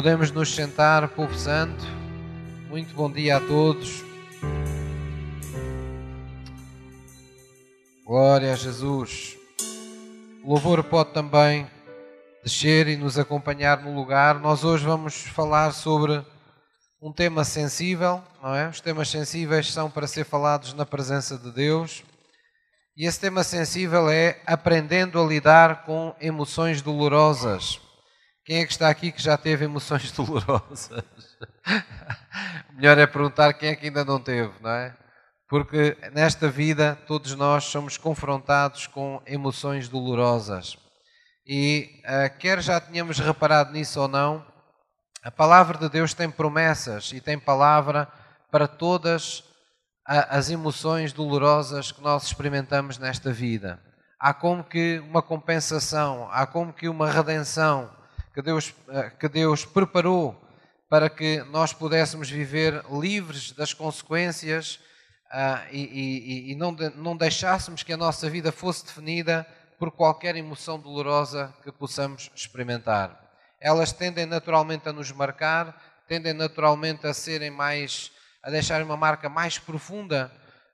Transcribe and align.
Podemos 0.00 0.30
nos 0.30 0.54
sentar, 0.54 1.06
povo 1.08 1.34
santo. 1.34 1.84
Muito 2.70 2.94
bom 2.94 3.12
dia 3.12 3.36
a 3.36 3.40
todos. 3.40 4.02
Glória 8.06 8.54
a 8.54 8.56
Jesus. 8.56 9.36
O 10.42 10.54
louvor 10.54 10.82
pode 10.84 11.12
também 11.12 11.70
descer 12.42 12.88
e 12.88 12.96
nos 12.96 13.18
acompanhar 13.18 13.82
no 13.82 13.94
lugar. 13.94 14.40
Nós 14.40 14.64
hoje 14.64 14.86
vamos 14.86 15.16
falar 15.16 15.70
sobre 15.72 16.24
um 17.02 17.12
tema 17.12 17.44
sensível, 17.44 18.22
não 18.42 18.54
é? 18.54 18.70
Os 18.70 18.80
temas 18.80 19.10
sensíveis 19.10 19.70
são 19.70 19.90
para 19.90 20.06
ser 20.06 20.24
falados 20.24 20.72
na 20.72 20.86
presença 20.86 21.36
de 21.36 21.52
Deus. 21.52 22.02
E 22.96 23.06
esse 23.06 23.20
tema 23.20 23.44
sensível 23.44 24.08
é 24.08 24.40
aprendendo 24.46 25.20
a 25.20 25.26
lidar 25.26 25.84
com 25.84 26.16
emoções 26.22 26.80
dolorosas. 26.80 27.89
Quem 28.44 28.60
é 28.60 28.66
que 28.66 28.72
está 28.72 28.88
aqui 28.88 29.12
que 29.12 29.22
já 29.22 29.36
teve 29.36 29.64
emoções 29.64 30.10
dolorosas? 30.12 31.04
Melhor 32.74 32.98
é 32.98 33.06
perguntar 33.06 33.52
quem 33.54 33.70
é 33.70 33.76
que 33.76 33.86
ainda 33.86 34.04
não 34.04 34.18
teve, 34.18 34.52
não 34.60 34.70
é? 34.70 34.96
Porque 35.48 35.96
nesta 36.12 36.48
vida 36.48 36.96
todos 37.06 37.34
nós 37.34 37.64
somos 37.64 37.96
confrontados 37.96 38.86
com 38.86 39.20
emoções 39.26 39.88
dolorosas. 39.88 40.78
E 41.46 42.02
uh, 42.04 42.38
quer 42.38 42.62
já 42.62 42.80
tenhamos 42.80 43.18
reparado 43.18 43.72
nisso 43.72 44.00
ou 44.00 44.08
não, 44.08 44.46
a 45.22 45.30
palavra 45.30 45.76
de 45.76 45.88
Deus 45.88 46.14
tem 46.14 46.30
promessas 46.30 47.12
e 47.12 47.20
tem 47.20 47.38
palavra 47.38 48.08
para 48.50 48.66
todas 48.66 49.44
as 50.06 50.50
emoções 50.50 51.12
dolorosas 51.12 51.92
que 51.92 52.00
nós 52.02 52.24
experimentamos 52.24 52.98
nesta 52.98 53.32
vida. 53.32 53.80
Há 54.18 54.32
como 54.32 54.64
que 54.64 54.98
uma 55.00 55.22
compensação, 55.22 56.28
há 56.32 56.46
como 56.46 56.72
que 56.72 56.88
uma 56.88 57.10
redenção 57.10 57.90
que 58.32 58.42
Deus, 58.42 58.74
eh, 58.88 59.10
que 59.18 59.28
Deus 59.28 59.64
preparou 59.64 60.40
para 60.88 61.08
que 61.08 61.42
nós 61.44 61.72
pudéssemos 61.72 62.28
viver 62.28 62.84
livres 62.90 63.52
das 63.52 63.72
consequências 63.72 64.80
uh, 65.32 65.66
e, 65.70 66.48
e, 66.48 66.52
e 66.52 66.54
não, 66.56 66.74
de, 66.74 66.90
não 66.90 67.16
deixássemos 67.16 67.84
que 67.84 67.92
a 67.92 67.96
nossa 67.96 68.28
vida 68.28 68.50
fosse 68.50 68.84
definida 68.84 69.46
por 69.78 69.92
qualquer 69.92 70.34
emoção 70.34 70.80
dolorosa 70.80 71.54
que 71.62 71.70
possamos 71.70 72.30
experimentar. 72.34 73.18
Elas 73.60 73.92
tendem 73.92 74.26
naturalmente 74.26 74.88
a 74.88 74.92
nos 74.92 75.12
marcar, 75.12 75.80
tendem 76.08 76.32
naturalmente 76.32 77.06
a 77.06 77.14
serem 77.14 77.50
mais, 77.50 78.10
a 78.42 78.50
deixar 78.50 78.82
uma 78.82 78.96
marca 78.96 79.28
mais 79.28 79.58
profunda 79.58 80.30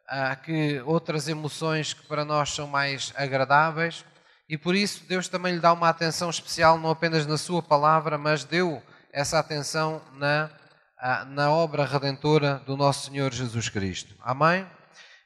uh, 0.07 0.43
que 0.43 0.81
outras 0.87 1.29
emoções 1.29 1.93
que 1.93 2.07
para 2.07 2.25
nós 2.25 2.55
são 2.55 2.67
mais 2.67 3.13
agradáveis. 3.17 4.03
E 4.49 4.57
por 4.57 4.75
isso 4.77 5.05
Deus 5.09 5.27
também 5.29 5.55
lhe 5.55 5.61
dá 5.61 5.73
uma 5.73 5.89
atenção 5.89 6.31
especial, 6.31 6.79
não 6.79 6.91
apenas 6.91 7.27
na 7.27 7.37
sua 7.37 7.63
palavra, 7.63 8.17
mas 8.17 8.45
deu 8.45 8.81
essa 9.13 9.39
atenção 9.39 10.01
na, 10.15 10.51
na 11.29 11.51
obra 11.51 11.85
redentora 11.85 12.63
do 12.65 12.77
nosso 12.77 13.11
Senhor 13.11 13.33
Jesus 13.33 13.69
Cristo. 13.69 14.15
Amém? 14.23 14.67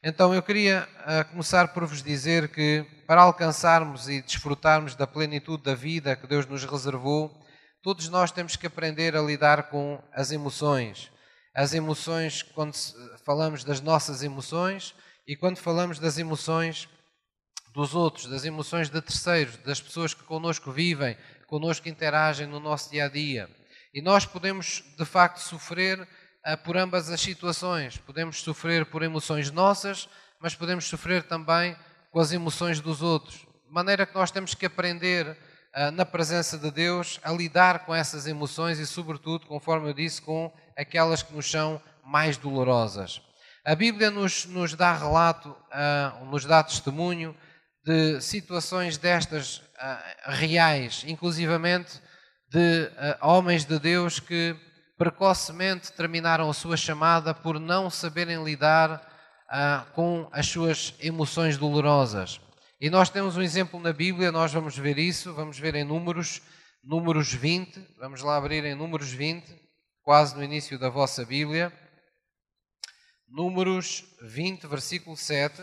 Então 0.03 0.33
eu 0.33 0.43
queria 0.43 0.89
começar 1.31 1.69
por 1.69 1.85
vos 1.85 2.03
dizer 2.03 2.49
que 2.49 2.87
para 3.07 3.21
alcançarmos 3.21 4.09
e 4.09 4.23
desfrutarmos 4.23 4.95
da 4.95 5.07
plenitude 5.07 5.65
da 5.65 5.75
vida 5.75 6.17
que 6.17 6.27
Deus 6.27 6.47
nos 6.47 6.65
reservou, 6.65 7.31
todos 7.83 8.09
nós 8.09 8.31
temos 8.31 8.57
que 8.57 8.67
aprender 8.67 9.15
a 9.15 9.21
lidar 9.21 9.65
com 9.65 10.03
as 10.15 10.31
emoções. 10.33 11.11
As 11.55 11.75
emoções, 11.75 12.43
quando 12.43 12.75
falamos 13.27 13.65
das 13.65 13.83
nossas 13.83 14.23
emoções 14.23 14.95
e 15.29 15.37
quando 15.37 15.59
falamos 15.59 15.99
das 15.99 16.17
emoções 16.17 16.89
dos 17.73 17.95
outros, 17.95 18.27
das 18.27 18.45
emoções 18.45 18.89
de 18.89 19.01
terceiros, 19.01 19.57
das 19.59 19.81
pessoas 19.81 20.15
que 20.15 20.23
connosco 20.25 20.73
vivem, 20.73 21.17
connosco 21.47 21.89
interagem 21.89 22.47
no 22.47 22.61
nosso 22.61 22.91
dia 22.91 23.07
a 23.07 23.09
dia. 23.09 23.49
E 23.93 24.01
nós 24.01 24.25
podemos, 24.25 24.85
de 24.97 25.05
facto, 25.05 25.39
sofrer 25.39 26.01
uh, 26.01 26.57
por 26.65 26.77
ambas 26.77 27.11
as 27.11 27.21
situações. 27.21 27.97
Podemos 27.97 28.41
sofrer 28.41 28.87
por 28.87 29.03
emoções 29.03 29.51
nossas, 29.51 30.09
mas 30.41 30.55
podemos 30.55 30.85
sofrer 30.85 31.25
também 31.25 31.77
com 32.11 32.21
as 32.21 32.33
emoções 32.33 32.81
dos 32.81 33.03
outros. 33.03 33.47
De 33.67 33.73
maneira 33.73 34.07
que 34.07 34.15
nós 34.15 34.31
temos 34.31 34.55
que 34.55 34.67
aprender, 34.67 35.37
uh, 35.77 35.91
na 35.93 36.05
presença 36.05 36.59
de 36.59 36.71
Deus, 36.71 37.19
a 37.23 37.33
lidar 37.33 37.81
com 37.81 37.95
essas 37.95 38.27
emoções 38.27 38.79
e, 38.79 38.87
sobretudo, 38.87 39.47
conforme 39.47 39.89
eu 39.89 39.95
disse, 39.95 40.23
com 40.23 40.53
aquelas 40.77 41.23
que 41.23 41.35
nos 41.35 41.51
são 41.51 41.81
mais 42.05 42.37
dolorosas. 42.37 43.21
A 43.65 43.75
Bíblia 43.75 44.11
nos, 44.11 44.47
nos 44.47 44.75
dá 44.75 44.93
relato, 44.93 45.51
uh, 45.51 46.25
nos 46.27 46.45
dá 46.45 46.63
testemunho 46.63 47.37
de 47.85 48.21
situações 48.21 48.99
destas 48.99 49.59
uh, 49.59 50.31
reais, 50.31 51.05
inclusivamente 51.07 52.01
de 52.49 52.85
uh, 52.85 53.27
homens 53.27 53.65
de 53.65 53.79
Deus 53.79 54.21
que 54.21 54.57
precocemente 54.99 55.93
terminaram 55.93 56.51
a 56.51 56.55
sua 56.55 56.77
chamada 56.77 57.33
por 57.33 57.59
não 57.59 57.89
saberem 57.89 58.45
lidar 58.45 59.01
uh, 59.49 59.91
com 59.93 60.29
as 60.33 60.47
suas 60.47 60.95
emoções 61.01 61.57
dolorosas. 61.57 62.41
E 62.81 62.91
nós 62.91 63.09
temos 63.09 63.37
um 63.37 63.43
exemplo 63.43 63.81
na 63.81 63.93
Bíblia, 63.93 64.33
nós 64.33 64.53
vamos 64.53 64.77
ver 64.77 64.99
isso, 64.99 65.33
vamos 65.35 65.59
ver 65.59 65.75
em 65.75 65.85
Números, 65.85 66.43
Números 66.83 67.33
20, 67.33 67.79
vamos 67.99 68.23
lá 68.23 68.37
abrir 68.37 68.65
em 68.65 68.75
Números 68.75 69.11
20, 69.11 69.55
quase 70.03 70.35
no 70.35 70.43
início 70.43 70.79
da 70.79 70.89
vossa 70.89 71.25
Bíblia. 71.25 71.73
Números 73.29 74.05
20, 74.23 74.67
versículo 74.67 75.17
7. 75.17 75.63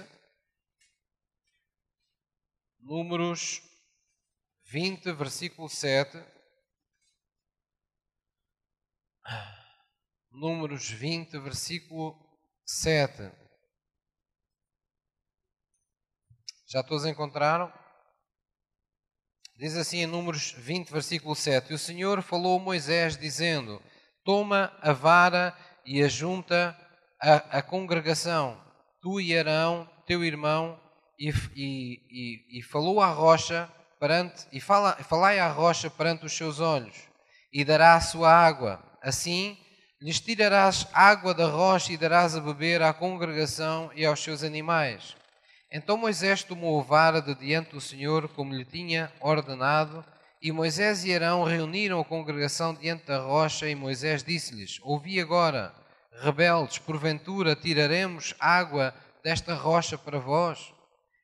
Números 2.88 3.62
20, 4.68 5.12
versículo 5.12 5.68
7. 5.68 6.24
Números 10.32 10.90
20, 10.90 11.38
versículo 11.40 12.18
7. 12.66 13.30
Já 16.66 16.82
todos 16.82 17.06
encontraram? 17.06 17.74
Diz 19.58 19.76
assim 19.76 19.98
em 19.98 20.08
Números 20.08 20.54
20, 20.54 20.90
versículo 20.90 21.36
7: 21.36 21.72
E 21.72 21.76
o 21.76 21.80
Senhor 21.80 22.22
falou 22.22 22.58
a 22.58 22.64
Moisés, 22.64 23.18
dizendo: 23.18 23.84
Toma 24.24 24.74
a 24.82 24.94
vara 24.94 25.54
e 25.86 26.02
ajunta 26.02 26.70
a, 27.22 27.58
a 27.58 27.62
congregação, 27.62 28.58
tu 29.02 29.20
e 29.20 29.38
Arão, 29.38 29.86
teu 30.06 30.24
irmão, 30.24 30.87
e, 31.18 31.34
e, 31.56 32.60
e, 32.60 32.62
falou 32.62 33.02
à 33.02 33.08
rocha 33.08 33.70
perante, 34.00 34.46
e 34.52 34.60
fala, 34.60 34.94
falai 35.04 35.40
à 35.40 35.50
rocha 35.50 35.90
perante 35.90 36.26
os 36.26 36.34
seus 36.34 36.60
olhos, 36.60 36.96
e 37.52 37.66
dará 37.66 37.96
a 37.96 38.02
sua 38.02 38.32
água. 38.32 38.84
Assim 39.02 39.58
lhes 40.00 40.20
tirarás 40.20 40.88
água 40.94 41.34
da 41.34 41.48
rocha 41.48 41.92
e 41.92 41.98
darás 41.98 42.36
a 42.36 42.40
beber 42.40 42.82
à 42.84 42.94
congregação 42.94 43.90
e 43.96 44.06
aos 44.06 44.24
seus 44.24 44.44
animais. 44.44 45.16
Então 45.72 45.98
Moisés 45.98 46.44
tomou 46.44 46.82
vara 46.84 47.22
de 47.22 47.34
diante 47.36 47.72
do 47.72 47.82
Senhor, 47.82 48.30
como 48.30 48.54
lhe 48.54 48.64
tinha 48.64 49.12
ordenado, 49.20 50.06
e 50.42 50.52
Moisés 50.52 51.04
e 51.04 51.14
Arão 51.14 51.44
reuniram 51.44 52.00
a 52.00 52.06
congregação 52.06 52.74
diante 52.74 53.08
da 53.08 53.20
rocha, 53.20 53.68
e 53.68 53.74
Moisés 53.74 54.24
disse-lhes: 54.24 54.80
Ouvi 54.84 55.20
agora, 55.20 55.74
rebeldes, 56.22 56.78
porventura 56.78 57.56
tiraremos 57.56 58.36
água 58.40 58.94
desta 59.24 59.56
rocha 59.56 59.98
para 59.98 60.20
vós? 60.20 60.77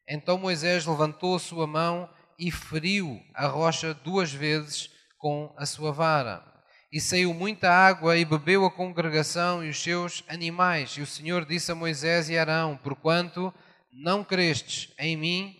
Então 0.07 0.37
Moisés 0.37 0.85
levantou 0.85 1.35
a 1.35 1.39
sua 1.39 1.65
mão 1.65 2.09
e 2.37 2.51
feriu 2.51 3.21
a 3.33 3.47
rocha 3.47 3.93
duas 3.93 4.33
vezes 4.33 4.89
com 5.17 5.53
a 5.57 5.65
sua 5.65 5.91
vara. 5.91 6.43
E 6.91 6.99
saiu 6.99 7.33
muita 7.33 7.71
água 7.71 8.17
e 8.17 8.25
bebeu 8.25 8.65
a 8.65 8.71
congregação 8.71 9.63
e 9.63 9.69
os 9.69 9.81
seus 9.81 10.23
animais. 10.27 10.91
E 10.91 11.01
o 11.01 11.07
Senhor 11.07 11.45
disse 11.45 11.71
a 11.71 11.75
Moisés 11.75 12.29
e 12.29 12.37
Arão: 12.37 12.77
Porquanto 12.83 13.53
não 13.91 14.23
crestes 14.23 14.93
em 14.99 15.17
mim 15.17 15.55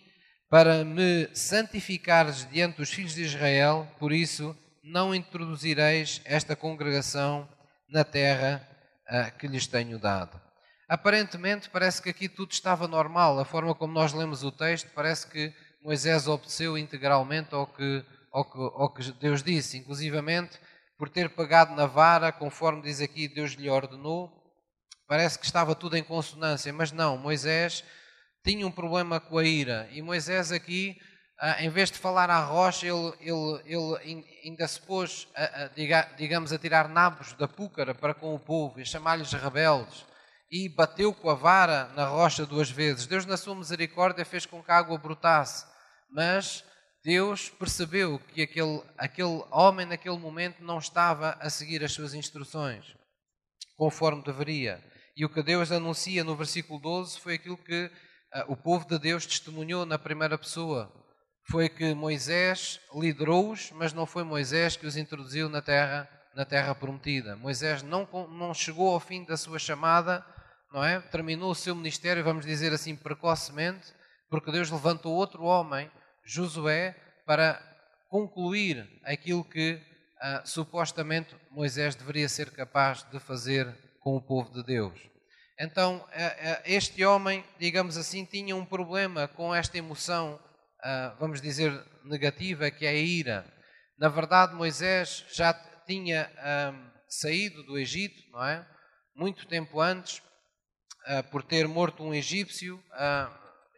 para 0.48 0.84
me 0.84 1.28
santificares 1.34 2.48
diante 2.48 2.76
dos 2.76 2.90
filhos 2.90 3.14
de 3.14 3.22
Israel, 3.22 3.88
por 3.98 4.12
isso 4.12 4.56
não 4.84 5.14
introduzireis 5.14 6.20
esta 6.24 6.54
congregação 6.54 7.48
na 7.88 8.04
terra 8.04 8.64
uh, 9.08 9.36
que 9.38 9.48
lhes 9.48 9.66
tenho 9.66 9.98
dado. 9.98 10.43
Aparentemente, 10.94 11.68
parece 11.70 12.00
que 12.00 12.08
aqui 12.08 12.28
tudo 12.28 12.52
estava 12.52 12.86
normal. 12.86 13.40
A 13.40 13.44
forma 13.44 13.74
como 13.74 13.92
nós 13.92 14.12
lemos 14.12 14.44
o 14.44 14.52
texto, 14.52 14.88
parece 14.94 15.26
que 15.26 15.52
Moisés 15.82 16.28
obedeceu 16.28 16.78
integralmente 16.78 17.52
ao 17.52 17.66
que, 17.66 18.04
ao 18.30 18.44
que, 18.44 18.58
ao 18.58 18.94
que 18.94 19.10
Deus 19.14 19.42
disse, 19.42 19.76
inclusivamente 19.76 20.56
por 20.96 21.08
ter 21.08 21.30
pagado 21.30 21.74
na 21.74 21.86
vara, 21.86 22.30
conforme 22.30 22.82
diz 22.82 23.00
aqui, 23.00 23.26
Deus 23.26 23.54
lhe 23.54 23.68
ordenou. 23.68 24.30
Parece 25.08 25.36
que 25.36 25.44
estava 25.44 25.74
tudo 25.74 25.96
em 25.96 26.04
consonância, 26.04 26.72
mas 26.72 26.92
não. 26.92 27.18
Moisés 27.18 27.82
tinha 28.44 28.64
um 28.64 28.70
problema 28.70 29.18
com 29.18 29.38
a 29.38 29.44
ira. 29.44 29.88
E 29.90 30.00
Moisés 30.00 30.52
aqui, 30.52 30.96
ah, 31.40 31.60
em 31.60 31.70
vez 31.70 31.90
de 31.90 31.98
falar 31.98 32.30
à 32.30 32.38
rocha, 32.38 32.86
ele, 32.86 33.12
ele, 33.18 33.60
ele 33.64 34.24
ainda 34.44 34.68
se 34.68 34.80
pôs, 34.80 35.26
a, 35.34 35.64
a, 35.64 36.04
digamos, 36.16 36.52
a 36.52 36.58
tirar 36.58 36.88
nabos 36.88 37.32
da 37.32 37.48
púcara 37.48 37.96
para 37.96 38.14
com 38.14 38.32
o 38.32 38.38
povo 38.38 38.78
e 38.78 38.86
chamar-lhes 38.86 39.32
rebeldes 39.32 40.13
e 40.54 40.68
bateu 40.68 41.12
com 41.12 41.28
a 41.28 41.34
vara 41.34 41.88
na 41.96 42.06
rocha 42.06 42.46
duas 42.46 42.70
vezes. 42.70 43.08
Deus, 43.08 43.26
na 43.26 43.36
sua 43.36 43.56
misericórdia, 43.56 44.24
fez 44.24 44.46
com 44.46 44.62
que 44.62 44.70
a 44.70 44.76
água 44.76 44.96
brotasse, 44.96 45.66
mas 46.08 46.64
Deus 47.02 47.48
percebeu 47.48 48.20
que 48.32 48.42
aquele, 48.42 48.80
aquele 48.96 49.42
homem 49.50 49.84
naquele 49.84 50.16
momento 50.16 50.62
não 50.62 50.78
estava 50.78 51.36
a 51.40 51.50
seguir 51.50 51.82
as 51.82 51.90
suas 51.90 52.14
instruções 52.14 52.94
conforme 53.76 54.22
deveria. 54.22 54.80
E 55.16 55.24
o 55.24 55.28
que 55.28 55.42
Deus 55.42 55.72
anuncia 55.72 56.22
no 56.22 56.36
versículo 56.36 56.78
12 56.78 57.18
foi 57.18 57.34
aquilo 57.34 57.58
que 57.58 57.86
uh, 57.86 58.52
o 58.52 58.56
povo 58.56 58.86
de 58.86 58.96
Deus 58.96 59.26
testemunhou 59.26 59.84
na 59.84 59.98
primeira 59.98 60.38
pessoa. 60.38 60.88
Foi 61.50 61.68
que 61.68 61.94
Moisés 61.94 62.78
liderou-os, 62.94 63.72
mas 63.72 63.92
não 63.92 64.06
foi 64.06 64.22
Moisés 64.22 64.76
que 64.76 64.86
os 64.86 64.96
introduziu 64.96 65.48
na 65.48 65.60
terra, 65.60 66.08
na 66.32 66.44
terra 66.44 66.76
prometida. 66.76 67.34
Moisés 67.34 67.82
não, 67.82 68.08
não 68.30 68.54
chegou 68.54 68.94
ao 68.94 69.00
fim 69.00 69.24
da 69.24 69.36
sua 69.36 69.58
chamada, 69.58 70.24
não 70.74 70.84
é? 70.84 71.00
Terminou 71.00 71.52
o 71.52 71.54
seu 71.54 71.72
ministério, 71.72 72.24
vamos 72.24 72.44
dizer 72.44 72.72
assim, 72.72 72.96
precocemente, 72.96 73.94
porque 74.28 74.50
Deus 74.50 74.72
levantou 74.72 75.14
outro 75.14 75.44
homem, 75.44 75.88
Josué, 76.26 76.96
para 77.24 77.62
concluir 78.10 78.84
aquilo 79.04 79.44
que 79.44 79.74
uh, 79.74 80.44
supostamente 80.44 81.36
Moisés 81.52 81.94
deveria 81.94 82.28
ser 82.28 82.50
capaz 82.50 83.04
de 83.04 83.20
fazer 83.20 83.72
com 84.00 84.16
o 84.16 84.20
povo 84.20 84.52
de 84.52 84.64
Deus. 84.64 84.98
Então, 85.60 85.98
uh, 85.98 86.00
uh, 86.00 86.62
este 86.64 87.04
homem, 87.04 87.44
digamos 87.56 87.96
assim, 87.96 88.24
tinha 88.24 88.56
um 88.56 88.66
problema 88.66 89.28
com 89.28 89.54
esta 89.54 89.78
emoção, 89.78 90.40
vamos 91.18 91.40
dizer, 91.40 91.72
negativa, 92.04 92.70
que 92.70 92.84
é 92.84 92.90
a 92.90 92.94
ira. 92.94 93.46
Na 93.96 94.08
verdade, 94.08 94.54
Moisés 94.54 95.24
já 95.32 95.54
tinha 95.86 96.30
saído 97.08 97.62
do 97.62 97.78
Egito, 97.78 98.20
não 98.30 98.44
é? 98.44 98.66
Muito 99.16 99.46
tempo 99.46 99.80
antes, 99.80 100.20
por 101.30 101.42
ter 101.42 101.68
morto 101.68 102.02
um 102.02 102.14
egípcio, 102.14 102.82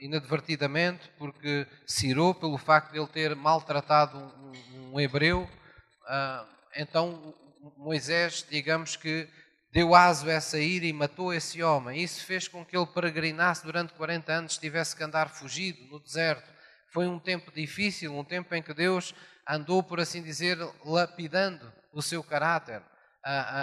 inadvertidamente, 0.01 1.11
porque 1.19 1.67
se 1.87 2.09
irou 2.09 2.35
pelo 2.35 2.59
facto 2.59 2.93
de 2.93 2.99
ele 2.99 3.07
ter 3.09 3.35
maltratado 3.35 4.19
um, 4.19 4.93
um 4.95 5.01
hebreu. 5.01 5.43
Uh, 5.43 6.47
então 6.77 7.35
Moisés, 7.77 8.47
digamos 8.49 8.97
que 8.97 9.29
deu 9.73 9.95
aso 9.95 10.29
a 10.29 10.33
essa 10.33 10.59
ira 10.59 10.87
e 10.87 10.93
matou 10.93 11.33
esse 11.33 11.63
homem. 11.63 12.03
Isso 12.03 12.25
fez 12.25 12.49
com 12.49 12.65
que 12.65 12.77
ele 12.77 12.87
peregrinasse 12.87 13.65
durante 13.65 13.93
40 13.95 14.33
anos, 14.33 14.59
tivesse 14.59 14.95
que 14.95 15.03
andar 15.03 15.29
fugido 15.29 15.83
no 15.91 16.01
deserto. 16.01 16.51
Foi 16.93 17.07
um 17.07 17.19
tempo 17.19 17.51
difícil, 17.53 18.17
um 18.17 18.25
tempo 18.25 18.55
em 18.55 18.63
que 18.63 18.73
Deus 18.73 19.15
andou, 19.49 19.83
por 19.83 20.01
assim 20.01 20.23
dizer, 20.23 20.59
lapidando 20.85 21.73
o 21.93 22.03
seu 22.03 22.23
caráter, 22.23 22.83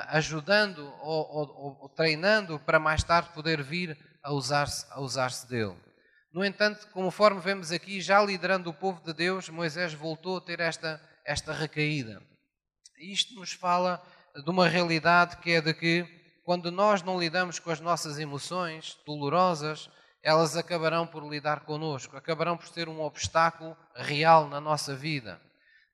ajudando 0.10 0.80
ou, 1.02 1.28
ou, 1.30 1.78
ou 1.84 1.90
treinando 1.90 2.60
para 2.60 2.80
mais 2.80 3.04
tarde 3.04 3.30
poder 3.34 3.64
vir 3.64 3.98
a 4.22 4.34
usar-se 4.34 4.86
usar 5.00 5.32
dele. 5.48 5.78
No 6.34 6.44
entanto, 6.44 6.88
conforme 6.92 7.40
vemos 7.40 7.72
aqui, 7.72 8.02
já 8.02 8.22
liderando 8.22 8.70
o 8.70 8.74
povo 8.74 9.02
de 9.04 9.14
Deus, 9.14 9.48
Moisés 9.50 9.94
voltou 9.94 10.38
a 10.38 10.42
ter 10.42 10.60
esta, 10.60 11.00
esta 11.26 11.54
recaída. 11.54 12.22
Isto 13.00 13.36
nos 13.36 13.54
fala 13.54 14.02
de 14.44 14.50
uma 14.50 14.68
realidade 14.68 15.38
que 15.38 15.52
é 15.52 15.62
de 15.62 15.74
que, 15.74 16.06
quando 16.44 16.72
nós 16.72 17.02
não 17.02 17.20
lidamos 17.20 17.60
com 17.60 17.70
as 17.70 17.80
nossas 17.80 18.20
emoções 18.20 18.98
dolorosas, 19.06 19.90
elas 20.24 20.58
acabarão 20.58 21.06
por 21.06 21.24
lidar 21.30 21.62
connosco, 21.62 22.18
acabarão 22.18 22.58
por 22.58 22.68
ser 22.68 22.90
um 22.90 23.02
obstáculo 23.02 23.78
real 23.96 24.48
na 24.48 24.60
nossa 24.60 24.96
vida. 24.96 25.40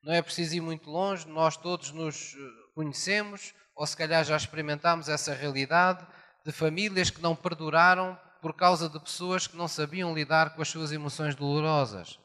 Não 0.01 0.13
é 0.13 0.21
preciso 0.21 0.55
ir 0.55 0.61
muito 0.61 0.89
longe, 0.89 1.27
nós 1.27 1.57
todos 1.57 1.91
nos 1.91 2.33
conhecemos, 2.79 3.53
ou 3.75 3.85
se 3.85 3.97
calhar 3.97 4.23
já 4.23 4.37
experimentámos 4.37 5.09
essa 5.09 5.33
realidade 5.33 6.07
de 6.45 6.51
famílias 6.53 7.09
que 7.09 7.21
não 7.21 7.35
perduraram 7.35 8.17
por 8.41 8.53
causa 8.53 8.87
de 8.87 8.97
pessoas 8.97 9.45
que 9.45 9.57
não 9.57 9.67
sabiam 9.67 10.13
lidar 10.13 10.55
com 10.55 10.61
as 10.61 10.69
suas 10.69 10.93
emoções 10.93 11.35
dolorosas. 11.35 12.17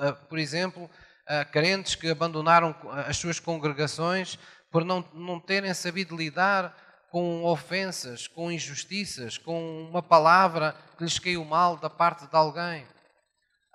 Ah, 0.00 0.14
por 0.14 0.40
exemplo, 0.40 0.90
ah, 1.28 1.44
crentes 1.44 1.94
que 1.94 2.10
abandonaram 2.10 2.74
as 3.06 3.16
suas 3.18 3.38
congregações 3.38 4.36
por 4.68 4.84
não, 4.84 5.08
não 5.14 5.38
terem 5.38 5.72
sabido 5.72 6.16
lidar 6.16 6.76
com 7.08 7.44
ofensas, 7.44 8.26
com 8.26 8.50
injustiças, 8.50 9.38
com 9.38 9.88
uma 9.88 10.02
palavra 10.02 10.74
que 10.98 11.04
lhes 11.04 11.20
caiu 11.20 11.44
mal 11.44 11.76
da 11.76 11.88
parte 11.88 12.26
de 12.26 12.36
alguém. 12.36 12.84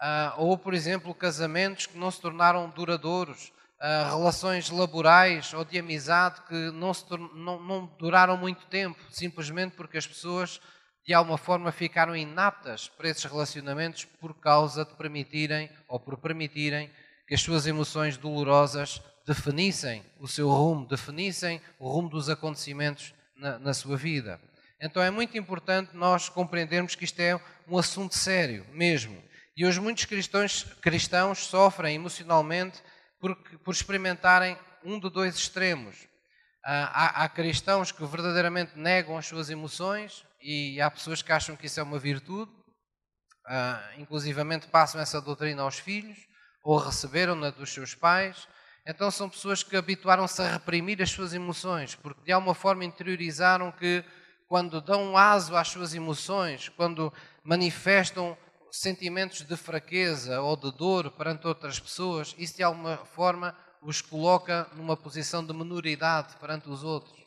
Ah, 0.02 0.34
ou, 0.36 0.58
por 0.58 0.74
exemplo, 0.74 1.16
casamentos 1.16 1.86
que 1.86 1.98
não 1.98 2.12
se 2.12 2.20
tornaram 2.20 2.70
duradouros, 2.72 3.54
relações 3.80 4.70
laborais 4.70 5.54
ou 5.54 5.64
de 5.64 5.78
amizade 5.78 6.42
que 6.48 6.72
não, 6.72 6.94
se, 6.94 7.06
não, 7.36 7.62
não 7.62 7.86
duraram 8.00 8.36
muito 8.36 8.66
tempo, 8.68 9.00
simplesmente 9.10 9.76
porque 9.76 9.98
as 9.98 10.08
pessoas 10.08 10.60
de 11.06 11.14
alguma 11.14 11.38
forma 11.38 11.72
ficaram 11.72 12.16
inaptas 12.16 12.90
para 12.90 13.10
esses 13.10 13.24
relacionamentos 13.24 14.04
por 14.04 14.34
causa 14.34 14.84
de 14.84 14.94
permitirem 14.96 15.70
ou 15.88 16.00
por 16.00 16.18
permitirem 16.18 16.92
que 17.28 17.34
as 17.34 17.42
suas 17.42 17.66
emoções 17.68 18.18
dolorosas 18.18 19.02
definissem 19.26 20.04
o 20.20 20.28
seu 20.28 20.50
rumo, 20.50 20.86
definissem 20.86 21.62
o 21.80 21.90
rumo 21.90 22.10
dos 22.10 22.30
acontecimentos 22.30 23.14
na, 23.36 23.60
na 23.60 23.74
sua 23.74 23.96
vida. 23.96 24.40
Então 24.82 25.02
é 25.02 25.10
muito 25.10 25.38
importante 25.38 25.96
nós 25.96 26.30
compreendermos 26.30 26.96
que 26.96 27.06
isto 27.06 27.20
é 27.20 27.40
um 27.68 27.78
assunto 27.78 28.16
sério 28.16 28.66
mesmo. 28.72 29.22
E 29.56 29.66
hoje 29.66 29.80
muitos 29.80 30.06
cristãos, 30.06 30.64
cristãos 30.82 31.40
sofrem 31.40 31.96
emocionalmente 31.96 32.82
por, 33.20 33.36
por 33.36 33.74
experimentarem 33.74 34.58
um 34.84 35.00
de 35.00 35.10
dois 35.10 35.36
extremos. 35.36 36.08
Ah, 36.64 36.92
há, 36.94 37.24
há 37.24 37.30
cristãos 37.30 37.92
que 37.92 38.06
verdadeiramente 38.06 38.78
negam 38.78 39.18
as 39.18 39.26
suas 39.26 39.50
emoções, 39.50 40.26
e 40.42 40.80
há 40.82 40.90
pessoas 40.92 41.22
que 41.22 41.32
acham 41.32 41.56
que 41.56 41.66
isso 41.66 41.80
é 41.80 41.84
uma 41.84 41.98
virtude, 41.98 42.52
uh, 42.52 44.00
inclusivamente 44.02 44.68
passam 44.68 45.02
essa 45.02 45.22
doutrina 45.22 45.64
aos 45.64 45.80
filhos, 45.80 46.18
ou 46.64 46.78
receberam-na 46.78 47.50
dos 47.50 47.74
seus 47.74 47.96
pais. 47.96 48.48
Então 48.86 49.10
são 49.10 49.30
pessoas 49.30 49.64
que 49.64 49.76
habituaram-se 49.76 50.42
a 50.42 50.52
reprimir 50.52 51.02
as 51.02 51.10
suas 51.10 51.34
emoções, 51.34 51.96
porque 51.96 52.24
de 52.24 52.32
alguma 52.32 52.54
forma 52.54 52.86
interiorizaram 52.86 53.72
que 53.72 54.04
quando 54.48 54.80
dão 54.80 55.18
aso 55.18 55.56
às 55.56 55.68
suas 55.68 55.94
emoções, 55.94 56.70
quando 56.70 57.14
manifestam 57.44 58.38
sentimentos 58.80 59.42
de 59.42 59.56
fraqueza 59.58 60.42
ou 60.42 60.56
de 60.56 60.72
dor 60.72 61.12
perante 61.12 61.48
outras 61.48 61.80
pessoas, 61.80 62.36
isso 62.38 62.58
de 62.58 62.64
alguma 62.64 62.98
forma 62.98 63.56
os 63.82 64.02
coloca 64.02 64.68
numa 64.74 64.98
posição 64.98 65.46
de 65.46 65.54
minoridade 65.54 66.36
perante 66.38 66.70
os 66.70 66.84
outros. 66.84 67.18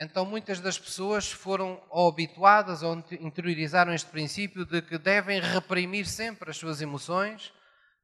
Então 0.00 0.24
muitas 0.24 0.58
das 0.58 0.78
pessoas 0.78 1.30
foram 1.30 1.80
ou 1.90 2.08
habituadas 2.08 2.82
ou 2.82 2.94
interiorizaram 3.20 3.94
este 3.94 4.10
princípio 4.10 4.64
de 4.64 4.82
que 4.82 4.98
devem 4.98 5.40
reprimir 5.40 6.06
sempre 6.06 6.50
as 6.50 6.56
suas 6.56 6.80
emoções, 6.80 7.52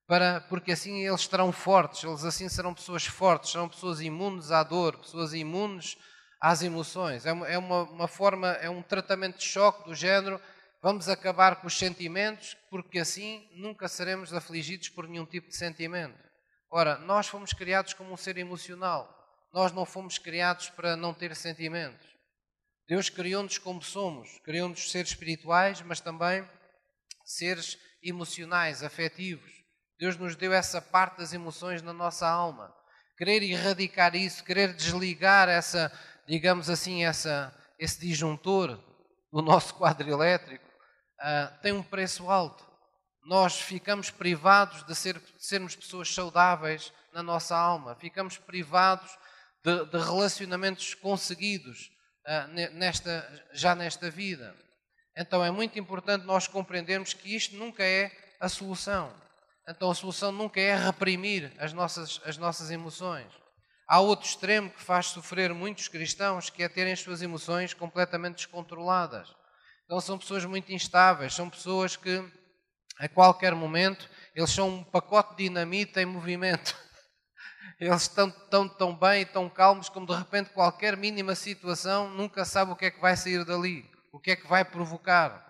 para, 0.06 0.40
porque 0.42 0.72
assim 0.72 1.04
eles 1.04 1.20
estarão 1.20 1.52
fortes, 1.52 2.04
eles 2.04 2.24
assim 2.24 2.48
serão 2.48 2.72
pessoas 2.72 3.04
fortes, 3.04 3.50
serão 3.50 3.68
pessoas 3.68 4.00
imunes 4.00 4.50
à 4.50 4.62
dor, 4.62 4.96
pessoas 4.98 5.34
imunes 5.34 5.96
às 6.40 6.62
emoções. 6.62 7.26
É 7.26 7.32
uma, 7.32 7.46
é 7.48 7.58
uma, 7.58 7.82
uma 7.82 8.08
forma, 8.08 8.48
é 8.52 8.70
um 8.70 8.82
tratamento 8.82 9.38
de 9.38 9.44
choque 9.44 9.84
do 9.84 9.94
género, 9.94 10.40
vamos 10.82 11.08
acabar 11.08 11.60
com 11.60 11.66
os 11.66 11.78
sentimentos, 11.78 12.56
porque 12.70 12.98
assim 12.98 13.48
nunca 13.52 13.88
seremos 13.88 14.32
afligidos 14.32 14.88
por 14.88 15.08
nenhum 15.08 15.26
tipo 15.26 15.48
de 15.48 15.56
sentimento. 15.56 16.18
Ora, 16.70 16.98
nós 16.98 17.26
fomos 17.28 17.52
criados 17.52 17.94
como 17.94 18.12
um 18.12 18.16
ser 18.16 18.36
emocional. 18.36 19.14
Nós 19.52 19.72
não 19.72 19.86
fomos 19.86 20.18
criados 20.18 20.68
para 20.70 20.96
não 20.96 21.14
ter 21.14 21.34
sentimentos. 21.34 22.06
Deus 22.86 23.08
criou-nos 23.08 23.58
como 23.58 23.82
somos, 23.82 24.38
criou-nos 24.44 24.90
seres 24.90 25.10
espirituais, 25.10 25.80
mas 25.82 26.00
também 26.00 26.48
seres 27.24 27.78
emocionais, 28.02 28.82
afetivos. 28.82 29.50
Deus 29.98 30.16
nos 30.16 30.36
deu 30.36 30.52
essa 30.52 30.80
parte 30.80 31.18
das 31.18 31.32
emoções 31.32 31.82
na 31.82 31.92
nossa 31.92 32.28
alma. 32.28 32.74
Querer 33.16 33.42
erradicar 33.42 34.14
isso, 34.14 34.44
querer 34.44 34.72
desligar 34.72 35.48
essa, 35.48 35.92
digamos 36.26 36.70
assim, 36.70 37.04
essa, 37.04 37.54
esse 37.78 38.00
disjuntor 38.00 38.78
do 39.32 39.42
nosso 39.42 39.74
quadro 39.74 40.08
elétrico, 40.08 40.64
uh, 41.20 41.60
tem 41.62 41.72
um 41.72 41.82
preço 41.82 42.30
alto. 42.30 42.66
Nós 43.24 43.60
ficamos 43.60 44.10
privados 44.10 44.84
de, 44.84 44.94
ser, 44.94 45.18
de 45.18 45.44
sermos 45.44 45.76
pessoas 45.76 46.12
saudáveis 46.12 46.92
na 47.12 47.22
nossa 47.22 47.56
alma, 47.56 47.94
ficamos 47.96 48.38
privados 48.38 49.10
de, 49.62 49.84
de 49.86 49.98
relacionamentos 49.98 50.94
conseguidos 50.94 51.90
uh, 52.26 52.74
nesta, 52.74 53.46
já 53.52 53.74
nesta 53.74 54.10
vida. 54.10 54.54
Então 55.16 55.44
é 55.44 55.50
muito 55.50 55.78
importante 55.78 56.24
nós 56.24 56.46
compreendermos 56.46 57.12
que 57.12 57.34
isto 57.34 57.56
nunca 57.56 57.82
é 57.82 58.10
a 58.40 58.48
solução. 58.48 59.12
Então 59.68 59.90
a 59.90 59.94
solução 59.94 60.32
nunca 60.32 60.60
é 60.60 60.74
reprimir 60.76 61.52
as 61.58 61.72
nossas, 61.72 62.20
as 62.24 62.38
nossas 62.38 62.70
emoções. 62.70 63.26
Há 63.86 64.00
outro 64.00 64.26
extremo 64.26 64.70
que 64.70 64.82
faz 64.82 65.06
sofrer 65.06 65.52
muitos 65.52 65.88
cristãos, 65.88 66.50
que 66.50 66.62
é 66.62 66.68
terem 66.68 66.92
as 66.92 67.00
suas 67.00 67.20
emoções 67.20 67.74
completamente 67.74 68.36
descontroladas. 68.36 69.34
Então 69.88 70.02
são 70.02 70.18
pessoas 70.18 70.44
muito 70.44 70.70
instáveis, 70.70 71.32
são 71.32 71.48
pessoas 71.48 71.96
que 71.96 72.22
a 72.98 73.08
qualquer 73.08 73.54
momento 73.54 74.06
eles 74.34 74.50
são 74.50 74.68
um 74.68 74.84
pacote 74.84 75.34
de 75.34 75.44
dinamite 75.44 75.98
em 75.98 76.04
movimento. 76.04 76.76
Eles 77.80 78.02
estão 78.02 78.30
tão, 78.50 78.68
tão 78.68 78.94
bem 78.94 79.22
e 79.22 79.24
tão 79.24 79.48
calmos 79.48 79.88
como 79.88 80.06
de 80.06 80.12
repente 80.12 80.50
qualquer 80.50 80.96
mínima 80.96 81.34
situação 81.34 82.10
nunca 82.10 82.44
sabe 82.44 82.72
o 82.72 82.76
que 82.76 82.86
é 82.86 82.90
que 82.90 83.00
vai 83.00 83.16
sair 83.16 83.44
dali, 83.44 83.88
o 84.12 84.20
que 84.20 84.32
é 84.32 84.36
que 84.36 84.46
vai 84.46 84.62
provocar. 84.62 85.46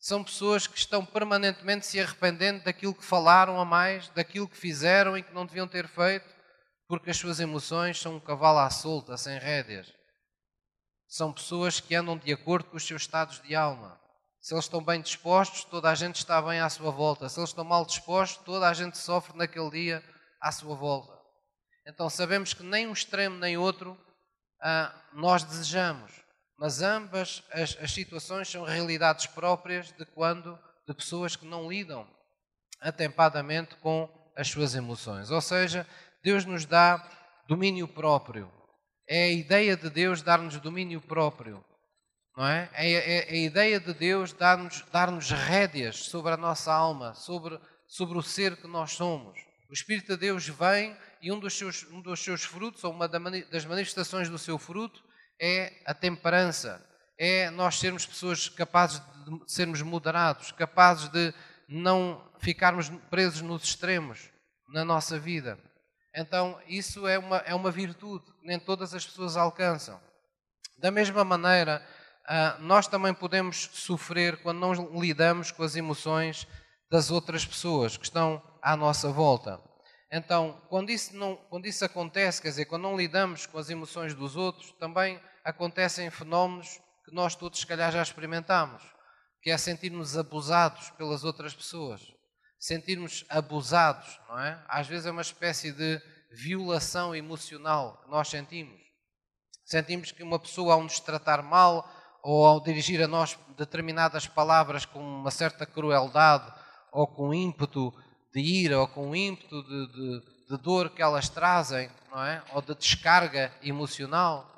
São 0.00 0.24
pessoas 0.24 0.66
que 0.66 0.76
estão 0.78 1.04
permanentemente 1.04 1.86
se 1.86 2.00
arrependendo 2.00 2.64
daquilo 2.64 2.94
que 2.94 3.04
falaram 3.04 3.60
a 3.60 3.64
mais, 3.64 4.08
daquilo 4.08 4.48
que 4.48 4.56
fizeram 4.56 5.16
e 5.16 5.22
que 5.22 5.32
não 5.32 5.46
deviam 5.46 5.68
ter 5.68 5.86
feito, 5.86 6.26
porque 6.88 7.10
as 7.10 7.16
suas 7.16 7.38
emoções 7.38 8.00
são 8.00 8.16
um 8.16 8.20
cavalo 8.20 8.58
à 8.58 8.70
solta, 8.70 9.16
sem 9.16 9.38
rédeas. 9.38 9.97
São 11.08 11.32
pessoas 11.32 11.80
que 11.80 11.94
andam 11.94 12.18
de 12.18 12.32
acordo 12.32 12.68
com 12.68 12.76
os 12.76 12.86
seus 12.86 13.02
estados 13.02 13.40
de 13.40 13.54
alma. 13.54 13.98
Se 14.40 14.54
eles 14.54 14.66
estão 14.66 14.84
bem 14.84 15.00
dispostos, 15.00 15.64
toda 15.64 15.90
a 15.90 15.94
gente 15.94 16.16
está 16.16 16.40
bem 16.40 16.60
à 16.60 16.68
sua 16.68 16.90
volta. 16.90 17.28
Se 17.28 17.40
eles 17.40 17.50
estão 17.50 17.64
mal 17.64 17.84
dispostos, 17.84 18.44
toda 18.44 18.68
a 18.68 18.74
gente 18.74 18.98
sofre 18.98 19.36
naquele 19.36 19.70
dia 19.70 20.04
à 20.40 20.52
sua 20.52 20.76
volta. 20.76 21.18
Então 21.86 22.10
sabemos 22.10 22.52
que 22.52 22.62
nem 22.62 22.86
um 22.86 22.92
extremo 22.92 23.38
nem 23.38 23.56
outro 23.56 23.98
ah, 24.60 24.94
nós 25.14 25.42
desejamos, 25.42 26.12
mas 26.58 26.82
ambas 26.82 27.42
as, 27.52 27.76
as 27.80 27.90
situações 27.92 28.48
são 28.48 28.64
realidades 28.64 29.26
próprias 29.26 29.90
de 29.92 30.04
quando 30.04 30.58
de 30.86 30.94
pessoas 30.94 31.36
que 31.36 31.46
não 31.46 31.70
lidam 31.70 32.06
atempadamente 32.80 33.74
com 33.76 34.08
as 34.36 34.48
suas 34.48 34.74
emoções. 34.74 35.30
Ou 35.30 35.40
seja, 35.40 35.86
Deus 36.22 36.44
nos 36.44 36.64
dá 36.64 37.02
domínio 37.46 37.88
próprio. 37.88 38.57
É 39.08 39.24
a 39.24 39.32
ideia 39.32 39.76
de 39.76 39.88
Deus 39.88 40.20
dar-nos 40.20 40.58
domínio 40.58 41.00
próprio. 41.00 41.64
Não 42.36 42.46
é? 42.46 42.68
É, 42.74 42.92
é, 42.92 43.18
é 43.28 43.32
a 43.32 43.46
ideia 43.46 43.80
de 43.80 43.94
Deus 43.94 44.32
dar-nos 44.32 44.82
dar 44.92 45.08
rédeas 45.08 46.04
sobre 46.04 46.32
a 46.32 46.36
nossa 46.36 46.72
alma, 46.72 47.14
sobre, 47.14 47.58
sobre 47.86 48.18
o 48.18 48.22
ser 48.22 48.56
que 48.56 48.68
nós 48.68 48.92
somos. 48.92 49.38
O 49.68 49.72
Espírito 49.72 50.12
de 50.12 50.18
Deus 50.18 50.46
vem 50.46 50.96
e 51.20 51.32
um 51.32 51.40
dos 51.40 51.56
seus, 51.56 51.84
um 51.90 52.00
dos 52.00 52.22
seus 52.22 52.44
frutos, 52.44 52.84
ou 52.84 52.92
uma 52.92 53.08
das 53.08 53.64
manifestações 53.64 54.28
do 54.28 54.38
seu 54.38 54.58
fruto, 54.58 55.02
é 55.40 55.72
a 55.84 55.94
temperança. 55.94 56.84
É 57.18 57.50
nós 57.50 57.78
sermos 57.78 58.06
pessoas 58.06 58.48
capazes 58.48 59.00
de 59.00 59.52
sermos 59.52 59.82
moderados, 59.82 60.52
capazes 60.52 61.08
de 61.08 61.34
não 61.68 62.24
ficarmos 62.38 62.88
presos 63.10 63.42
nos 63.42 63.64
extremos 63.64 64.30
na 64.68 64.84
nossa 64.84 65.18
vida. 65.18 65.58
Então, 66.18 66.60
isso 66.66 67.06
é 67.06 67.16
uma, 67.16 67.36
é 67.38 67.54
uma 67.54 67.70
virtude 67.70 68.24
que 68.24 68.44
nem 68.44 68.58
todas 68.58 68.92
as 68.92 69.06
pessoas 69.06 69.36
alcançam. 69.36 70.00
Da 70.76 70.90
mesma 70.90 71.22
maneira, 71.22 71.80
ah, 72.26 72.56
nós 72.58 72.88
também 72.88 73.14
podemos 73.14 73.70
sofrer 73.72 74.42
quando 74.42 74.58
não 74.58 75.00
lidamos 75.00 75.52
com 75.52 75.62
as 75.62 75.76
emoções 75.76 76.44
das 76.90 77.12
outras 77.12 77.46
pessoas 77.46 77.96
que 77.96 78.02
estão 78.02 78.42
à 78.60 78.76
nossa 78.76 79.12
volta. 79.12 79.60
Então, 80.10 80.60
quando 80.68 80.90
isso, 80.90 81.14
não, 81.16 81.36
quando 81.48 81.66
isso 81.66 81.84
acontece, 81.84 82.42
quer 82.42 82.48
dizer, 82.48 82.64
quando 82.64 82.82
não 82.82 82.96
lidamos 82.96 83.46
com 83.46 83.56
as 83.56 83.70
emoções 83.70 84.12
dos 84.12 84.34
outros, 84.34 84.72
também 84.72 85.20
acontecem 85.44 86.10
fenómenos 86.10 86.80
que 87.04 87.14
nós 87.14 87.36
todos, 87.36 87.60
se 87.60 87.66
calhar, 87.66 87.92
já 87.92 88.02
experimentamos, 88.02 88.82
que 89.40 89.50
é 89.50 89.56
sentirmos 89.56 90.18
abusados 90.18 90.90
pelas 90.90 91.22
outras 91.22 91.54
pessoas. 91.54 92.17
Sentirmos 92.58 93.24
abusados, 93.28 94.18
não 94.28 94.38
é? 94.38 94.62
Às 94.68 94.86
vezes 94.86 95.06
é 95.06 95.10
uma 95.10 95.22
espécie 95.22 95.72
de 95.72 96.00
violação 96.30 97.14
emocional 97.14 98.00
que 98.02 98.10
nós 98.10 98.28
sentimos. 98.28 98.80
Sentimos 99.64 100.12
que 100.12 100.22
uma 100.22 100.38
pessoa, 100.38 100.74
ao 100.74 100.82
nos 100.82 100.98
tratar 100.98 101.42
mal, 101.42 101.88
ou 102.22 102.46
ao 102.46 102.60
dirigir 102.60 103.02
a 103.02 103.08
nós 103.08 103.38
determinadas 103.56 104.26
palavras 104.26 104.84
com 104.84 105.00
uma 105.00 105.30
certa 105.30 105.64
crueldade 105.64 106.52
ou 106.92 107.06
com 107.06 107.32
ímpeto 107.32 107.92
de 108.32 108.40
ira 108.40 108.78
ou 108.78 108.88
com 108.88 109.14
ímpeto 109.14 109.62
de, 109.62 109.86
de, 109.92 110.22
de 110.50 110.62
dor 110.62 110.90
que 110.90 111.02
elas 111.02 111.28
trazem, 111.28 111.90
não 112.10 112.24
é? 112.24 112.42
ou 112.52 112.60
de 112.60 112.74
descarga 112.74 113.52
emocional, 113.62 114.50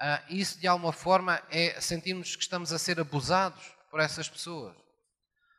uh, 0.00 0.32
isso 0.34 0.58
de 0.58 0.66
alguma 0.66 0.92
forma 0.92 1.40
é 1.50 1.80
sentirmos 1.80 2.34
que 2.36 2.42
estamos 2.42 2.72
a 2.72 2.78
ser 2.78 2.98
abusados 2.98 3.62
por 3.90 4.00
essas 4.00 4.28
pessoas. 4.28 4.74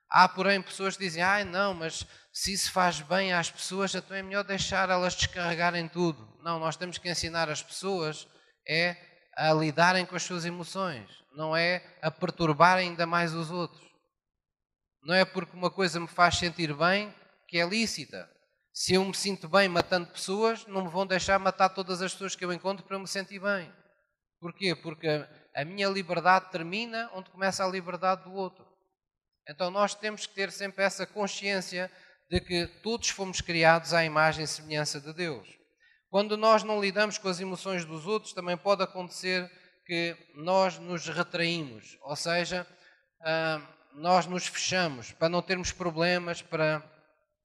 Há, 0.10 0.28
porém, 0.30 0.62
pessoas 0.62 0.96
que 0.96 1.04
dizem: 1.04 1.22
ai 1.22 1.44
não, 1.44 1.74
mas 1.74 2.06
se 2.32 2.54
isso 2.54 2.72
faz 2.72 3.02
bem 3.02 3.34
às 3.34 3.50
pessoas, 3.50 3.94
então 3.94 4.16
é 4.16 4.22
melhor 4.22 4.44
deixar 4.44 4.90
elas 4.90 5.16
descarregarem 5.16 5.88
tudo. 5.88 6.28
Não, 6.44 6.60
nós 6.60 6.76
temos 6.76 6.98
que 6.98 7.10
ensinar 7.10 7.50
as 7.50 7.62
pessoas 7.64 8.28
é 8.68 8.98
a 9.38 9.54
lidarem 9.54 10.06
com 10.06 10.16
as 10.16 10.24
suas 10.24 10.46
emoções 10.46 11.26
não 11.36 11.56
é 11.56 11.84
a 12.02 12.10
perturbar 12.10 12.78
ainda 12.78 13.06
mais 13.06 13.34
os 13.34 13.52
outros. 13.52 13.84
Não 15.04 15.14
é 15.14 15.24
porque 15.24 15.56
uma 15.56 15.70
coisa 15.70 16.00
me 16.00 16.08
faz 16.08 16.38
sentir 16.38 16.74
bem 16.74 17.14
que 17.48 17.60
é 17.60 17.68
lícita. 17.68 18.30
Se 18.74 18.96
eu 18.96 19.06
me 19.06 19.14
sinto 19.14 19.48
bem 19.48 19.70
matando 19.70 20.08
pessoas, 20.08 20.66
não 20.66 20.86
me 20.86 20.90
vão 20.90 21.06
deixar 21.06 21.38
matar 21.40 21.70
todas 21.70 22.02
as 22.02 22.14
pessoas 22.14 22.36
que 22.36 22.44
eu 22.44 22.52
encontro 22.52 22.86
para 22.86 22.98
me 22.98 23.08
sentir 23.08 23.40
bem. 23.40 23.72
Porquê? 24.40 24.76
Porque 24.76 25.08
a 25.56 25.64
minha 25.64 25.88
liberdade 25.88 26.52
termina 26.52 27.10
onde 27.14 27.30
começa 27.30 27.64
a 27.64 27.68
liberdade 27.68 28.24
do 28.24 28.34
outro. 28.34 28.66
Então 29.48 29.70
nós 29.70 29.94
temos 29.94 30.26
que 30.26 30.34
ter 30.34 30.52
sempre 30.52 30.84
essa 30.84 31.06
consciência 31.06 31.92
de 32.30 32.40
que 32.40 32.68
todos 32.82 33.10
fomos 33.10 33.42
criados 33.42 33.94
à 33.94 34.04
imagem 34.04 34.44
e 34.44 34.48
semelhança 34.48 35.00
de 35.00 35.14
Deus. 35.14 35.48
Quando 36.10 36.38
nós 36.38 36.64
não 36.64 36.82
lidamos 36.82 37.18
com 37.18 37.28
as 37.28 37.40
emoções 37.40 37.86
dos 37.86 38.08
outros, 38.08 38.34
também 38.34 38.58
pode 38.58 38.82
acontecer 38.82 39.50
que 39.86 40.18
nós 40.34 40.80
nos 40.80 41.08
retraímos, 41.08 41.98
ou 42.02 42.16
seja, 42.16 42.66
ah, 43.22 43.62
nós 43.94 44.26
nos 44.26 44.48
fechamos 44.48 45.12
para 45.12 45.30
não 45.30 45.42
termos 45.42 45.72
problemas, 45.72 46.42
para 46.42 46.82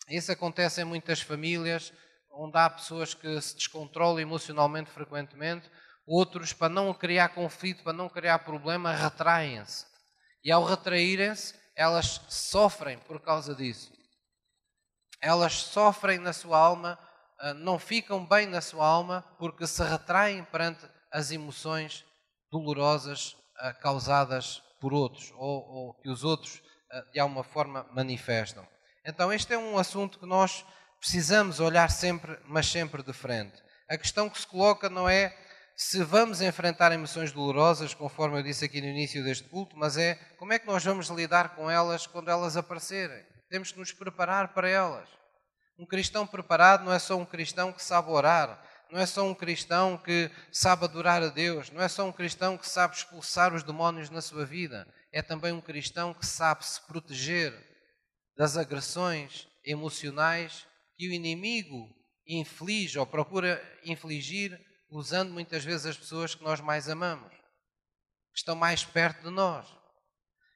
isso 0.09 0.33
acontece 0.33 0.80
em 0.80 0.85
muitas 0.85 1.21
famílias, 1.21 1.92
onde 2.33 2.57
há 2.57 2.71
pessoas 2.71 3.12
que 3.12 3.40
se 3.40 3.54
descontrolam 3.57 4.21
emocionalmente 4.21 4.90
frequentemente, 4.90 5.71
outros 6.07 6.52
para 6.52 6.69
não 6.69 6.92
criar 6.95 7.28
conflito, 7.30 7.85
para 7.85 7.92
não 7.92 8.09
criar 8.09 8.40
problema, 8.40 8.92
retraem-se. 8.92 9.85
E 10.42 10.50
ao 10.50 10.64
retraírem-se, 10.64 11.54
elas 11.80 12.20
sofrem 12.28 12.99
por 12.99 13.18
causa 13.22 13.54
disso. 13.54 13.90
Elas 15.18 15.54
sofrem 15.54 16.18
na 16.18 16.34
sua 16.34 16.58
alma, 16.58 16.99
ah, 17.38 17.54
não 17.54 17.78
ficam 17.78 18.26
bem 18.26 18.46
na 18.46 18.60
sua 18.60 18.87
alma, 18.87 19.25
porque 19.38 19.66
se 19.66 19.82
retraem 19.82 20.44
perante 20.44 20.87
as 21.10 21.30
emoções 21.30 22.04
dolorosas 22.52 23.32
uh, 23.32 23.80
causadas 23.80 24.62
por 24.78 24.92
outros 24.92 25.32
ou, 25.37 25.68
ou 25.68 25.94
que 25.94 26.10
os 26.10 26.22
outros 26.22 26.56
uh, 26.92 27.12
de 27.12 27.18
alguma 27.18 27.42
forma 27.42 27.88
manifestam. 27.94 28.68
Então, 29.02 29.32
este 29.32 29.54
é 29.54 29.58
um 29.58 29.78
assunto 29.78 30.18
que 30.18 30.26
nós 30.26 30.66
precisamos 30.99 31.60
olhar 31.60 31.90
sempre, 31.90 32.38
mas 32.44 32.66
sempre 32.66 33.02
de 33.02 33.14
frente. 33.14 33.62
A 33.88 33.96
questão 33.96 34.28
que 34.28 34.38
se 34.38 34.46
coloca 34.46 34.90
não 34.90 35.08
é 35.08 35.34
se 35.82 36.04
vamos 36.04 36.42
enfrentar 36.42 36.92
emoções 36.92 37.32
dolorosas, 37.32 37.94
conforme 37.94 38.38
eu 38.38 38.42
disse 38.42 38.66
aqui 38.66 38.82
no 38.82 38.87
início 38.88 39.25
deste 39.25 39.49
culto, 39.49 39.78
mas 39.78 39.96
é 39.96 40.14
como 40.37 40.52
é 40.52 40.58
que 40.58 40.66
nós 40.66 40.84
vamos 40.84 41.08
lidar 41.08 41.56
com 41.56 41.70
elas 41.70 42.06
quando 42.06 42.30
elas 42.30 42.54
aparecerem. 42.54 43.25
Temos 43.49 43.72
que 43.72 43.78
nos 43.78 43.90
preparar 43.90 44.52
para 44.52 44.68
elas. 44.68 45.08
Um 45.78 45.87
cristão 45.87 46.26
preparado 46.26 46.84
não 46.84 46.92
é 46.92 46.99
só 46.99 47.16
um 47.16 47.25
cristão 47.25 47.72
que 47.72 47.82
sabe 47.82 48.10
orar, 48.10 48.62
não 48.92 49.00
é 49.00 49.06
só 49.06 49.26
um 49.26 49.34
cristão 49.34 49.96
que 49.96 50.30
sabe 50.52 50.84
adorar 50.84 51.22
a 51.22 51.28
Deus, 51.28 51.70
não 51.70 51.80
é 51.80 51.88
só 51.88 52.06
um 52.06 52.12
cristão 52.12 52.58
que 52.58 52.68
sabe 52.68 52.96
expulsar 52.96 53.54
os 53.54 53.62
demónios 53.62 54.10
na 54.10 54.20
sua 54.20 54.44
vida, 54.44 54.87
é 55.10 55.22
também 55.22 55.50
um 55.50 55.62
cristão 55.62 56.12
que 56.12 56.26
sabe 56.26 56.62
se 56.62 56.87
proteger 56.87 57.54
das 58.37 58.58
agressões 58.58 59.49
emocionais 59.64 60.66
que 60.99 61.08
o 61.08 61.12
inimigo 61.12 61.88
inflige 62.26 62.99
ou 62.99 63.06
procura 63.06 63.62
infligir 63.82 64.60
usando 64.90 65.30
muitas 65.30 65.64
vezes 65.64 65.87
as 65.87 65.97
pessoas 65.97 66.35
que 66.35 66.42
nós 66.42 66.61
mais 66.61 66.88
amamos, 66.88 67.32
que 68.32 68.38
estão 68.38 68.54
mais 68.54 68.85
perto 68.85 69.23
de 69.23 69.30
nós. 69.30 69.66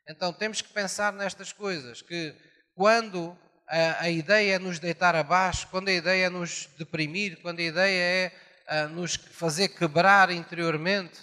Então 0.09 0.33
temos 0.33 0.61
que 0.61 0.73
pensar 0.73 1.13
nestas 1.13 1.53
coisas, 1.53 2.03
que 2.03 2.35
quando 2.75 3.39
a, 3.67 4.03
a 4.03 4.11
ideia 4.11 4.57
é 4.57 4.59
nos 4.59 4.79
deitar 4.79 5.15
abaixo, 5.15 5.69
quando 5.69 5.89
a 5.89 5.93
ideia 5.93 6.27
é 6.27 6.31
nos 6.31 6.67
deprimir, 6.77 7.41
quando 7.41 7.61
a 7.61 7.63
ideia 7.63 8.33
é 8.67 8.87
nos 8.89 9.15
fazer 9.17 9.69
quebrar 9.69 10.31
interiormente, 10.31 11.21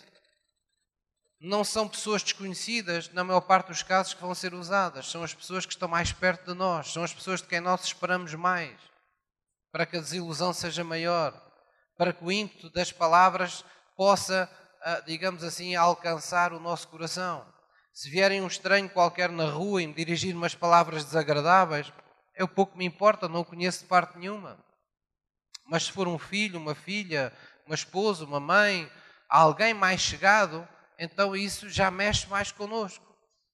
não 1.40 1.64
são 1.64 1.88
pessoas 1.88 2.22
desconhecidas, 2.22 3.10
na 3.10 3.24
maior 3.24 3.42
parte 3.42 3.68
dos 3.68 3.82
casos, 3.82 4.14
que 4.14 4.22
vão 4.22 4.36
ser 4.36 4.54
usadas. 4.54 5.10
São 5.10 5.24
as 5.24 5.34
pessoas 5.34 5.66
que 5.66 5.74
estão 5.74 5.88
mais 5.88 6.12
perto 6.12 6.52
de 6.52 6.58
nós, 6.58 6.94
são 6.94 7.04
as 7.04 7.14
pessoas 7.14 7.42
de 7.42 7.48
quem 7.48 7.60
nós 7.60 7.84
esperamos 7.84 8.34
mais, 8.36 8.80
para 9.72 9.86
que 9.86 9.98
a 9.98 10.02
desilusão 10.02 10.54
seja 10.54 10.84
maior, 10.84 11.51
para 12.02 12.14
que 12.14 12.26
o 12.26 12.32
ímpeto 12.32 12.68
das 12.72 12.92
palavras 12.92 13.64
possa, 13.96 14.50
digamos 15.06 15.44
assim, 15.44 15.76
alcançar 15.76 16.52
o 16.52 16.60
nosso 16.60 16.88
coração. 16.88 17.46
Se 17.94 18.10
vierem 18.10 18.42
um 18.42 18.48
estranho 18.48 18.90
qualquer 18.90 19.30
na 19.30 19.46
rua 19.46 19.84
e 19.84 19.86
me 19.86 19.94
dirigir 19.94 20.36
umas 20.36 20.56
palavras 20.56 21.06
desagradáveis, 21.06 21.94
eu 22.36 22.48
pouco 22.48 22.76
me 22.76 22.86
importa, 22.86 23.30
não 23.30 23.42
o 23.42 23.46
conheço 23.46 23.82
de 23.82 23.86
parte 23.86 24.18
nenhuma. 24.18 24.58
Mas 25.68 25.84
se 25.84 25.92
for 25.92 26.08
um 26.08 26.18
filho, 26.18 26.60
uma 26.60 26.74
filha, 26.74 27.32
uma 27.68 27.76
esposa, 27.76 28.26
uma 28.26 28.40
mãe, 28.40 28.92
alguém 29.30 29.72
mais 29.72 30.02
chegado, 30.02 30.68
então 30.98 31.36
isso 31.36 31.70
já 31.70 31.92
mexe 31.92 32.26
mais 32.26 32.52
connosco. 32.52 33.06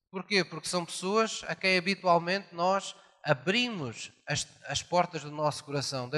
Porquê? 0.09 0.41
Porque 0.45 0.69
são 0.69 0.85
pessoas 0.85 1.43
a 1.49 1.53
quem 1.53 1.77
habitualmente 1.77 2.55
nós 2.55 2.95
abrimos 3.25 4.09
as, 4.25 4.47
as 4.67 4.81
portas 4.81 5.21
do 5.21 5.31
nosso 5.31 5.65
coração, 5.65 6.09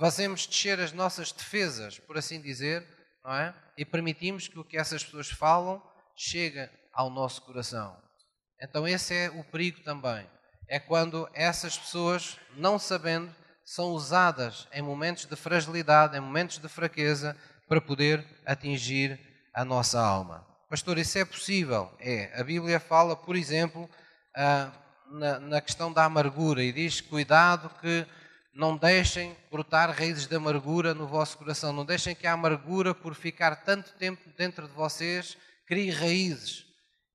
fazemos 0.00 0.46
descer 0.46 0.80
as 0.80 0.92
nossas 0.92 1.30
defesas, 1.30 1.98
por 1.98 2.16
assim 2.16 2.40
dizer, 2.40 2.86
não 3.22 3.34
é? 3.34 3.54
e 3.76 3.84
permitimos 3.84 4.48
que 4.48 4.58
o 4.58 4.64
que 4.64 4.78
essas 4.78 5.04
pessoas 5.04 5.28
falam 5.28 5.80
chegue 6.16 6.70
ao 6.90 7.10
nosso 7.10 7.42
coração. 7.42 7.94
Então 8.58 8.88
esse 8.88 9.14
é 9.14 9.28
o 9.28 9.44
perigo 9.44 9.80
também. 9.80 10.26
É 10.66 10.80
quando 10.80 11.28
essas 11.34 11.76
pessoas, 11.76 12.38
não 12.56 12.78
sabendo, 12.78 13.30
são 13.62 13.90
usadas 13.90 14.66
em 14.72 14.80
momentos 14.80 15.26
de 15.26 15.36
fragilidade, 15.36 16.16
em 16.16 16.20
momentos 16.20 16.56
de 16.56 16.68
fraqueza, 16.68 17.36
para 17.68 17.80
poder 17.80 18.26
atingir 18.46 19.20
a 19.54 19.66
nossa 19.66 20.00
alma. 20.00 20.46
Pastor, 20.70 20.96
isso 20.96 21.18
é 21.18 21.26
possível? 21.26 21.92
É. 22.00 22.40
A 22.40 22.42
Bíblia 22.42 22.80
fala, 22.80 23.14
por 23.14 23.36
exemplo, 23.36 23.88
ah, 24.34 24.72
na 25.42 25.60
questão 25.60 25.92
da 25.92 26.04
amargura 26.04 26.62
e 26.62 26.72
diz: 26.72 27.00
cuidado 27.00 27.68
que 27.80 28.06
não 28.52 28.76
deixem 28.76 29.36
brotar 29.50 29.90
raízes 29.90 30.26
de 30.26 30.34
amargura 30.34 30.92
no 30.94 31.06
vosso 31.06 31.38
coração, 31.38 31.72
não 31.72 31.84
deixem 31.84 32.14
que 32.14 32.26
a 32.26 32.32
amargura, 32.32 32.94
por 32.94 33.14
ficar 33.14 33.56
tanto 33.64 33.92
tempo 33.94 34.28
dentro 34.36 34.66
de 34.66 34.74
vocês, 34.74 35.36
crie 35.66 35.90
raízes. 35.90 36.66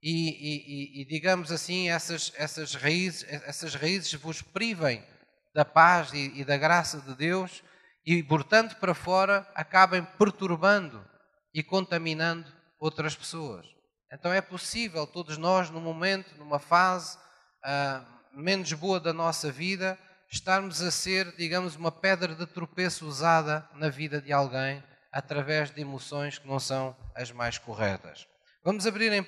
E, 0.01 0.29
e, 0.29 1.01
e, 1.01 1.05
digamos 1.05 1.51
assim, 1.51 1.89
essas, 1.89 2.31
essas, 2.35 2.75
raízes, 2.75 3.25
essas 3.27 3.73
raízes 3.73 4.13
vos 4.13 4.41
privem 4.41 5.03
da 5.53 5.65
paz 5.65 6.13
e, 6.13 6.31
e 6.39 6.45
da 6.45 6.57
graça 6.57 6.99
de 7.01 7.15
Deus 7.15 7.63
e, 8.05 8.21
portanto, 8.21 8.75
para 8.75 8.93
fora, 8.93 9.49
acabem 9.55 10.05
perturbando 10.17 11.03
e 11.53 11.63
contaminando 11.63 12.53
outras 12.79 13.15
pessoas. 13.15 13.65
Então 14.11 14.31
é 14.31 14.41
possível 14.41 15.07
todos 15.07 15.37
nós, 15.37 15.69
num 15.69 15.81
momento, 15.81 16.35
numa 16.37 16.59
fase 16.59 17.17
uh, 17.65 18.05
menos 18.31 18.71
boa 18.73 18.99
da 18.99 19.11
nossa 19.11 19.51
vida, 19.51 19.97
estarmos 20.29 20.81
a 20.81 20.91
ser, 20.91 21.35
digamos, 21.35 21.75
uma 21.75 21.91
pedra 21.91 22.35
de 22.35 22.45
tropeço 22.45 23.05
usada 23.05 23.67
na 23.75 23.89
vida 23.89 24.21
de 24.21 24.31
alguém 24.31 24.83
através 25.11 25.71
de 25.71 25.81
emoções 25.81 26.37
que 26.37 26.47
não 26.47 26.59
são 26.59 26.95
as 27.15 27.31
mais 27.31 27.57
corretas. 27.57 28.27
Vamos 28.63 28.85
abrir 28.85 29.11
em 29.13 29.21
1 29.21 29.25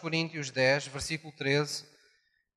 Coríntios 0.00 0.50
10, 0.50 0.88
versículo 0.88 1.32
13, 1.36 1.86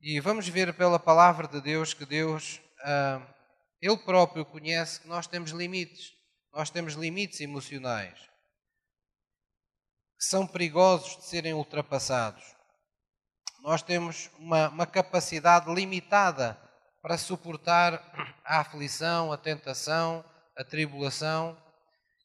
e 0.01 0.19
vamos 0.19 0.47
ver 0.47 0.73
pela 0.73 0.97
palavra 0.97 1.47
de 1.47 1.61
Deus 1.61 1.93
que 1.93 2.05
Deus, 2.05 2.59
ah, 2.83 3.21
Ele 3.81 3.97
próprio 3.97 4.45
conhece 4.45 5.01
que 5.01 5.07
nós 5.07 5.27
temos 5.27 5.51
limites. 5.51 6.13
Nós 6.53 6.69
temos 6.69 6.93
limites 6.93 7.39
emocionais 7.39 8.31
que 10.21 10.25
são 10.25 10.45
perigosos 10.45 11.17
de 11.17 11.25
serem 11.25 11.53
ultrapassados. 11.55 12.43
Nós 13.63 13.81
temos 13.81 14.29
uma, 14.37 14.69
uma 14.69 14.85
capacidade 14.85 15.73
limitada 15.73 16.61
para 17.01 17.17
suportar 17.17 18.01
a 18.45 18.59
aflição, 18.59 19.31
a 19.31 19.37
tentação, 19.37 20.23
a 20.57 20.63
tribulação, 20.63 21.57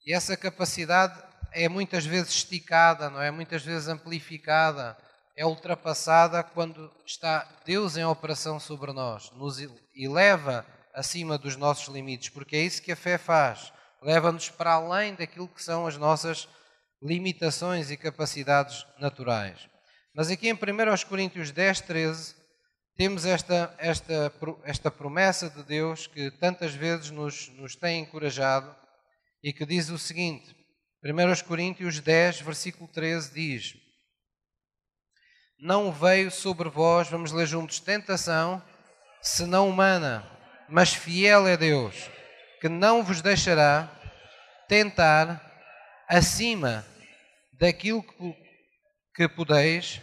e 0.07 0.15
essa 0.15 0.37
capacidade 0.37 1.21
é 1.53 1.69
muitas 1.69 2.05
vezes 2.05 2.31
esticada, 2.35 3.11
não 3.11 3.21
é? 3.21 3.31
Muitas 3.31 3.63
vezes 3.63 3.89
amplificada, 3.89 4.97
é 5.37 5.45
ultrapassada 5.45 6.43
quando 6.43 6.93
está 7.05 7.49
Deus 7.65 7.97
em 7.97 8.05
operação 8.05 8.61
sobre 8.61 8.93
nós, 8.93 9.31
nos 9.33 9.59
eleva 9.95 10.65
acima 10.95 11.37
dos 11.37 11.57
nossos 11.57 11.93
limites, 11.93 12.29
porque 12.29 12.57
é 12.57 12.61
isso 12.61 12.83
que 12.83 12.93
a 12.93 12.97
fé 12.97 13.19
faz, 13.19 13.73
leva-nos 14.03 14.49
para 14.49 14.75
além 14.75 15.15
daquilo 15.15 15.49
que 15.49 15.63
são 15.63 15.87
as 15.87 15.97
nossas 15.97 16.49
limitações 17.03 17.91
e 17.91 17.97
capacidades 17.97 18.87
naturais. 18.99 19.69
Mas 20.15 20.31
aqui 20.31 20.49
em 20.49 20.55
1 20.55 20.59
Coríntios 21.09 21.51
10, 21.51 21.81
13, 21.83 22.36
temos 22.97 23.27
esta, 23.27 23.75
esta, 23.79 24.33
esta 24.65 24.91
promessa 24.91 25.51
de 25.51 25.63
Deus 25.63 26.07
que 26.07 26.31
tantas 26.31 26.75
vezes 26.75 27.11
nos, 27.11 27.49
nos 27.51 27.77
tem 27.77 28.01
encorajado 28.01 28.75
e 29.43 29.53
que 29.53 29.67
diz 29.67 29.91
o 29.91 29.99
seguinte: 29.99 30.57
1 31.05 31.47
Coríntios 31.47 32.01
10, 32.01 32.41
versículo 32.41 32.89
13 32.89 33.35
diz: 33.35 33.75
Não 35.59 35.93
veio 35.93 36.31
sobre 36.31 36.71
vós, 36.71 37.09
vamos 37.09 37.33
ler 37.33 37.47
juntos, 37.47 37.81
tentação, 37.81 38.63
senão 39.21 39.69
humana, 39.69 40.27
mas 40.69 40.95
fiel 40.95 41.47
é 41.47 41.57
Deus, 41.57 42.11
que 42.61 42.69
não 42.69 43.05
vos 43.05 43.21
deixará 43.21 43.93
tentar 44.69 45.43
acima 46.09 46.85
daquilo 47.53 48.03
que, 48.03 48.37
que 49.15 49.29
podeis, 49.29 50.01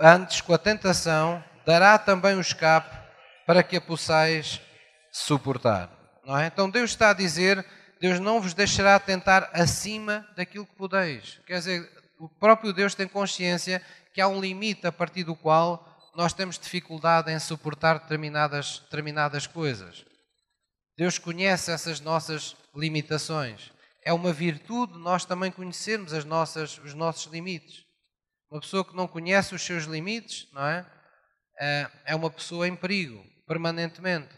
antes 0.00 0.40
com 0.40 0.52
a 0.54 0.58
tentação, 0.58 1.42
dará 1.64 1.98
também 1.98 2.36
o 2.36 2.40
escape 2.40 2.96
para 3.46 3.62
que 3.62 3.76
a 3.76 3.80
possais 3.80 4.60
suportar. 5.12 5.90
É? 6.40 6.46
Então 6.46 6.68
Deus 6.68 6.90
está 6.90 7.10
a 7.10 7.14
dizer 7.14 7.64
Deus 8.00 8.20
não 8.20 8.40
vos 8.40 8.52
deixará 8.52 8.98
tentar 8.98 9.50
acima 9.52 10.26
daquilo 10.36 10.66
que 10.66 10.74
podeis. 10.74 11.40
Quer 11.46 11.58
dizer, 11.58 11.90
o 12.18 12.28
próprio 12.28 12.72
Deus 12.72 12.94
tem 12.94 13.08
consciência 13.08 13.82
que 14.12 14.20
há 14.20 14.28
um 14.28 14.40
limite 14.40 14.86
a 14.86 14.92
partir 14.92 15.24
do 15.24 15.34
qual 15.34 15.84
nós 16.14 16.32
temos 16.32 16.58
dificuldade 16.58 17.30
em 17.30 17.38
suportar 17.38 17.98
determinadas, 18.00 18.80
determinadas 18.80 19.46
coisas. 19.46 20.04
Deus 20.96 21.18
conhece 21.18 21.70
essas 21.70 22.00
nossas 22.00 22.56
limitações. 22.74 23.70
É 24.04 24.12
uma 24.12 24.32
virtude 24.32 24.98
nós 24.98 25.24
também 25.24 25.50
conhecermos 25.50 26.12
as 26.12 26.24
nossas, 26.24 26.78
os 26.78 26.94
nossos 26.94 27.32
limites. 27.32 27.85
Uma 28.56 28.62
pessoa 28.62 28.86
que 28.86 28.96
não 28.96 29.06
conhece 29.06 29.54
os 29.54 29.60
seus 29.60 29.84
limites, 29.84 30.48
não 30.50 30.66
é? 30.66 30.86
É, 31.60 31.90
é 32.06 32.16
uma 32.16 32.30
pessoa 32.30 32.66
em 32.66 32.74
perigo, 32.74 33.22
permanentemente. 33.46 34.34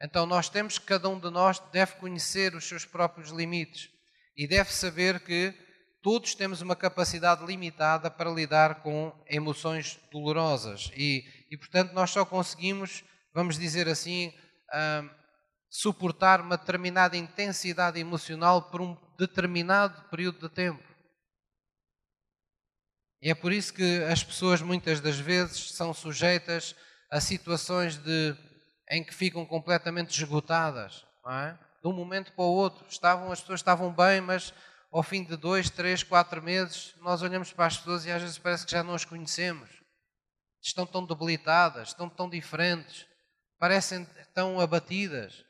Então 0.00 0.24
nós 0.24 0.48
temos 0.48 0.78
que 0.78 0.86
cada 0.86 1.08
um 1.08 1.18
de 1.18 1.28
nós 1.30 1.58
deve 1.72 1.96
conhecer 1.96 2.54
os 2.54 2.64
seus 2.64 2.84
próprios 2.84 3.30
limites 3.30 3.88
e 4.36 4.46
deve 4.46 4.72
saber 4.72 5.18
que 5.18 5.52
todos 6.00 6.36
temos 6.36 6.60
uma 6.60 6.76
capacidade 6.76 7.44
limitada 7.44 8.08
para 8.08 8.30
lidar 8.30 8.82
com 8.82 9.12
emoções 9.28 9.98
dolorosas 10.12 10.92
e, 10.94 11.24
e 11.50 11.58
portanto 11.58 11.92
nós 11.92 12.10
só 12.10 12.24
conseguimos, 12.24 13.02
vamos 13.34 13.58
dizer 13.58 13.88
assim, 13.88 14.28
uh, 14.28 15.10
suportar 15.68 16.40
uma 16.40 16.56
determinada 16.56 17.16
intensidade 17.16 17.98
emocional 17.98 18.70
por 18.70 18.80
um 18.80 18.96
determinado 19.18 20.08
período 20.08 20.48
de 20.48 20.54
tempo. 20.54 20.93
E 23.24 23.30
é 23.30 23.34
por 23.34 23.54
isso 23.54 23.72
que 23.72 24.04
as 24.04 24.22
pessoas 24.22 24.60
muitas 24.60 25.00
das 25.00 25.18
vezes 25.18 25.72
são 25.72 25.94
sujeitas 25.94 26.76
a 27.10 27.22
situações 27.22 27.96
de 27.96 28.36
em 28.90 29.02
que 29.02 29.14
ficam 29.14 29.46
completamente 29.46 30.10
esgotadas, 30.10 31.06
é? 31.26 31.56
de 31.82 31.88
um 31.88 31.94
momento 31.94 32.34
para 32.34 32.44
o 32.44 32.52
outro. 32.52 32.86
Estavam, 32.86 33.32
as 33.32 33.40
pessoas 33.40 33.60
estavam 33.60 33.90
bem, 33.90 34.20
mas 34.20 34.52
ao 34.92 35.02
fim 35.02 35.24
de 35.24 35.38
dois, 35.38 35.70
três, 35.70 36.02
quatro 36.02 36.42
meses, 36.42 36.94
nós 37.00 37.22
olhamos 37.22 37.50
para 37.50 37.64
as 37.64 37.78
pessoas 37.78 38.04
e 38.04 38.10
às 38.10 38.20
vezes 38.20 38.36
parece 38.36 38.66
que 38.66 38.72
já 38.72 38.84
não 38.84 38.92
as 38.92 39.06
conhecemos. 39.06 39.70
Estão 40.62 40.84
tão 40.84 41.06
debilitadas, 41.06 41.88
estão 41.88 42.10
tão 42.10 42.28
diferentes, 42.28 43.06
parecem 43.58 44.06
tão 44.34 44.60
abatidas. 44.60 45.42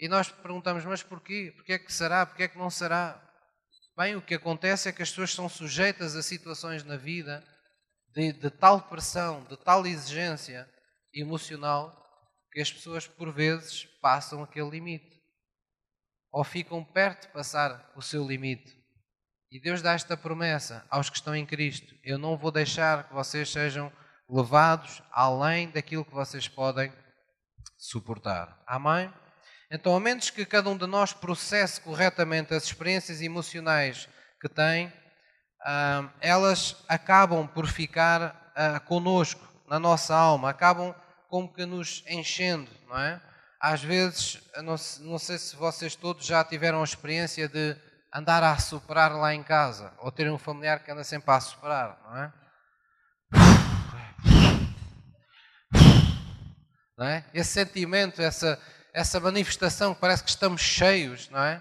E 0.00 0.08
nós 0.08 0.28
perguntamos, 0.30 0.84
mas 0.84 1.04
porquê? 1.04 1.52
Porquê 1.54 1.74
é 1.74 1.78
que 1.78 1.92
será? 1.92 2.26
Porquê 2.26 2.42
é 2.42 2.48
que 2.48 2.58
não 2.58 2.70
será? 2.70 3.23
Bem, 3.96 4.16
o 4.16 4.22
que 4.22 4.34
acontece 4.34 4.88
é 4.88 4.92
que 4.92 5.02
as 5.02 5.10
pessoas 5.10 5.32
são 5.32 5.48
sujeitas 5.48 6.16
a 6.16 6.22
situações 6.22 6.82
na 6.82 6.96
vida 6.96 7.44
de, 8.12 8.32
de 8.32 8.50
tal 8.50 8.82
pressão, 8.82 9.44
de 9.44 9.56
tal 9.56 9.86
exigência 9.86 10.68
emocional, 11.12 12.02
que 12.50 12.60
as 12.60 12.72
pessoas 12.72 13.06
por 13.06 13.32
vezes 13.32 13.84
passam 14.00 14.42
aquele 14.42 14.70
limite 14.70 15.14
ou 16.32 16.42
ficam 16.42 16.84
perto 16.84 17.28
de 17.28 17.32
passar 17.32 17.92
o 17.94 18.02
seu 18.02 18.26
limite. 18.26 18.76
E 19.48 19.60
Deus 19.60 19.80
dá 19.80 19.92
esta 19.92 20.16
promessa 20.16 20.84
aos 20.90 21.08
que 21.08 21.16
estão 21.16 21.36
em 21.36 21.46
Cristo: 21.46 21.94
Eu 22.02 22.18
não 22.18 22.36
vou 22.36 22.50
deixar 22.50 23.06
que 23.06 23.14
vocês 23.14 23.48
sejam 23.48 23.92
levados 24.28 25.00
além 25.12 25.70
daquilo 25.70 26.04
que 26.04 26.12
vocês 26.14 26.48
podem 26.48 26.92
suportar. 27.78 28.60
Amém? 28.66 29.12
Então, 29.70 29.96
a 29.96 30.00
menos 30.00 30.30
que 30.30 30.44
cada 30.44 30.68
um 30.68 30.76
de 30.76 30.86
nós 30.86 31.12
processe 31.12 31.80
corretamente 31.80 32.54
as 32.54 32.64
experiências 32.64 33.20
emocionais 33.20 34.08
que 34.40 34.48
tem, 34.48 34.92
ah, 35.64 36.10
elas 36.20 36.76
acabam 36.88 37.46
por 37.46 37.66
ficar 37.66 38.52
ah, 38.54 38.80
conosco, 38.80 39.46
na 39.68 39.78
nossa 39.78 40.14
alma, 40.14 40.50
acabam 40.50 40.94
como 41.28 41.52
que 41.52 41.64
nos 41.64 42.04
enchendo, 42.06 42.70
não 42.86 42.98
é? 42.98 43.20
Às 43.60 43.82
vezes, 43.82 44.42
não, 44.62 45.18
sei 45.18 45.38
se 45.38 45.56
vocês 45.56 45.96
todos 45.96 46.26
já 46.26 46.44
tiveram 46.44 46.82
a 46.82 46.84
experiência 46.84 47.48
de 47.48 47.74
andar 48.14 48.42
a 48.42 48.52
assoprar 48.52 49.16
lá 49.16 49.34
em 49.34 49.42
casa, 49.42 49.92
ou 49.98 50.12
terem 50.12 50.30
um 50.30 50.38
familiar 50.38 50.84
que 50.84 50.90
anda 50.90 51.02
sempre 51.02 51.30
a 51.30 51.36
assoprar, 51.36 51.98
não 52.04 52.16
é? 52.18 52.32
Não 56.96 57.06
é? 57.06 57.24
Esse 57.34 57.54
sentimento, 57.54 58.22
essa, 58.22 58.60
essa 58.94 59.18
manifestação 59.18 59.92
parece 59.92 60.22
que 60.22 60.30
estamos 60.30 60.62
cheios, 60.62 61.28
não 61.28 61.42
é? 61.42 61.60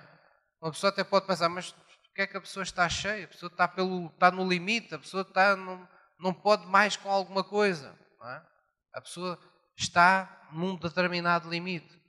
Uma 0.62 0.72
pessoa 0.72 0.92
até 0.92 1.04
pode 1.04 1.26
pensar, 1.26 1.50
mas 1.50 1.72
porquê 1.72 2.22
é 2.22 2.28
que 2.28 2.38
a 2.38 2.42
pessoa 2.42 2.62
está 2.62 2.88
cheia? 2.88 3.26
A 3.26 3.28
pessoa 3.28 3.52
está, 3.52 3.68
pelo, 3.68 4.06
está 4.06 4.30
no 4.30 4.48
limite, 4.48 4.94
a 4.94 5.00
pessoa 5.00 5.24
está, 5.24 5.56
não, 5.56 5.90
não 6.20 6.32
pode 6.32 6.68
mais 6.68 6.96
com 6.96 7.10
alguma 7.10 7.44
coisa. 7.44 7.98
Não 8.20 8.30
é? 8.30 8.46
A 8.94 9.02
pessoa 9.02 9.40
está 9.76 10.48
num 10.52 10.76
determinado 10.76 11.50
limite. 11.50 12.00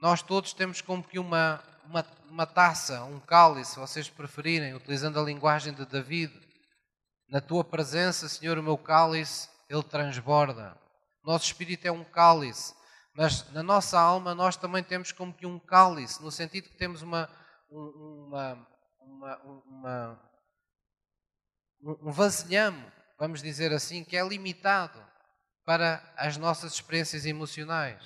Nós 0.00 0.20
todos 0.20 0.52
temos 0.52 0.80
como 0.80 1.04
que 1.04 1.18
uma, 1.18 1.62
uma, 1.84 2.04
uma 2.28 2.46
taça, 2.46 3.04
um 3.04 3.20
cálice, 3.20 3.74
se 3.74 3.78
vocês 3.78 4.10
preferirem, 4.10 4.74
utilizando 4.74 5.18
a 5.20 5.22
linguagem 5.22 5.72
de 5.72 5.86
David. 5.86 6.34
Na 7.28 7.40
tua 7.40 7.64
presença, 7.64 8.28
Senhor, 8.28 8.58
o 8.58 8.62
meu 8.62 8.76
cálice, 8.76 9.48
ele 9.70 9.82
transborda. 9.84 10.76
Nosso 11.24 11.46
espírito 11.46 11.86
é 11.86 11.92
um 11.92 12.04
cálice, 12.04 12.74
mas 13.16 13.50
na 13.52 13.62
nossa 13.62 13.98
alma 13.98 14.34
nós 14.34 14.56
também 14.56 14.82
temos 14.82 15.10
como 15.10 15.32
que 15.32 15.46
um 15.46 15.58
cálice, 15.58 16.22
no 16.22 16.30
sentido 16.30 16.68
que 16.68 16.76
temos 16.76 17.00
uma, 17.00 17.30
uma, 17.70 18.68
uma, 19.00 19.36
uma 19.64 20.20
um 21.82 22.12
vasilhame, 22.12 22.84
vamos 23.18 23.42
dizer 23.42 23.72
assim, 23.72 24.04
que 24.04 24.16
é 24.16 24.26
limitado 24.26 25.02
para 25.64 26.02
as 26.16 26.36
nossas 26.36 26.74
experiências 26.74 27.24
emocionais. 27.24 28.02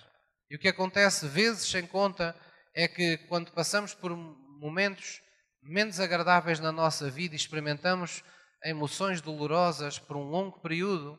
E 0.48 0.56
o 0.56 0.58
que 0.58 0.68
acontece, 0.68 1.26
vezes 1.26 1.68
sem 1.68 1.86
conta, 1.86 2.36
é 2.74 2.86
que 2.86 3.18
quando 3.28 3.52
passamos 3.52 3.94
por 3.94 4.14
momentos 4.16 5.20
menos 5.62 5.98
agradáveis 5.98 6.60
na 6.60 6.70
nossa 6.70 7.10
vida 7.10 7.34
e 7.34 7.36
experimentamos 7.36 8.22
emoções 8.64 9.20
dolorosas 9.20 9.98
por 9.98 10.16
um 10.16 10.24
longo 10.24 10.60
período, 10.60 11.18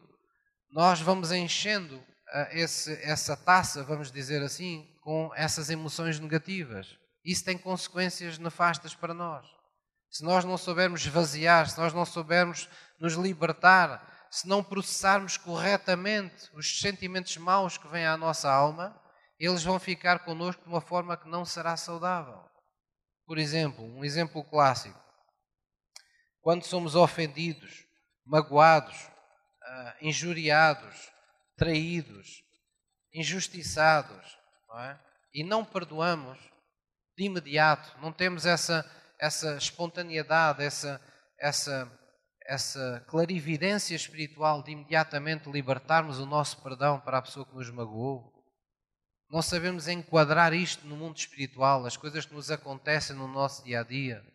nós 0.71 1.01
vamos 1.01 1.32
enchendo 1.32 2.01
esse, 2.52 2.94
essa 3.04 3.36
taça, 3.36 3.84
vamos 3.84 4.12
dizer 4.12 4.41
assim, 4.41 4.88
com 5.02 5.32
essas 5.36 5.70
emoções 5.70 6.20
negativas. 6.20 6.98
Isso 7.24 7.44
tem 7.44 7.58
consequências 7.58 8.38
nefastas 8.38 8.96
para 8.96 9.13
nós. 9.13 9.46
Se 10.10 10.24
nós 10.24 10.44
não 10.44 10.58
soubermos 10.58 11.02
esvaziar, 11.02 11.70
se 11.70 11.78
nós 11.78 11.94
não 11.94 12.06
soubermos 12.06 12.70
nos 13.00 13.13
libertar, 13.13 14.28
se 14.30 14.48
não 14.48 14.63
processarmos 14.63 15.38
corretamente 15.38 16.50
os 16.54 16.80
sentimentos 16.80 17.36
maus 17.38 17.78
que 17.78 17.88
vêm 17.88 18.06
à 18.06 18.17
nossa 18.17 18.52
alma, 18.52 19.00
eles 19.39 19.63
vão 19.63 19.80
ficar 19.80 20.20
connosco 20.20 20.63
de 20.63 20.70
uma 20.70 20.82
forma 20.82 21.17
que 21.17 21.28
não 21.28 21.44
será 21.44 21.76
saudável. 21.76 22.39
Por 23.26 23.38
exemplo, 23.38 23.84
um 23.84 24.04
exemplo 24.04 24.44
clássico. 24.44 25.00
Quando 26.41 26.63
somos 26.63 26.96
ofendidos, 26.96 27.86
magoados, 28.26 28.98
uh, 29.04 29.94
injuriados, 30.02 31.12
traídos, 31.62 32.43
injustiçados, 33.13 34.36
não 34.67 34.80
é? 34.80 35.00
e 35.32 35.43
não 35.43 35.63
perdoamos 35.63 36.39
de 37.15 37.26
imediato, 37.26 37.95
não 38.02 38.12
temos 38.12 38.47
essa, 38.47 38.84
essa 39.19 39.56
espontaneidade, 39.58 40.63
essa, 40.63 41.00
essa, 41.39 42.00
essa 42.47 43.06
clarividência 43.08 43.93
espiritual 43.93 44.63
de 44.63 44.71
imediatamente 44.71 45.52
libertarmos 45.52 46.17
o 46.17 46.26
nosso 46.26 46.60
perdão 46.63 47.00
para 47.00 47.19
a 47.19 47.21
pessoa 47.21 47.45
que 47.45 47.54
nos 47.54 47.69
magoou, 47.69 48.34
não 49.30 49.43
sabemos 49.43 49.88
enquadrar 49.88 50.54
isto 50.54 50.88
no 50.88 50.97
mundo 50.97 51.17
espiritual, 51.17 51.86
as 51.86 51.95
coisas 51.95 52.26
que 52.26 52.34
nos 52.34 52.50
acontecem 52.50 53.15
no 53.15 53.28
nosso 53.28 53.63
dia 53.63 53.82
a 53.82 53.84
dia. 53.84 54.26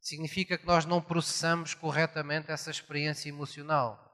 Significa 0.00 0.58
que 0.58 0.66
nós 0.66 0.84
não 0.84 1.00
processamos 1.00 1.72
corretamente 1.72 2.50
essa 2.50 2.68
experiência 2.68 3.28
emocional. 3.28 4.05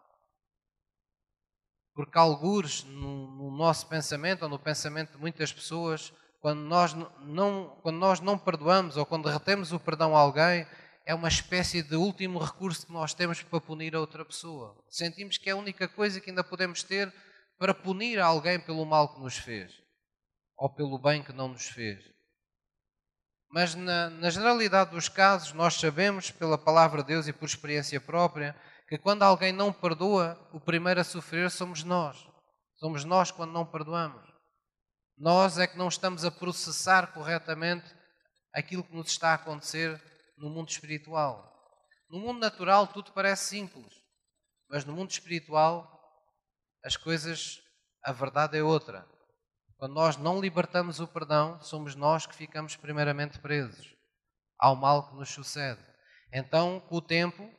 Porque, 1.94 2.18
algures 2.18 2.84
no, 2.84 3.30
no 3.36 3.56
nosso 3.56 3.86
pensamento, 3.86 4.42
ou 4.42 4.48
no 4.48 4.58
pensamento 4.58 5.12
de 5.12 5.18
muitas 5.18 5.52
pessoas, 5.52 6.12
quando 6.40 6.60
nós 6.60 6.94
não, 6.94 7.78
quando 7.82 7.98
nós 7.98 8.20
não 8.20 8.38
perdoamos 8.38 8.96
ou 8.96 9.06
quando 9.06 9.28
retemos 9.28 9.72
o 9.72 9.78
perdão 9.78 10.16
a 10.16 10.20
alguém, 10.20 10.66
é 11.04 11.14
uma 11.14 11.28
espécie 11.28 11.82
de 11.82 11.96
último 11.96 12.38
recurso 12.38 12.86
que 12.86 12.92
nós 12.92 13.14
temos 13.14 13.42
para 13.42 13.60
punir 13.60 13.94
a 13.94 14.00
outra 14.00 14.24
pessoa. 14.24 14.76
Sentimos 14.88 15.38
que 15.38 15.48
é 15.48 15.52
a 15.52 15.56
única 15.56 15.86
coisa 15.88 16.20
que 16.20 16.30
ainda 16.30 16.44
podemos 16.44 16.82
ter 16.82 17.12
para 17.58 17.74
punir 17.74 18.18
alguém 18.18 18.58
pelo 18.58 18.84
mal 18.84 19.14
que 19.14 19.20
nos 19.20 19.36
fez 19.36 19.72
ou 20.56 20.68
pelo 20.68 20.98
bem 20.98 21.22
que 21.22 21.32
não 21.32 21.48
nos 21.48 21.66
fez. 21.66 22.04
Mas 23.50 23.74
na, 23.74 24.08
na, 24.10 24.30
generalidade 24.30 24.92
dos 24.92 25.08
casos, 25.08 25.52
nós 25.52 25.74
sabemos 25.74 26.30
pela 26.30 26.56
palavra 26.56 27.02
de 27.02 27.08
Deus 27.08 27.28
e 27.28 27.32
por 27.32 27.44
experiência 27.44 28.00
própria 28.00 28.56
que 28.92 28.98
quando 28.98 29.22
alguém 29.22 29.52
não 29.52 29.72
perdoa, 29.72 30.38
o 30.52 30.60
primeiro 30.60 31.00
a 31.00 31.04
sofrer 31.04 31.50
somos 31.50 31.82
nós. 31.82 32.28
Somos 32.74 33.04
nós 33.04 33.30
quando 33.30 33.50
não 33.50 33.64
perdoamos. 33.64 34.22
Nós 35.16 35.56
é 35.56 35.66
que 35.66 35.78
não 35.78 35.88
estamos 35.88 36.26
a 36.26 36.30
processar 36.30 37.10
corretamente 37.14 37.90
aquilo 38.52 38.84
que 38.84 38.94
nos 38.94 39.08
está 39.08 39.30
a 39.30 39.34
acontecer 39.36 39.98
no 40.36 40.50
mundo 40.50 40.68
espiritual. 40.68 41.50
No 42.10 42.20
mundo 42.20 42.40
natural 42.40 42.86
tudo 42.86 43.12
parece 43.12 43.46
simples, 43.46 43.94
mas 44.68 44.84
no 44.84 44.92
mundo 44.92 45.10
espiritual 45.10 45.90
as 46.84 46.94
coisas, 46.94 47.62
a 48.04 48.12
verdade 48.12 48.58
é 48.58 48.62
outra. 48.62 49.08
Quando 49.78 49.94
nós 49.94 50.18
não 50.18 50.38
libertamos 50.38 51.00
o 51.00 51.08
perdão, 51.08 51.58
somos 51.62 51.94
nós 51.94 52.26
que 52.26 52.34
ficamos 52.34 52.76
primeiramente 52.76 53.38
presos 53.38 53.96
ao 54.58 54.76
mal 54.76 55.08
que 55.08 55.16
nos 55.16 55.30
sucede. 55.30 55.80
Então, 56.30 56.78
com 56.78 56.96
o 56.96 57.00
tempo, 57.00 57.50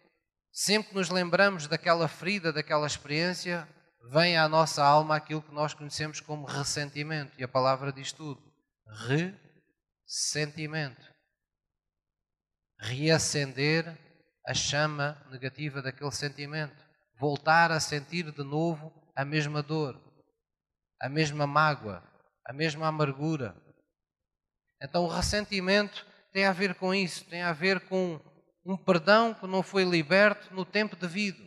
sempre 0.53 0.89
que 0.89 0.95
nos 0.95 1.09
lembramos 1.09 1.67
daquela 1.67 2.07
ferida, 2.07 2.53
daquela 2.53 2.85
experiência, 2.85 3.67
vem 4.11 4.37
à 4.37 4.47
nossa 4.47 4.83
alma 4.83 5.15
aquilo 5.15 5.41
que 5.41 5.51
nós 5.53 5.73
conhecemos 5.73 6.19
como 6.21 6.45
ressentimento. 6.45 7.33
E 7.39 7.43
a 7.43 7.47
palavra 7.47 7.91
diz 7.91 8.11
tudo: 8.11 8.39
ressentimento. 10.05 11.11
Reacender 12.79 13.97
a 14.45 14.53
chama 14.53 15.17
negativa 15.31 15.81
daquele 15.81 16.11
sentimento. 16.11 16.83
Voltar 17.19 17.71
a 17.71 17.79
sentir 17.79 18.31
de 18.31 18.43
novo 18.43 18.91
a 19.15 19.23
mesma 19.23 19.63
dor, 19.63 19.99
a 21.01 21.07
mesma 21.07 21.47
mágoa, 21.47 22.03
a 22.45 22.51
mesma 22.51 22.87
amargura. 22.87 23.55
Então 24.81 25.05
o 25.05 25.07
ressentimento 25.07 26.05
tem 26.33 26.45
a 26.45 26.51
ver 26.51 26.75
com 26.75 26.93
isso, 26.93 27.23
tem 27.25 27.41
a 27.41 27.53
ver 27.53 27.79
com 27.87 28.19
um 28.65 28.77
perdão 28.77 29.33
que 29.33 29.45
não 29.45 29.61
foi 29.61 29.83
liberto 29.83 30.53
no 30.53 30.65
tempo 30.65 30.95
devido. 30.95 31.43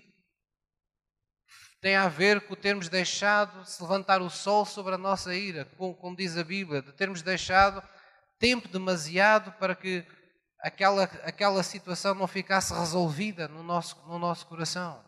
Tem 1.81 1.97
a 1.97 2.09
ver 2.09 2.47
com 2.47 2.55
termos 2.55 2.89
deixado 2.89 3.65
se 3.65 3.81
levantar 3.83 4.21
o 4.21 4.31
sol 4.31 4.65
sobre 4.65 4.95
a 4.95 4.99
nossa 4.99 5.35
ira, 5.35 5.65
como, 5.77 6.17
diz 6.17 6.37
a 6.37 6.45
Bíblia, 6.45 6.83
de 6.83 6.93
termos 6.93 7.23
deixado 7.23 7.83
tempo 8.39 8.69
demasiado 8.69 9.53
para 9.53 9.75
que 9.75 10.05
aquela, 10.61 11.05
aquela 11.05 11.63
situação 11.63 12.15
não 12.15 12.27
ficasse 12.27 12.75
resolvida 12.75 13.49
no 13.49 13.63
nosso, 13.63 13.97
no 14.07 14.19
nosso 14.19 14.47
coração. 14.47 15.05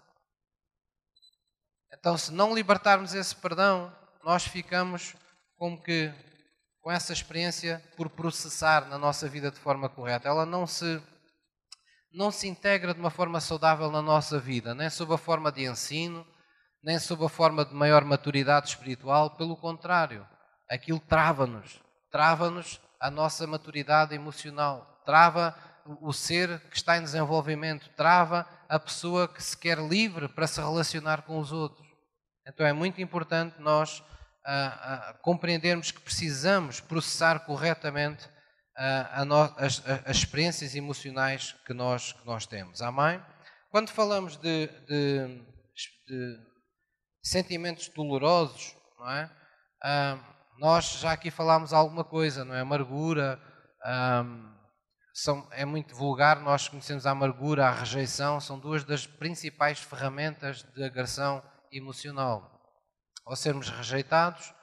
Então, 1.93 2.17
se 2.17 2.33
não 2.33 2.55
libertarmos 2.55 3.15
esse 3.15 3.35
perdão, 3.35 3.95
nós 4.23 4.45
ficamos 4.45 5.15
como 5.57 5.83
que 5.83 6.13
com 6.81 6.93
essa 6.93 7.13
experiência 7.13 7.83
por 7.97 8.09
processar 8.09 8.87
na 8.89 8.97
nossa 8.97 9.29
vida 9.29 9.51
de 9.51 9.59
forma 9.59 9.89
correta. 9.89 10.29
Ela 10.29 10.47
não 10.47 10.67
se 10.67 11.03
não 12.13 12.31
se 12.31 12.49
integra 12.49 12.95
de 12.95 13.01
uma 13.01 13.11
forma 13.11 13.41
saudável 13.41 13.91
na 13.91 14.03
nossa 14.03 14.39
vida, 14.39 14.75
nem 14.75 14.89
sob 14.89 15.15
a 15.15 15.19
forma 15.19 15.53
de 15.53 15.65
ensino, 15.65 16.27
nem 16.83 16.99
sob 16.99 17.25
a 17.25 17.29
forma 17.29 17.65
de 17.65 17.75
maior 17.75 18.05
maturidade 18.05 18.69
espiritual, 18.69 19.37
pelo 19.37 19.57
contrário, 19.57 20.27
aquilo 20.71 21.01
trava-nos, 21.01 21.81
trava-nos 22.11 22.81
a 23.01 23.11
nossa 23.11 23.47
maturidade 23.47 24.15
emocional, 24.15 25.03
trava 25.05 25.55
o 26.01 26.13
ser 26.13 26.61
que 26.71 26.77
está 26.77 26.99
em 26.99 27.03
desenvolvimento, 27.03 27.89
trava 27.97 28.47
a 28.69 28.79
pessoa 28.79 29.27
que 29.27 29.43
se 29.43 29.57
quer 29.57 29.79
livre 29.79 30.29
para 30.29 30.47
se 30.47 30.61
relacionar 30.61 31.23
com 31.23 31.39
os 31.39 31.53
outros. 31.53 31.87
Então 32.47 32.67
é 32.67 32.73
muito 32.73 33.01
importante 33.01 33.61
nós 33.61 34.03
ah, 34.45 35.11
ah, 35.11 35.15
compreendermos 35.23 35.91
que 35.91 36.01
precisamos 36.01 36.81
processar 36.81 37.41
corretamente 37.41 38.29
ah, 38.79 39.25
no, 39.25 39.43
as, 39.57 39.83
as, 40.07 40.17
experiências 40.17 40.77
emocionais 40.77 41.57
que 41.67 41.75
nós, 41.75 42.13
que 42.13 42.25
nós 42.25 42.47
temos. 42.47 42.81
Amém? 42.81 43.21
Quando 43.71 43.91
falamos 43.91 44.37
de, 44.37 44.69
de, 44.87 45.45
de 46.07 46.39
sentimentos 47.23 47.89
dolorosos, 47.89 48.77
não 48.99 49.11
é? 49.11 49.31
nós 50.59 51.01
já 51.01 51.13
aqui 51.13 51.31
falámos 51.31 51.73
alguma 51.73 52.05
coisa, 52.05 52.45
não 52.45 52.55
é? 52.55 52.61
Amargura, 52.61 53.41
são, 55.13 55.49
é 55.51 55.65
muito 55.65 55.97
vulgar, 55.97 56.41
nós 56.41 56.69
conhecemos 56.69 57.05
a 57.05 57.11
amargura, 57.11 57.67
a 57.67 57.73
rejeição, 57.73 58.41
são 58.41 58.59
duas 58.59 58.85
das 58.85 59.07
principais 59.07 59.81
ferramentas 59.81 60.63
de 60.63 60.85
agressão 60.85 61.43
emocional. 61.73 62.63
Ou 63.27 63.35
sermos 63.35 63.69
rejeitados, 63.69 64.55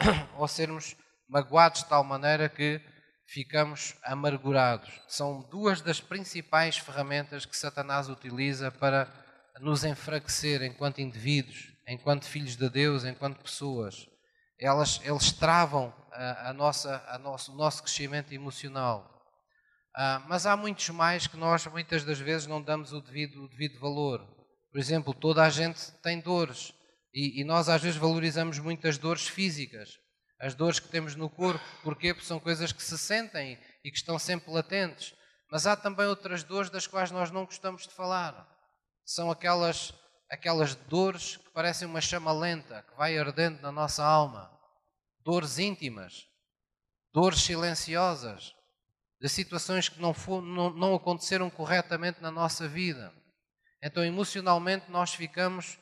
ou 0.38 0.48
sermos 0.48 0.96
magoados 1.28 1.82
de 1.82 1.88
tal 1.90 2.02
maneira 2.02 2.48
que 2.48 2.80
ficamos 3.26 3.94
amargurados. 4.02 5.00
São 5.08 5.42
duas 5.50 5.80
das 5.80 6.00
principais 6.00 6.76
ferramentas 6.76 7.46
que 7.46 7.56
Satanás 7.56 8.08
utiliza 8.08 8.70
para 8.70 9.12
nos 9.60 9.84
enfraquecer 9.84 10.62
enquanto 10.62 11.00
indivíduos, 11.00 11.72
enquanto 11.86 12.24
filhos 12.24 12.56
de 12.56 12.68
Deus, 12.68 13.04
enquanto 13.04 13.42
pessoas. 13.42 14.06
Elas, 14.58 15.00
eles 15.04 15.32
travam 15.32 15.92
a, 16.12 16.50
a 16.50 16.52
nossa, 16.52 17.04
a 17.08 17.18
nosso, 17.18 17.52
o 17.52 17.56
nosso 17.56 17.82
crescimento 17.82 18.32
emocional. 18.32 19.12
Ah, 19.94 20.24
mas 20.26 20.46
há 20.46 20.56
muitos 20.56 20.88
mais 20.90 21.26
que 21.26 21.36
nós 21.36 21.66
muitas 21.66 22.04
das 22.04 22.18
vezes 22.18 22.46
não 22.46 22.62
damos 22.62 22.92
o 22.92 23.00
devido, 23.00 23.44
o 23.44 23.48
devido 23.48 23.78
valor. 23.78 24.26
Por 24.70 24.78
exemplo, 24.78 25.12
toda 25.12 25.42
a 25.42 25.50
gente 25.50 25.92
tem 26.02 26.18
dores 26.20 26.72
e, 27.14 27.40
e, 27.40 27.44
nós 27.44 27.68
às 27.68 27.82
vezes 27.82 27.98
valorizamos 27.98 28.58
muito 28.58 28.88
as 28.88 28.96
dores 28.96 29.28
físicas, 29.28 29.98
as 30.42 30.56
dores 30.56 30.80
que 30.80 30.88
temos 30.88 31.14
no 31.14 31.30
corpo. 31.30 31.64
Porque 31.84 32.14
são 32.20 32.40
coisas 32.40 32.72
que 32.72 32.82
se 32.82 32.98
sentem 32.98 33.56
e 33.84 33.90
que 33.90 33.96
estão 33.96 34.18
sempre 34.18 34.52
latentes. 34.52 35.14
Mas 35.50 35.66
há 35.66 35.76
também 35.76 36.06
outras 36.06 36.42
dores 36.42 36.68
das 36.68 36.86
quais 36.86 37.12
nós 37.12 37.30
não 37.30 37.44
gostamos 37.44 37.86
de 37.86 37.94
falar. 37.94 38.48
São 39.06 39.30
aquelas, 39.30 39.94
aquelas 40.28 40.74
dores 40.74 41.36
que 41.36 41.50
parecem 41.50 41.86
uma 41.86 42.00
chama 42.00 42.32
lenta, 42.32 42.82
que 42.82 42.96
vai 42.96 43.16
ardendo 43.16 43.62
na 43.62 43.70
nossa 43.70 44.04
alma. 44.04 44.50
Dores 45.20 45.58
íntimas, 45.58 46.26
dores 47.12 47.42
silenciosas, 47.42 48.52
de 49.20 49.28
situações 49.28 49.88
que 49.88 50.00
não, 50.00 50.12
for, 50.12 50.42
não, 50.42 50.70
não 50.70 50.94
aconteceram 50.96 51.48
corretamente 51.48 52.20
na 52.20 52.32
nossa 52.32 52.66
vida. 52.66 53.12
Então, 53.80 54.04
emocionalmente, 54.04 54.90
nós 54.90 55.14
ficamos 55.14 55.78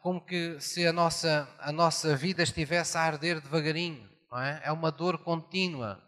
como 0.00 0.20
que 0.24 0.60
se 0.60 0.86
a 0.86 0.92
nossa, 0.92 1.48
a 1.58 1.70
nossa 1.72 2.16
vida 2.16 2.42
estivesse 2.42 2.96
a 2.96 3.02
arder 3.02 3.40
devagarinho. 3.40 4.08
Não 4.30 4.40
é? 4.40 4.60
é 4.64 4.72
uma 4.72 4.90
dor 4.90 5.18
contínua. 5.18 6.02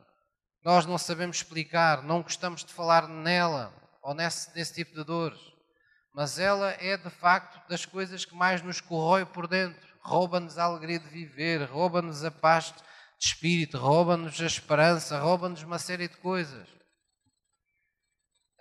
Nós 0.64 0.84
não 0.84 0.98
sabemos 0.98 1.38
explicar, 1.38 2.02
não 2.02 2.22
gostamos 2.22 2.64
de 2.64 2.72
falar 2.72 3.08
nela 3.08 3.72
ou 4.02 4.14
nesse, 4.14 4.54
nesse 4.54 4.74
tipo 4.74 4.94
de 4.94 5.04
dores. 5.04 5.40
Mas 6.14 6.38
ela 6.38 6.72
é 6.72 6.96
de 6.96 7.08
facto 7.08 7.66
das 7.68 7.86
coisas 7.86 8.24
que 8.24 8.34
mais 8.34 8.60
nos 8.62 8.80
corrói 8.80 9.24
por 9.24 9.46
dentro. 9.46 9.88
Rouba-nos 10.02 10.58
a 10.58 10.64
alegria 10.64 10.98
de 10.98 11.08
viver, 11.08 11.62
rouba-nos 11.64 12.24
a 12.24 12.30
paz 12.30 12.72
de 12.72 13.26
espírito, 13.26 13.78
rouba-nos 13.78 14.40
a 14.40 14.46
esperança, 14.46 15.18
rouba-nos 15.18 15.62
uma 15.62 15.78
série 15.78 16.08
de 16.08 16.16
coisas. 16.16 16.68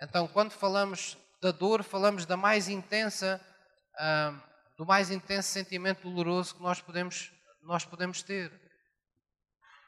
Então, 0.02 0.28
quando 0.28 0.52
falamos 0.52 1.18
da 1.42 1.50
dor, 1.50 1.82
falamos 1.82 2.24
da 2.24 2.36
mais 2.36 2.68
intensa, 2.68 3.40
do 4.80 4.86
mais 4.86 5.10
intenso 5.10 5.50
sentimento 5.50 6.08
doloroso 6.08 6.54
que 6.54 6.62
nós 6.62 6.80
podemos, 6.80 7.30
nós 7.62 7.84
podemos 7.84 8.22
ter. 8.22 8.50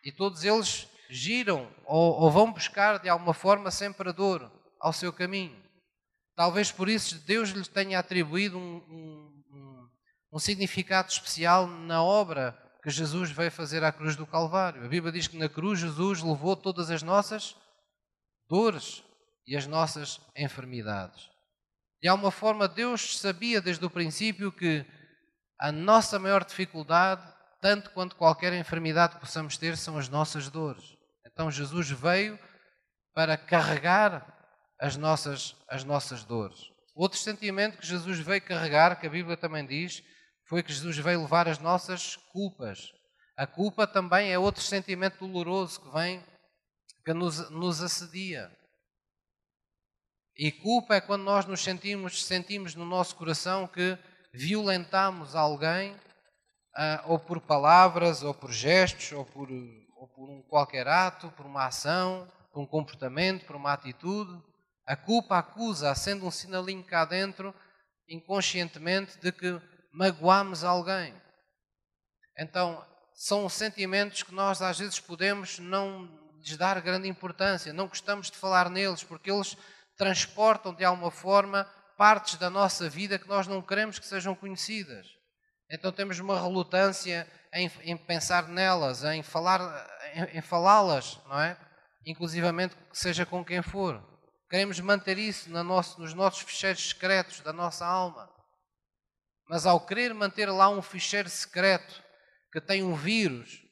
E 0.05 0.13
todos 0.13 0.45
eles 0.45 0.87
giram 1.09 1.75
ou, 1.87 2.21
ou 2.21 2.31
vão 2.31 2.53
buscar 2.53 2.99
de 2.99 3.09
alguma 3.09 3.33
forma 3.33 3.71
sempre 3.71 4.11
a 4.11 4.13
dor 4.13 4.53
ao 4.79 4.93
seu 4.93 5.11
caminho. 5.11 5.59
Talvez 6.37 6.71
por 6.71 6.91
isso 6.91 7.19
Deus 7.25 7.49
lhes 7.49 7.69
tenha 7.69 7.99
atribuído 7.99 8.59
um, 8.59 8.77
um, 8.87 9.43
um, 9.51 9.89
um 10.35 10.39
significado 10.39 11.09
especial 11.09 11.67
na 11.67 12.03
obra 12.03 12.55
que 12.83 12.91
Jesus 12.91 13.31
veio 13.31 13.51
fazer 13.51 13.83
à 13.83 13.91
cruz 13.91 14.15
do 14.15 14.27
Calvário. 14.27 14.85
A 14.85 14.89
Bíblia 14.89 15.11
diz 15.11 15.27
que 15.27 15.39
na 15.39 15.49
cruz 15.49 15.81
Jesus 15.81 16.23
levou 16.23 16.55
todas 16.55 16.91
as 16.91 17.03
nossas 17.03 17.57
dores 18.47 19.03
e 19.47 19.57
as 19.57 19.67
nossas 19.67 20.21
enfermidades. 20.37 21.32
De 22.03 22.09
alguma 22.09 22.33
forma, 22.33 22.67
Deus 22.67 23.19
sabia 23.19 23.61
desde 23.61 23.85
o 23.85 23.91
princípio 23.91 24.51
que 24.51 24.85
a 25.59 25.71
nossa 25.71 26.19
maior 26.19 26.45
dificuldade, 26.45 27.23
tanto 27.61 27.91
quanto 27.91 28.17
qualquer 28.17 28.53
enfermidade 28.55 29.15
que 29.15 29.21
possamos 29.21 29.57
ter, 29.57 29.77
são 29.77 29.97
as 29.97 30.09
nossas 30.09 30.51
dores. 30.51 30.97
Então 31.25 31.49
Jesus 31.49 31.89
veio 31.91 32.37
para 33.15 33.37
carregar 33.37 34.37
as 34.81 34.97
nossas, 34.97 35.55
as 35.69 35.85
nossas 35.85 36.25
dores. 36.25 36.73
Outro 36.97 37.19
sentimento 37.19 37.79
que 37.79 37.87
Jesus 37.87 38.19
veio 38.19 38.43
carregar, 38.43 38.99
que 38.99 39.07
a 39.07 39.11
Bíblia 39.11 39.37
também 39.37 39.65
diz, 39.65 40.03
foi 40.49 40.61
que 40.63 40.73
Jesus 40.73 40.99
veio 40.99 41.23
levar 41.23 41.47
as 41.47 41.61
nossas 41.61 42.17
culpas. 42.33 42.93
A 43.37 43.47
culpa 43.47 43.87
também 43.87 44.33
é 44.33 44.39
outro 44.39 44.63
sentimento 44.63 45.19
doloroso 45.21 45.81
que 45.81 45.91
vem, 45.93 46.23
que 47.05 47.15
nos, 47.15 47.49
nos 47.51 47.81
assedia. 47.81 48.51
E 50.37 50.51
culpa 50.51 50.95
é 50.95 51.01
quando 51.01 51.23
nós 51.23 51.45
nos 51.45 51.63
sentimos, 51.63 52.25
sentimos 52.25 52.75
no 52.75 52.85
nosso 52.85 53.15
coração 53.17 53.67
que 53.67 53.99
violentamos 54.33 55.37
alguém, 55.37 55.95
ah, 56.75 57.05
ou 57.07 57.19
por 57.19 57.41
palavras, 57.41 58.23
ou 58.23 58.33
por 58.33 58.51
gestos, 58.51 59.13
ou 59.13 59.27
por, 59.27 59.51
ou 59.51 60.09
por 60.09 60.31
um 60.31 60.43
qualquer 60.49 60.89
ato, 60.89 61.31
por 61.33 61.45
uma 61.45 61.67
ação, 61.67 62.27
por 62.51 62.63
um 62.63 62.67
comportamento, 62.67 63.45
por 63.45 63.57
uma 63.57 63.75
atitude. 63.75 64.43
A 64.87 64.97
culpa 64.97 65.39
acusa, 65.39 65.95
sendo 65.95 66.27
um 66.27 66.31
sinalinho 66.31 66.83
cá 66.83 67.05
dentro, 67.05 67.55
inconscientemente, 68.09 69.19
de 69.19 69.31
que 69.33 69.61
magoamos 69.93 70.65
alguém. 70.65 71.15
Então, 72.39 72.85
são 73.15 73.47
sentimentos 73.51 74.23
que 74.23 74.35
nós 74.35 74.63
às 74.63 74.79
vezes 74.79 74.99
podemos 74.99 75.59
não 75.59 76.09
lhes 76.39 76.57
dar 76.57 76.81
grande 76.81 77.07
importância, 77.07 77.73
não 77.73 77.87
gostamos 77.87 78.31
de 78.31 78.37
falar 78.37 78.71
neles, 78.71 79.05
porque 79.05 79.31
eles 79.31 79.57
transportam 79.97 80.75
de 80.75 80.85
alguma 80.85 81.11
forma 81.11 81.65
partes 81.97 82.37
da 82.37 82.51
nossa 82.51 82.89
vida 82.89 83.19
que 83.19 83.29
nós 83.29 83.47
não 83.47 83.63
queremos 83.63 83.99
que 83.99 84.07
sejam 84.07 84.35
conhecidas. 84.35 85.07
Então 85.71 85.93
temos 85.93 86.19
uma 86.19 86.41
relutância 86.41 87.31
em, 87.53 87.71
em 87.83 87.97
pensar 87.97 88.49
nelas, 88.49 89.05
em 89.05 89.23
falar, 89.23 89.61
em, 90.15 90.39
em 90.39 90.43
falá-las, 90.43 91.19
não 91.27 91.41
é? 91.41 91.57
Inclusivamente 92.07 92.77
seja 92.93 93.25
com 93.25 93.45
quem 93.45 93.63
for. 93.63 94.03
Queremos 94.51 94.79
manter 94.81 95.17
isso 95.17 95.49
no 95.51 95.63
nosso, 95.63 96.01
nos 96.01 96.13
nossos 96.13 96.41
ficheiros 96.43 96.91
secretos 96.91 97.41
da 97.41 97.53
nossa 97.53 97.87
alma. 97.87 98.29
Mas 99.49 99.65
ao 99.65 99.81
querer 99.81 100.13
manter 100.13 100.47
lá 100.51 100.69
um 100.69 100.83
ficheiro 100.83 101.29
secreto 101.29 102.03
que 102.53 102.61
tem 102.61 102.83
um 102.83 102.95
vírus, 102.95 103.63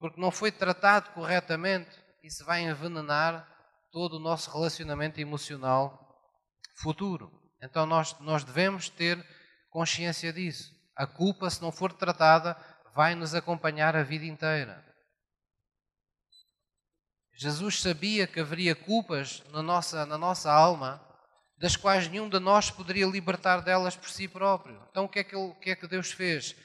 porque 0.00 0.20
não 0.20 0.30
foi 0.30 0.50
tratado 0.50 1.10
corretamente, 1.10 2.02
isso 2.22 2.44
vai 2.44 2.62
envenenar 2.62 3.48
todo 3.94 4.16
o 4.16 4.18
nosso 4.18 4.50
relacionamento 4.50 5.20
emocional 5.20 6.18
futuro. 6.74 7.30
Então 7.62 7.86
nós, 7.86 8.18
nós 8.18 8.42
devemos 8.42 8.88
ter 8.88 9.24
consciência 9.70 10.32
disso. 10.32 10.74
A 10.96 11.06
culpa, 11.06 11.48
se 11.48 11.62
não 11.62 11.70
for 11.70 11.92
tratada, 11.92 12.56
vai 12.92 13.14
nos 13.14 13.36
acompanhar 13.36 13.94
a 13.94 14.02
vida 14.02 14.24
inteira. 14.24 14.84
Jesus 17.36 17.80
sabia 17.80 18.26
que 18.26 18.40
haveria 18.40 18.74
culpas 18.74 19.44
na 19.52 19.62
nossa, 19.62 20.04
na 20.04 20.18
nossa 20.18 20.52
alma 20.52 21.00
das 21.56 21.76
quais 21.76 22.08
nenhum 22.08 22.28
de 22.28 22.40
nós 22.40 22.72
poderia 22.72 23.06
libertar 23.06 23.60
delas 23.60 23.94
por 23.94 24.10
si 24.10 24.26
próprio. 24.26 24.84
Então 24.90 25.04
o 25.04 25.08
que 25.08 25.20
é 25.20 25.24
que, 25.24 25.36
ele, 25.36 25.50
o 25.50 25.54
que, 25.54 25.70
é 25.70 25.76
que 25.76 25.86
Deus 25.86 26.10
fez? 26.10 26.56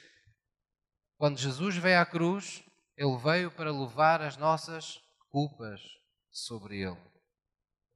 Quando 1.16 1.38
Jesus 1.38 1.76
veio 1.76 2.00
à 2.00 2.04
cruz, 2.04 2.60
Ele 2.96 3.16
veio 3.18 3.52
para 3.52 3.70
levar 3.70 4.20
as 4.20 4.36
nossas 4.36 4.98
culpas 5.30 5.80
sobre 6.32 6.82
Ele. 6.82 7.09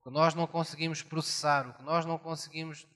Que 0.04 0.10
nós 0.10 0.34
não 0.34 0.46
conseguimos 0.46 1.02
processar, 1.02 1.66
o 1.66 1.74
que 1.74 1.82
nós 1.82 2.04
não 2.04 2.18
conseguimos, 2.18 2.86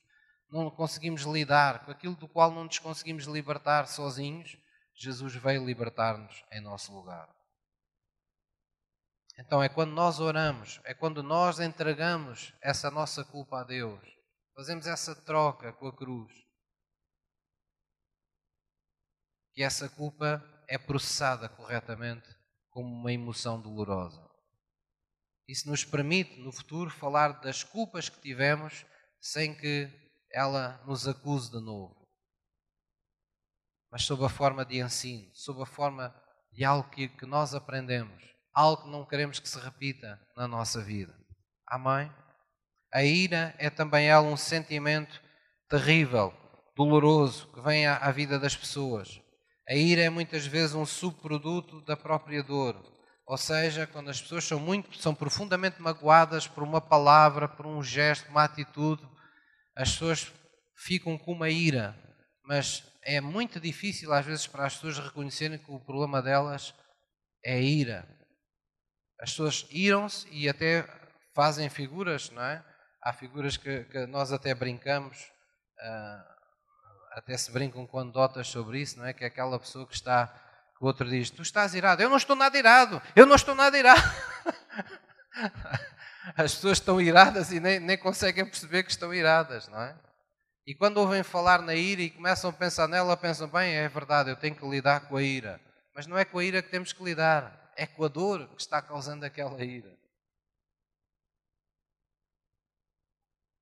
não 0.50 0.70
conseguimos 0.70 1.22
lidar, 1.22 1.84
com 1.84 1.90
aquilo 1.90 2.14
do 2.14 2.28
qual 2.28 2.52
não 2.52 2.64
nos 2.64 2.78
conseguimos 2.78 3.24
libertar 3.24 3.88
sozinhos, 3.88 4.56
Jesus 4.94 5.34
veio 5.34 5.64
libertar-nos 5.64 6.44
em 6.52 6.60
nosso 6.60 6.92
lugar. 6.92 7.28
Então 9.38 9.62
é 9.62 9.68
quando 9.68 9.92
nós 9.92 10.20
oramos, 10.20 10.80
é 10.84 10.92
quando 10.92 11.22
nós 11.22 11.60
entregamos 11.60 12.52
essa 12.60 12.90
nossa 12.90 13.24
culpa 13.24 13.60
a 13.60 13.64
Deus, 13.64 14.00
fazemos 14.54 14.86
essa 14.86 15.14
troca 15.14 15.72
com 15.72 15.86
a 15.86 15.96
cruz, 15.96 16.32
que 19.54 19.62
essa 19.62 19.88
culpa 19.88 20.44
é 20.68 20.76
processada 20.76 21.48
corretamente 21.48 22.28
como 22.68 22.92
uma 22.92 23.12
emoção 23.12 23.60
dolorosa. 23.60 24.27
Isso 25.48 25.68
nos 25.68 25.84
permite, 25.84 26.38
no 26.40 26.52
futuro, 26.52 26.90
falar 26.90 27.40
das 27.40 27.64
culpas 27.64 28.08
que 28.08 28.20
tivemos 28.20 28.84
sem 29.20 29.54
que 29.54 29.90
ela 30.30 30.82
nos 30.86 31.08
acuse 31.08 31.50
de 31.50 31.60
novo. 31.60 31.96
Mas 33.90 34.04
sob 34.04 34.24
a 34.24 34.28
forma 34.28 34.64
de 34.64 34.78
ensino, 34.78 35.30
sob 35.34 35.62
a 35.62 35.66
forma 35.66 36.14
de 36.52 36.64
algo 36.64 36.90
que, 36.90 37.08
que 37.08 37.24
nós 37.24 37.54
aprendemos 37.54 38.28
algo 38.58 38.82
que 38.82 38.90
não 38.90 39.04
queremos 39.04 39.38
que 39.38 39.48
se 39.48 39.58
repita 39.60 40.20
na 40.36 40.48
nossa 40.48 40.82
vida. 40.82 41.14
Amém? 41.64 42.12
A 42.92 43.04
ira 43.04 43.54
é 43.56 43.70
também 43.70 44.08
ela 44.08 44.26
um 44.26 44.36
sentimento 44.36 45.22
terrível, 45.68 46.34
doloroso, 46.74 47.46
que 47.52 47.60
vem 47.60 47.86
à, 47.86 47.98
à 47.98 48.10
vida 48.10 48.36
das 48.36 48.56
pessoas. 48.56 49.20
A 49.68 49.74
ira 49.74 50.02
é 50.02 50.10
muitas 50.10 50.44
vezes 50.44 50.74
um 50.74 50.84
subproduto 50.84 51.80
da 51.82 51.96
própria 51.96 52.42
dor. 52.42 52.82
Ou 53.28 53.36
seja, 53.36 53.86
quando 53.86 54.08
as 54.08 54.22
pessoas 54.22 54.44
são 54.44 54.58
muito, 54.58 54.96
são 54.96 55.14
profundamente 55.14 55.82
magoadas 55.82 56.48
por 56.48 56.62
uma 56.62 56.80
palavra, 56.80 57.46
por 57.46 57.66
um 57.66 57.82
gesto, 57.82 58.30
uma 58.30 58.44
atitude, 58.44 59.06
as 59.76 59.92
pessoas 59.92 60.32
ficam 60.74 61.18
com 61.18 61.32
uma 61.32 61.50
ira. 61.50 61.94
Mas 62.42 62.82
é 63.02 63.20
muito 63.20 63.60
difícil 63.60 64.14
às 64.14 64.24
vezes 64.24 64.46
para 64.46 64.64
as 64.64 64.76
pessoas 64.76 64.98
reconhecerem 64.98 65.58
que 65.58 65.70
o 65.70 65.78
problema 65.78 66.22
delas 66.22 66.74
é 67.44 67.56
a 67.56 67.60
ira. 67.60 68.08
As 69.20 69.32
pessoas 69.32 69.66
iram-se 69.70 70.26
e 70.30 70.48
até 70.48 70.88
fazem 71.34 71.68
figuras, 71.68 72.30
não 72.30 72.42
é? 72.42 72.64
Há 73.02 73.12
figuras 73.12 73.58
que, 73.58 73.84
que 73.84 74.06
nós 74.06 74.32
até 74.32 74.54
brincamos, 74.54 75.18
uh, 75.18 76.24
até 77.12 77.36
se 77.36 77.52
brincam 77.52 77.86
com 77.86 77.98
anedotas 77.98 78.48
sobre 78.48 78.80
isso, 78.80 78.98
não 78.98 79.04
é? 79.04 79.12
Que 79.12 79.24
é 79.24 79.26
aquela 79.26 79.58
pessoa 79.58 79.86
que 79.86 79.94
está, 79.94 80.47
o 80.80 80.86
outro 80.86 81.08
diz, 81.08 81.30
tu 81.30 81.42
estás 81.42 81.74
irado. 81.74 82.02
Eu 82.02 82.08
não 82.08 82.16
estou 82.16 82.36
nada 82.36 82.56
irado, 82.58 83.02
eu 83.14 83.26
não 83.26 83.36
estou 83.36 83.54
nada 83.54 83.78
irado. 83.78 84.02
As 86.36 86.54
pessoas 86.54 86.78
estão 86.78 87.00
iradas 87.00 87.50
e 87.52 87.58
nem, 87.58 87.80
nem 87.80 87.96
conseguem 87.98 88.44
perceber 88.44 88.82
que 88.84 88.90
estão 88.90 89.12
iradas, 89.12 89.66
não 89.68 89.80
é? 89.80 89.96
E 90.66 90.74
quando 90.74 90.98
ouvem 90.98 91.22
falar 91.22 91.62
na 91.62 91.74
ira 91.74 92.02
e 92.02 92.10
começam 92.10 92.50
a 92.50 92.52
pensar 92.52 92.86
nela, 92.86 93.16
pensam, 93.16 93.48
bem, 93.48 93.74
é 93.74 93.88
verdade, 93.88 94.30
eu 94.30 94.36
tenho 94.36 94.54
que 94.54 94.68
lidar 94.68 95.08
com 95.08 95.16
a 95.16 95.22
ira. 95.22 95.60
Mas 95.94 96.06
não 96.06 96.18
é 96.18 96.24
com 96.24 96.38
a 96.38 96.44
ira 96.44 96.62
que 96.62 96.70
temos 96.70 96.92
que 96.92 97.02
lidar 97.02 97.58
é 97.78 97.86
com 97.86 98.04
a 98.04 98.08
dor 98.08 98.48
que 98.48 98.60
está 98.60 98.82
causando 98.82 99.24
aquela 99.24 99.64
ira. 99.64 99.96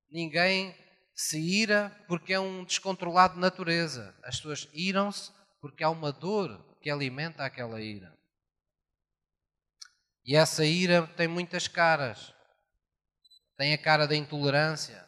Ninguém 0.09 0.75
se 1.13 1.39
ira 1.39 1.95
porque 2.07 2.33
é 2.33 2.39
um 2.39 2.63
descontrolado 2.63 3.35
de 3.35 3.39
natureza. 3.39 4.15
As 4.23 4.37
pessoas 4.37 4.67
iram-se 4.73 5.31
porque 5.61 5.83
há 5.83 5.89
uma 5.89 6.11
dor 6.11 6.76
que 6.87 6.91
alimenta 6.91 7.43
aquela 7.43 7.81
ira. 7.81 8.17
E 10.23 10.37
essa 10.37 10.63
ira 10.63 11.05
tem 11.05 11.27
muitas 11.27 11.67
caras. 11.67 12.33
Tem 13.57 13.73
a 13.73 13.77
cara 13.77 14.07
da 14.07 14.15
intolerância, 14.15 15.05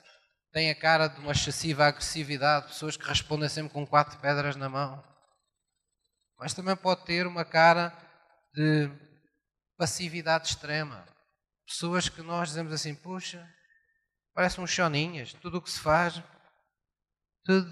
tem 0.52 0.70
a 0.70 0.76
cara 0.76 1.08
de 1.08 1.22
uma 1.22 1.32
excessiva 1.32 1.86
agressividade, 1.86 2.68
pessoas 2.68 2.98
que 2.98 3.08
respondem 3.08 3.48
sempre 3.48 3.72
com 3.72 3.88
quatro 3.88 4.20
pedras 4.20 4.58
na 4.58 4.68
mão. 4.68 5.02
Mas 6.38 6.54
também 6.54 6.76
pode 6.76 7.06
ter 7.06 7.26
uma 7.26 7.46
cara 7.46 7.98
de 8.54 8.92
passividade 9.78 10.50
extrema. 10.50 11.08
Pessoas 11.66 12.10
que 12.10 12.22
nós 12.22 12.50
dizemos 12.50 12.74
assim, 12.74 12.94
puxa, 12.94 13.50
parecem 14.34 14.62
uns 14.62 14.72
choninhas, 14.72 15.32
tudo 15.32 15.60
o 15.60 15.62
que 15.62 15.72
se 15.72 15.80
faz, 15.80 16.22
tudo 17.46 17.72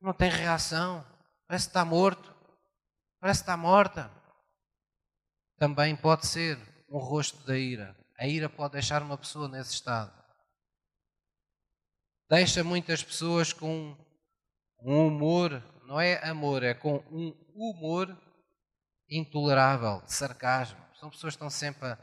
não 0.00 0.12
tem 0.12 0.30
reação, 0.30 1.04
parece 1.48 1.66
que 1.66 1.70
está 1.70 1.84
morto, 1.84 2.33
parece 3.24 3.40
está 3.40 3.56
morta. 3.56 4.10
Também 5.56 5.96
pode 5.96 6.26
ser 6.26 6.58
um 6.90 6.98
rosto 6.98 7.42
da 7.46 7.56
ira. 7.56 7.96
A 8.18 8.26
ira 8.26 8.50
pode 8.50 8.74
deixar 8.74 9.00
uma 9.00 9.16
pessoa 9.16 9.48
nesse 9.48 9.72
estado. 9.72 10.12
Deixa 12.28 12.62
muitas 12.62 13.02
pessoas 13.02 13.50
com 13.50 13.96
um 14.82 15.06
humor, 15.06 15.62
não 15.86 15.98
é 15.98 16.22
amor, 16.28 16.62
é 16.62 16.74
com 16.74 16.96
um 17.10 17.32
humor 17.54 18.14
intolerável, 19.08 20.02
de 20.02 20.12
sarcasmo. 20.12 20.84
São 21.00 21.08
pessoas 21.08 21.34
que 21.34 21.36
estão 21.36 21.48
sempre 21.48 21.88
a, 21.88 21.98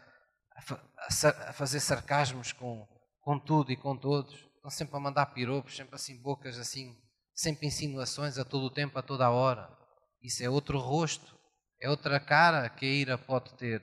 a, 0.56 1.50
a 1.50 1.54
fazer 1.54 1.82
sarcasmos 1.82 2.52
com, 2.52 2.88
com 3.20 3.38
tudo 3.38 3.72
e 3.72 3.78
com 3.78 3.96
todos. 3.96 4.34
Estão 4.56 4.72
sempre 4.72 4.98
a 4.98 5.00
mandar 5.00 5.28
piropos, 5.28 5.76
sempre 5.76 5.94
assim, 5.94 6.20
bocas 6.20 6.58
assim, 6.58 6.98
sempre 7.32 7.68
insinuações 7.68 8.40
a 8.40 8.44
todo 8.44 8.66
o 8.66 8.74
tempo, 8.74 8.98
a 8.98 9.04
toda 9.04 9.28
a 9.28 9.30
hora. 9.30 9.81
Isso 10.22 10.44
é 10.44 10.50
outro 10.50 10.78
rosto, 10.78 11.38
é 11.82 11.90
outra 11.90 12.20
cara 12.20 12.70
que 12.70 12.86
a 12.86 12.90
ira 12.90 13.18
pode 13.18 13.54
ter. 13.54 13.82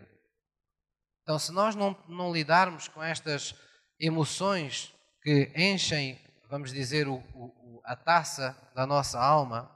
Então, 1.23 1.39
se 1.39 1.53
nós 1.53 1.75
não, 1.75 1.97
não 2.09 2.33
lidarmos 2.33 2.89
com 2.89 3.03
estas 3.03 3.55
emoções 4.01 4.95
que 5.23 5.53
enchem, 5.55 6.19
vamos 6.49 6.73
dizer, 6.73 7.09
o, 7.09 7.17
o, 7.35 7.83
a 7.85 7.97
taça 7.97 8.57
da 8.75 8.87
nossa 8.87 9.21
alma, 9.21 9.71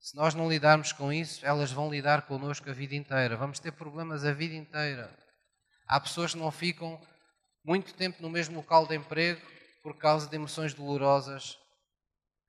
se 0.00 0.14
nós 0.14 0.34
não 0.34 0.48
lidarmos 0.48 0.92
com 0.92 1.12
isso, 1.12 1.44
elas 1.46 1.72
vão 1.72 1.90
lidar 1.90 2.22
connosco 2.26 2.68
a 2.68 2.72
vida 2.72 2.94
inteira. 2.94 3.36
Vamos 3.36 3.58
ter 3.58 3.72
problemas 3.72 4.24
a 4.24 4.32
vida 4.32 4.54
inteira. 4.54 5.16
Há 5.88 6.00
pessoas 6.00 6.32
que 6.32 6.38
não 6.38 6.50
ficam 6.50 7.00
muito 7.64 7.94
tempo 7.94 8.22
no 8.22 8.30
mesmo 8.30 8.56
local 8.56 8.86
de 8.86 8.94
emprego 8.94 9.40
por 9.82 9.96
causa 9.96 10.28
de 10.28 10.36
emoções 10.36 10.74
dolorosas 10.74 11.58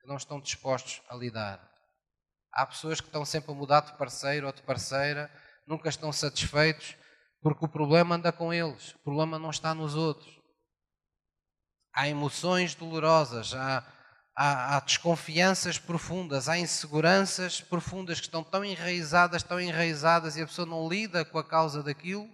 que 0.00 0.06
não 0.06 0.16
estão 0.16 0.40
dispostos 0.40 1.02
a 1.08 1.14
lidar. 1.14 1.67
Há 2.52 2.66
pessoas 2.66 3.00
que 3.00 3.06
estão 3.08 3.24
sempre 3.24 3.52
a 3.52 3.54
mudar 3.54 3.80
de 3.80 3.96
parceiro 3.96 4.46
ou 4.46 4.52
de 4.52 4.62
parceira, 4.62 5.30
nunca 5.66 5.88
estão 5.88 6.12
satisfeitos 6.12 6.96
porque 7.40 7.64
o 7.64 7.68
problema 7.68 8.16
anda 8.16 8.32
com 8.32 8.52
eles, 8.52 8.94
o 8.94 8.98
problema 8.98 9.38
não 9.38 9.50
está 9.50 9.74
nos 9.74 9.94
outros. 9.94 10.38
Há 11.94 12.08
emoções 12.08 12.74
dolorosas, 12.74 13.54
há, 13.54 13.84
há, 14.34 14.76
há 14.76 14.80
desconfianças 14.80 15.78
profundas, 15.78 16.48
há 16.48 16.58
inseguranças 16.58 17.60
profundas 17.60 18.18
que 18.20 18.26
estão 18.26 18.42
tão 18.42 18.64
enraizadas, 18.64 19.42
tão 19.42 19.60
enraizadas 19.60 20.36
e 20.36 20.42
a 20.42 20.46
pessoa 20.46 20.66
não 20.66 20.88
lida 20.88 21.24
com 21.24 21.38
a 21.38 21.44
causa 21.44 21.82
daquilo 21.82 22.28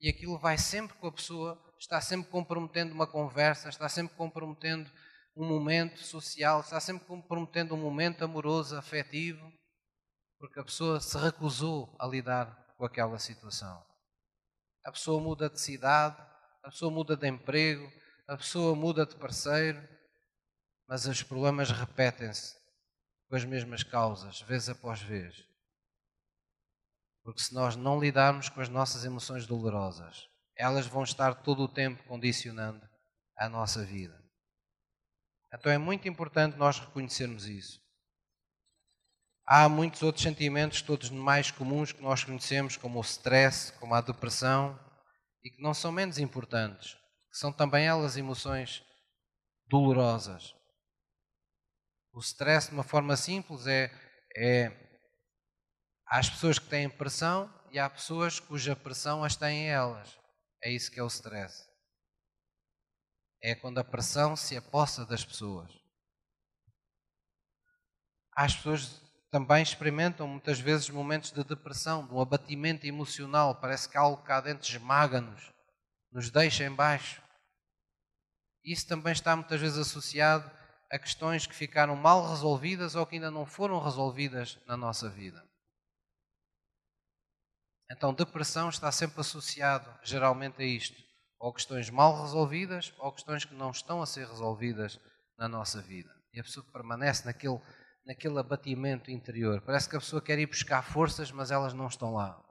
e 0.00 0.08
aquilo 0.08 0.38
vai 0.38 0.58
sempre 0.58 0.94
com 0.98 1.06
a 1.06 1.12
pessoa, 1.12 1.58
está 1.78 2.00
sempre 2.00 2.30
comprometendo 2.30 2.92
uma 2.92 3.06
conversa, 3.06 3.68
está 3.68 3.88
sempre 3.88 4.14
comprometendo 4.16 4.90
um 5.36 5.46
momento 5.46 5.98
social, 6.00 6.60
está 6.60 6.78
sempre 6.80 7.06
comprometendo 7.06 7.74
um 7.74 7.80
momento 7.80 8.24
amoroso, 8.24 8.76
afetivo, 8.76 9.52
porque 10.38 10.60
a 10.60 10.64
pessoa 10.64 11.00
se 11.00 11.16
recusou 11.18 11.94
a 11.98 12.06
lidar 12.06 12.74
com 12.76 12.84
aquela 12.84 13.18
situação 13.18 13.84
a 14.84 14.92
pessoa 14.92 15.20
muda 15.20 15.48
de 15.48 15.58
cidade, 15.58 16.20
a 16.62 16.70
pessoa 16.70 16.92
muda 16.92 17.16
de 17.16 17.26
emprego, 17.26 17.90
a 18.28 18.36
pessoa 18.36 18.76
muda 18.76 19.06
de 19.06 19.16
parceiro, 19.16 19.82
mas 20.86 21.06
os 21.06 21.22
problemas 21.22 21.70
repetem-se 21.70 22.54
com 23.28 23.34
as 23.34 23.44
mesmas 23.44 23.82
causas, 23.82 24.42
vez 24.42 24.68
após 24.68 25.00
vez. 25.00 25.42
Porque 27.22 27.40
se 27.40 27.54
nós 27.54 27.74
não 27.74 27.98
lidarmos 27.98 28.50
com 28.50 28.60
as 28.60 28.68
nossas 28.68 29.06
emoções 29.06 29.46
dolorosas, 29.46 30.28
elas 30.54 30.86
vão 30.86 31.02
estar 31.02 31.34
todo 31.42 31.62
o 31.62 31.68
tempo 31.68 32.04
condicionando 32.04 32.86
a 33.38 33.48
nossa 33.48 33.82
vida. 33.84 34.22
Então 35.54 35.70
é 35.70 35.78
muito 35.78 36.08
importante 36.08 36.56
nós 36.56 36.80
reconhecermos 36.80 37.46
isso. 37.46 37.80
Há 39.46 39.68
muitos 39.68 40.02
outros 40.02 40.24
sentimentos, 40.24 40.82
todos 40.82 41.10
mais 41.10 41.50
comuns 41.50 41.92
que 41.92 42.02
nós 42.02 42.24
conhecemos, 42.24 42.76
como 42.76 42.98
o 42.98 43.02
stress, 43.02 43.72
como 43.74 43.94
a 43.94 44.00
depressão, 44.00 44.78
e 45.44 45.50
que 45.50 45.62
não 45.62 45.72
são 45.72 45.92
menos 45.92 46.18
importantes, 46.18 46.94
que 47.30 47.38
são 47.38 47.52
também 47.52 47.86
elas 47.86 48.16
emoções 48.16 48.82
dolorosas. 49.68 50.54
O 52.12 52.20
stress, 52.20 52.68
de 52.68 52.74
uma 52.74 52.84
forma 52.84 53.16
simples, 53.16 53.66
é, 53.66 53.92
é 54.36 54.72
há 56.08 56.18
as 56.18 56.30
pessoas 56.30 56.58
que 56.58 56.66
têm 56.66 56.88
pressão 56.88 57.52
e 57.70 57.78
há 57.78 57.88
pessoas 57.88 58.40
cuja 58.40 58.74
pressão 58.74 59.22
as 59.22 59.36
têm 59.36 59.68
elas. 59.68 60.18
É 60.62 60.70
isso 60.70 60.90
que 60.90 60.98
é 60.98 61.02
o 61.02 61.08
stress. 61.08 61.73
É 63.46 63.54
quando 63.54 63.76
a 63.76 63.84
pressão 63.84 64.34
se 64.34 64.56
apossa 64.56 65.04
das 65.04 65.22
pessoas. 65.22 65.70
As 68.34 68.56
pessoas 68.56 69.02
também 69.30 69.62
experimentam 69.62 70.26
muitas 70.26 70.58
vezes 70.58 70.88
momentos 70.88 71.30
de 71.30 71.44
depressão, 71.44 72.06
de 72.06 72.14
um 72.14 72.22
abatimento 72.22 72.86
emocional. 72.86 73.54
Parece 73.60 73.86
que 73.86 73.98
algo 73.98 74.22
cá 74.22 74.40
dentro 74.40 74.66
esmaga-nos, 74.66 75.52
nos 76.10 76.30
deixa 76.30 76.64
em 76.64 76.74
baixo. 76.74 77.22
Isso 78.64 78.88
também 78.88 79.12
está 79.12 79.36
muitas 79.36 79.60
vezes 79.60 79.76
associado 79.76 80.50
a 80.90 80.98
questões 80.98 81.46
que 81.46 81.54
ficaram 81.54 81.94
mal 81.94 82.26
resolvidas 82.26 82.94
ou 82.94 83.04
que 83.04 83.16
ainda 83.16 83.30
não 83.30 83.44
foram 83.44 83.78
resolvidas 83.78 84.58
na 84.66 84.74
nossa 84.74 85.10
vida. 85.10 85.46
Então, 87.92 88.14
depressão 88.14 88.70
está 88.70 88.90
sempre 88.90 89.20
associado, 89.20 90.00
geralmente, 90.02 90.62
a 90.62 90.64
isto: 90.64 90.96
ou 91.44 91.52
questões 91.52 91.90
mal 91.90 92.22
resolvidas, 92.22 92.94
ou 92.98 93.12
questões 93.12 93.44
que 93.44 93.54
não 93.54 93.70
estão 93.70 94.00
a 94.00 94.06
ser 94.06 94.26
resolvidas 94.26 94.98
na 95.36 95.46
nossa 95.46 95.82
vida. 95.82 96.10
E 96.32 96.40
a 96.40 96.42
pessoa 96.42 96.64
permanece 96.72 97.26
naquele 97.26 97.60
naquele 98.06 98.38
abatimento 98.38 99.10
interior. 99.10 99.60
Parece 99.60 99.86
que 99.86 99.94
a 99.94 100.00
pessoa 100.00 100.22
quer 100.22 100.38
ir 100.38 100.46
buscar 100.46 100.82
forças, 100.82 101.30
mas 101.30 101.50
elas 101.50 101.74
não 101.74 101.86
estão 101.86 102.14
lá. 102.14 102.42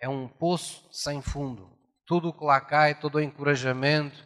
É 0.00 0.08
um 0.08 0.26
poço 0.26 0.88
sem 0.92 1.22
fundo. 1.22 1.78
Tudo 2.04 2.30
o 2.30 2.32
que 2.32 2.44
lá 2.44 2.60
cai, 2.60 2.98
todo 2.98 3.16
o 3.16 3.20
encorajamento, 3.20 4.16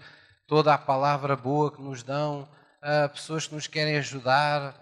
toda 0.47 0.73
a 0.73 0.79
palavra 0.79 1.37
boa 1.37 1.71
que 1.71 1.83
nos 1.83 2.03
dão, 2.03 2.51
pessoas 3.13 3.47
que 3.47 3.55
nos 3.55 3.67
querem 3.67 3.99
ajudar, 3.99 4.75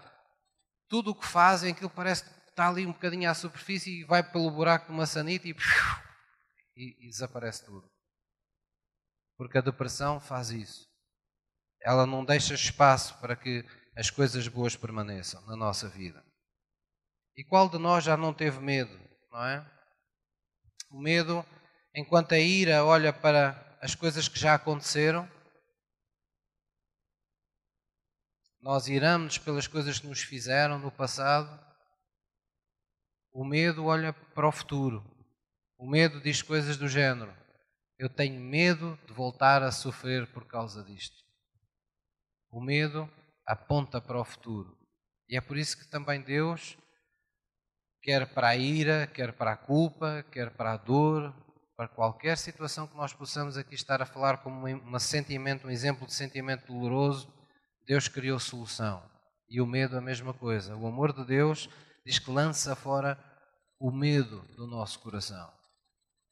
tudo 0.87 1.11
o 1.11 1.15
que 1.15 1.27
fazem, 1.27 1.73
aquilo 1.73 1.89
parece 1.89 2.23
que 2.23 2.29
está 2.49 2.69
ali 2.69 2.85
um 2.85 2.93
bocadinho 2.93 3.29
à 3.29 3.33
superfície 3.33 4.01
e 4.01 4.05
vai 4.05 4.23
pelo 4.23 4.49
buraco 4.49 4.85
de 4.85 4.93
uma 4.93 5.05
sanita 5.05 5.49
e, 5.49 5.55
e, 6.77 7.07
e 7.07 7.09
desaparece 7.09 7.65
tudo. 7.65 7.90
Porque 9.41 9.57
a 9.57 9.61
depressão 9.61 10.19
faz 10.19 10.51
isso. 10.51 10.87
Ela 11.81 12.05
não 12.05 12.23
deixa 12.23 12.53
espaço 12.53 13.17
para 13.19 13.35
que 13.35 13.65
as 13.97 14.07
coisas 14.07 14.47
boas 14.47 14.75
permaneçam 14.75 15.43
na 15.47 15.55
nossa 15.55 15.89
vida. 15.89 16.23
E 17.35 17.43
qual 17.43 17.67
de 17.67 17.79
nós 17.79 18.03
já 18.03 18.15
não 18.15 18.35
teve 18.35 18.59
medo, 18.59 18.95
não 19.31 19.43
é? 19.43 19.81
O 20.91 21.01
medo, 21.01 21.43
enquanto 21.95 22.33
a 22.33 22.37
ira 22.37 22.85
olha 22.85 23.11
para 23.11 23.79
as 23.81 23.95
coisas 23.95 24.27
que 24.27 24.37
já 24.37 24.53
aconteceram, 24.53 25.27
nós 28.61 28.87
iramos 28.87 29.39
pelas 29.39 29.65
coisas 29.65 29.97
que 29.97 30.05
nos 30.05 30.21
fizeram 30.21 30.77
no 30.77 30.91
passado. 30.91 31.49
O 33.33 33.43
medo 33.43 33.85
olha 33.85 34.13
para 34.13 34.47
o 34.47 34.51
futuro. 34.51 35.03
O 35.79 35.89
medo 35.89 36.21
diz 36.21 36.43
coisas 36.43 36.77
do 36.77 36.87
género: 36.87 37.40
Eu 38.01 38.09
tenho 38.09 38.41
medo 38.41 38.97
de 39.05 39.13
voltar 39.13 39.61
a 39.61 39.71
sofrer 39.71 40.25
por 40.33 40.47
causa 40.47 40.83
disto. 40.83 41.23
O 42.49 42.59
medo 42.59 43.07
aponta 43.45 44.01
para 44.01 44.19
o 44.19 44.25
futuro. 44.25 44.75
E 45.29 45.37
é 45.37 45.39
por 45.39 45.55
isso 45.55 45.77
que 45.77 45.87
também 45.87 46.19
Deus, 46.19 46.75
quer 48.01 48.33
para 48.33 48.47
a 48.47 48.55
ira, 48.55 49.05
quer 49.05 49.31
para 49.33 49.51
a 49.51 49.55
culpa, 49.55 50.25
quer 50.31 50.49
para 50.49 50.73
a 50.73 50.77
dor, 50.77 51.31
para 51.77 51.87
qualquer 51.87 52.39
situação 52.39 52.87
que 52.87 52.97
nós 52.97 53.13
possamos 53.13 53.55
aqui 53.55 53.75
estar 53.75 54.01
a 54.01 54.05
falar 54.07 54.37
como 54.37 54.67
um 54.67 54.99
sentimento, 54.99 55.67
um 55.67 55.69
exemplo 55.69 56.07
de 56.07 56.15
sentimento 56.15 56.65
doloroso, 56.65 57.31
Deus 57.85 58.07
criou 58.07 58.39
solução. 58.39 59.07
E 59.47 59.61
o 59.61 59.67
medo 59.67 59.95
a 59.95 60.01
mesma 60.01 60.33
coisa. 60.33 60.75
O 60.75 60.87
amor 60.87 61.13
de 61.13 61.23
Deus 61.23 61.69
diz 62.03 62.17
que 62.17 62.31
lança 62.31 62.75
fora 62.75 63.15
o 63.79 63.91
medo 63.91 64.41
do 64.55 64.65
nosso 64.65 64.99
coração. 65.01 65.60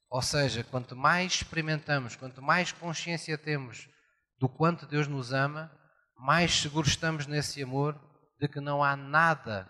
Ou 0.10 0.22
seja, 0.22 0.64
quanto 0.64 0.96
mais 0.96 1.34
experimentamos, 1.34 2.16
quanto 2.16 2.42
mais 2.42 2.72
consciência 2.72 3.38
temos 3.38 3.88
do 4.40 4.50
quanto 4.50 4.88
Deus 4.88 5.08
nos 5.08 5.32
ama, 5.32 5.72
mais 6.18 6.62
seguros 6.62 6.90
estamos 6.90 7.28
nesse 7.28 7.62
amor 7.62 8.00
de 8.40 8.48
que 8.48 8.60
não 8.60 8.84
há 8.84 8.96
nada 8.96 9.70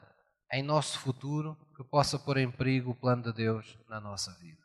em 0.51 0.63
nosso 0.63 0.99
futuro 0.99 1.57
que 1.75 1.83
possa 1.83 2.17
pôr 2.17 2.37
em 2.37 2.49
perigo 2.49 2.91
o 2.91 2.95
plano 2.95 3.23
de 3.23 3.33
Deus 3.33 3.77
na 3.87 3.99
nossa 3.99 4.31
vida. 4.39 4.61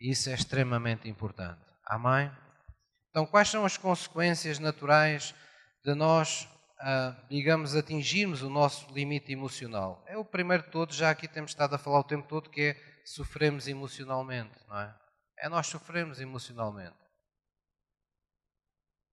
Isso 0.00 0.28
é 0.28 0.34
extremamente 0.34 1.08
importante. 1.08 1.60
Amém? 1.86 2.30
Então, 3.10 3.24
quais 3.24 3.48
são 3.48 3.64
as 3.64 3.76
consequências 3.76 4.58
naturais 4.58 5.34
de 5.84 5.94
nós, 5.94 6.48
ah, 6.80 7.16
digamos, 7.30 7.74
atingirmos 7.74 8.42
o 8.42 8.50
nosso 8.50 8.92
limite 8.92 9.32
emocional? 9.32 10.04
É 10.06 10.18
o 10.18 10.24
primeiro 10.24 10.64
de 10.64 10.70
todos, 10.70 10.96
já 10.96 11.10
aqui 11.10 11.28
temos 11.28 11.52
estado 11.52 11.74
a 11.74 11.78
falar 11.78 12.00
o 12.00 12.04
tempo 12.04 12.28
todo, 12.28 12.50
que 12.50 12.60
é 12.60 12.93
sofremos 13.04 13.68
emocionalmente, 13.68 14.58
não 14.68 14.80
é? 14.80 14.98
É 15.38 15.48
nós 15.48 15.66
sofremos 15.66 16.20
emocionalmente. 16.20 16.96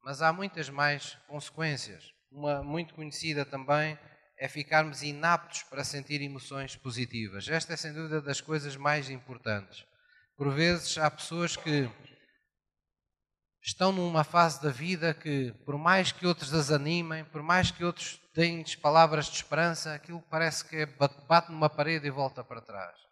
Mas 0.04 0.22
há 0.22 0.32
muitas 0.32 0.70
mais 0.70 1.16
consequências. 1.28 2.14
Uma 2.32 2.64
muito 2.64 2.94
conhecida 2.94 3.46
também 3.46 4.00
é 4.38 4.48
ficarmos 4.48 5.04
inaptos 5.04 5.64
para 5.64 5.84
sentir 5.84 6.22
emoções 6.22 6.76
positivas. 6.76 7.48
Esta 7.48 7.74
é 7.74 7.78
sem 7.78 7.94
dúvida 7.94 8.22
das 8.22 8.42
coisas 8.42 8.76
mais 8.76 9.10
importantes. 9.10 9.86
Por 10.36 10.52
vezes 10.52 10.98
há 10.98 11.12
pessoas 11.12 11.56
que 11.56 11.88
estão 13.62 13.92
numa 13.92 14.24
fase 14.24 14.62
da 14.62 14.72
vida 14.72 15.14
que, 15.14 15.54
por 15.66 15.78
mais 15.78 16.12
que 16.12 16.26
outros 16.26 16.54
as 16.54 16.72
animem, 16.72 17.24
por 17.26 17.44
mais 17.44 17.70
que 17.70 17.84
outros 17.84 18.20
deem-lhes 18.34 18.76
palavras 18.76 19.26
de 19.28 19.36
esperança, 19.36 19.94
aquilo 19.94 20.22
parece 20.24 20.66
que 20.66 20.78
é 20.78 20.86
bate 20.88 21.52
numa 21.52 21.70
parede 21.70 22.08
e 22.08 22.10
volta 22.10 22.44
para 22.44 22.62
trás. 22.62 23.11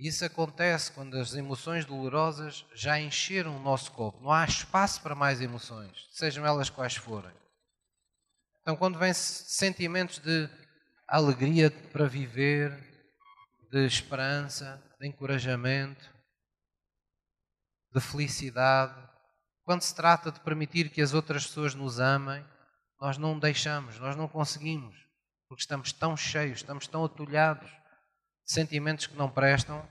Isso 0.00 0.24
acontece 0.24 0.92
quando 0.92 1.18
as 1.18 1.34
emoções 1.34 1.84
dolorosas 1.84 2.64
já 2.74 2.98
encheram 2.98 3.54
o 3.54 3.60
nosso 3.60 3.92
corpo. 3.92 4.18
Não 4.22 4.32
há 4.32 4.46
espaço 4.46 5.02
para 5.02 5.14
mais 5.14 5.42
emoções, 5.42 6.08
sejam 6.10 6.46
elas 6.46 6.70
quais 6.70 6.96
forem. 6.96 7.34
Então, 8.62 8.76
quando 8.76 8.98
vêm 8.98 9.12
sentimentos 9.12 10.18
de 10.18 10.48
alegria 11.06 11.70
para 11.92 12.06
viver, 12.06 12.72
de 13.70 13.84
esperança, 13.84 14.82
de 14.98 15.06
encorajamento, 15.06 16.08
de 17.92 18.00
felicidade, 18.00 18.94
quando 19.64 19.82
se 19.82 19.94
trata 19.94 20.32
de 20.32 20.40
permitir 20.40 20.88
que 20.88 21.02
as 21.02 21.12
outras 21.12 21.46
pessoas 21.46 21.74
nos 21.74 22.00
amem, 22.00 22.42
nós 22.98 23.18
não 23.18 23.38
deixamos, 23.38 23.98
nós 23.98 24.16
não 24.16 24.26
conseguimos, 24.26 24.96
porque 25.46 25.60
estamos 25.60 25.92
tão 25.92 26.16
cheios, 26.16 26.60
estamos 26.60 26.86
tão 26.86 27.04
atulhados 27.04 27.79
sentimentos 28.44 29.06
que 29.06 29.16
não 29.16 29.30
prestam, 29.30 29.86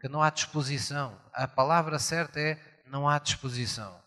que 0.00 0.08
não 0.08 0.22
há 0.22 0.30
disposição. 0.30 1.20
A 1.32 1.48
palavra 1.48 1.98
certa 1.98 2.40
é 2.40 2.58
não 2.86 3.08
há 3.08 3.18
disposição. 3.18 4.02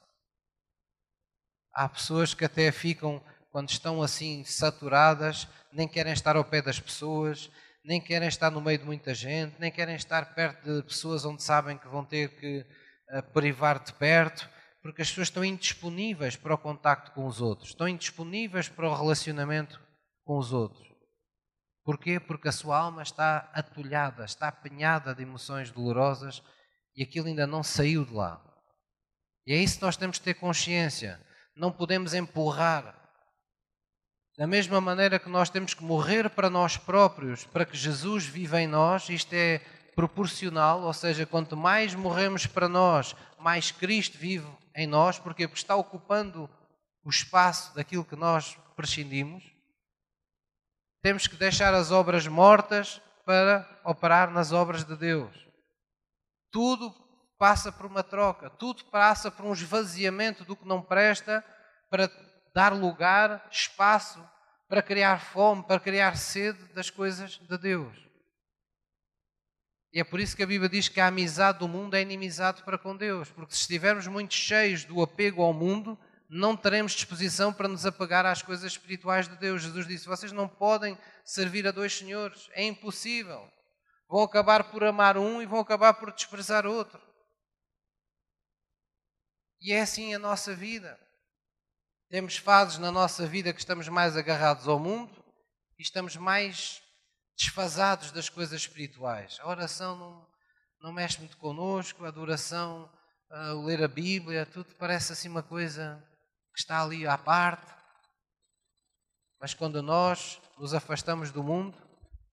Há 1.73 1.87
pessoas 1.89 2.33
que 2.33 2.45
até 2.45 2.71
ficam, 2.71 3.21
quando 3.51 3.69
estão 3.69 4.01
assim 4.01 4.43
saturadas, 4.43 5.47
nem 5.71 5.87
querem 5.87 6.13
estar 6.13 6.35
ao 6.35 6.45
pé 6.45 6.61
das 6.61 6.79
pessoas, 6.79 7.51
nem 7.83 8.01
querem 8.01 8.27
estar 8.27 8.51
no 8.51 8.61
meio 8.61 8.79
de 8.79 8.85
muita 8.85 9.13
gente, 9.13 9.55
nem 9.59 9.71
querem 9.71 9.95
estar 9.95 10.33
perto 10.33 10.63
de 10.63 10.83
pessoas 10.83 11.23
onde 11.23 11.41
sabem 11.41 11.77
que 11.77 11.87
vão 11.87 12.03
ter 12.03 12.29
que 12.37 12.65
uh, 13.11 13.23
privar 13.31 13.83
de 13.83 13.93
perto, 13.93 14.49
porque 14.81 15.01
as 15.01 15.09
pessoas 15.09 15.27
estão 15.27 15.43
indisponíveis 15.43 16.35
para 16.35 16.53
o 16.53 16.57
contacto 16.57 17.11
com 17.11 17.25
os 17.25 17.41
outros, 17.41 17.69
estão 17.69 17.87
indisponíveis 17.87 18.69
para 18.69 18.89
o 18.89 18.95
relacionamento 18.95 19.79
com 20.23 20.37
os 20.37 20.51
outros. 20.51 20.87
Porquê? 21.87 22.19
Porque 22.19 22.49
a 22.49 22.51
sua 22.51 22.77
alma 22.77 23.01
está 23.01 23.49
atulhada, 23.53 24.25
está 24.25 24.49
apanhada 24.49 25.15
de 25.15 25.23
emoções 25.23 25.71
dolorosas 25.71 26.43
e 26.93 27.01
aquilo 27.01 27.27
ainda 27.27 27.47
não 27.47 27.63
saiu 27.63 28.03
de 28.03 28.13
lá. 28.13 28.43
E 29.45 29.53
é 29.53 29.55
isso 29.55 29.77
que 29.77 29.85
nós 29.85 29.95
temos 29.95 30.17
que 30.17 30.25
ter 30.25 30.33
consciência. 30.33 31.17
Não 31.55 31.71
podemos 31.71 32.13
empurrar. 32.13 32.93
Da 34.37 34.45
mesma 34.45 34.81
maneira 34.81 35.17
que 35.17 35.29
nós 35.29 35.49
temos 35.49 35.73
que 35.73 35.81
morrer 35.81 36.29
para 36.29 36.49
nós 36.49 36.75
próprios, 36.75 37.45
para 37.45 37.65
que 37.65 37.77
Jesus 37.77 38.25
viva 38.25 38.61
em 38.61 38.67
nós, 38.67 39.07
isto 39.07 39.31
é 39.31 39.59
proporcional, 39.95 40.81
ou 40.81 40.93
seja, 40.93 41.25
quanto 41.25 41.55
mais 41.55 41.95
morremos 41.95 42.45
para 42.45 42.67
nós, 42.67 43.15
mais 43.39 43.71
Cristo 43.71 44.17
vive 44.17 44.45
em 44.75 44.85
nós, 44.85 45.19
porque 45.19 45.45
está 45.45 45.77
ocupando 45.77 46.49
o 47.05 47.09
espaço 47.09 47.73
daquilo 47.73 48.03
que 48.03 48.17
nós 48.17 48.57
prescindimos. 48.75 49.56
Temos 51.01 51.27
que 51.27 51.35
deixar 51.35 51.73
as 51.73 51.91
obras 51.91 52.27
mortas 52.27 53.01
para 53.25 53.67
operar 53.83 54.31
nas 54.31 54.51
obras 54.51 54.83
de 54.83 54.95
Deus. 54.95 55.47
Tudo 56.51 56.93
passa 57.37 57.71
por 57.71 57.85
uma 57.85 58.03
troca, 58.03 58.49
tudo 58.49 58.85
passa 58.85 59.29
por 59.29 59.45
um 59.45 59.53
esvaziamento 59.53 60.43
do 60.43 60.55
que 60.55 60.67
não 60.67 60.81
presta 60.81 61.43
para 61.89 62.09
dar 62.53 62.73
lugar, 62.73 63.47
espaço 63.51 64.23
para 64.67 64.81
criar 64.81 65.19
fome, 65.19 65.63
para 65.63 65.79
criar 65.79 66.17
sede 66.17 66.63
das 66.73 66.89
coisas 66.89 67.39
de 67.39 67.57
Deus. 67.57 67.95
E 69.93 69.99
é 69.99 70.03
por 70.03 70.19
isso 70.19 70.35
que 70.35 70.43
a 70.43 70.47
Bíblia 70.47 70.69
diz 70.69 70.89
que 70.89 70.99
a 70.99 71.07
amizade 71.07 71.59
do 71.59 71.67
mundo 71.67 71.95
é 71.95 72.01
inimizade 72.01 72.63
para 72.63 72.77
com 72.77 72.95
Deus, 72.95 73.31
porque 73.31 73.53
se 73.53 73.61
estivermos 73.61 74.07
muito 74.07 74.33
cheios 74.33 74.83
do 74.83 75.01
apego 75.01 75.41
ao 75.41 75.53
mundo, 75.53 75.97
não 76.29 76.57
teremos 76.57 76.91
disposição 76.91 77.53
para 77.53 77.67
nos 77.67 77.85
apegar 77.85 78.25
às 78.25 78.41
coisas 78.41 78.71
espirituais 78.71 79.27
de 79.27 79.37
Deus. 79.37 79.61
Jesus 79.61 79.87
disse: 79.87 80.07
Vocês 80.07 80.31
não 80.31 80.47
podem 80.47 80.97
servir 81.23 81.65
a 81.67 81.71
dois 81.71 81.93
senhores, 81.93 82.49
é 82.51 82.63
impossível. 82.63 83.49
Vão 84.09 84.23
acabar 84.23 84.65
por 84.65 84.83
amar 84.83 85.17
um 85.17 85.41
e 85.41 85.45
vão 85.45 85.59
acabar 85.59 85.93
por 85.93 86.13
desprezar 86.13 86.65
outro. 86.65 87.01
E 89.59 89.73
é 89.73 89.81
assim 89.81 90.13
a 90.13 90.19
nossa 90.19 90.53
vida. 90.53 90.99
Temos 92.09 92.37
fases 92.37 92.77
na 92.77 92.91
nossa 92.91 93.25
vida 93.25 93.51
que 93.51 93.59
estamos 93.59 93.87
mais 93.89 94.15
agarrados 94.15 94.67
ao 94.67 94.79
mundo 94.79 95.23
e 95.77 95.81
estamos 95.81 96.15
mais 96.15 96.81
desfasados 97.37 98.11
das 98.11 98.29
coisas 98.29 98.61
espirituais. 98.61 99.37
A 99.41 99.47
oração 99.47 99.97
não, 99.97 100.27
não 100.81 100.93
mexe 100.93 101.19
muito 101.19 101.37
connosco, 101.37 102.05
a 102.05 102.07
adoração, 102.07 102.89
a 103.29 103.51
ler 103.53 103.83
a 103.83 103.87
Bíblia, 103.87 104.45
tudo 104.45 104.73
parece 104.75 105.11
assim 105.11 105.27
uma 105.27 105.43
coisa 105.43 106.01
que 106.57 106.61
está 106.61 106.81
ali 106.81 107.05
à 107.05 107.15
parte. 107.19 107.71
Mas 109.39 109.53
quando 109.53 109.83
nós 109.83 110.41
nos 110.57 110.73
afastamos 110.73 111.31
do 111.31 111.43
mundo, 111.43 111.77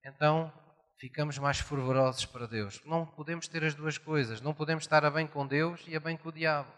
então 0.02 0.50
ficamos 0.98 1.36
mais 1.36 1.60
fervorosos 1.60 2.24
para 2.24 2.46
Deus. 2.46 2.82
Não 2.86 3.04
podemos 3.04 3.46
ter 3.46 3.62
as 3.62 3.74
duas 3.74 3.98
coisas. 3.98 4.40
Não 4.40 4.54
podemos 4.54 4.84
estar 4.84 5.04
a 5.04 5.10
bem 5.10 5.26
com 5.26 5.46
Deus 5.46 5.84
e 5.86 5.94
a 5.94 6.00
bem 6.00 6.16
com 6.16 6.30
o 6.30 6.32
diabo. 6.32 6.72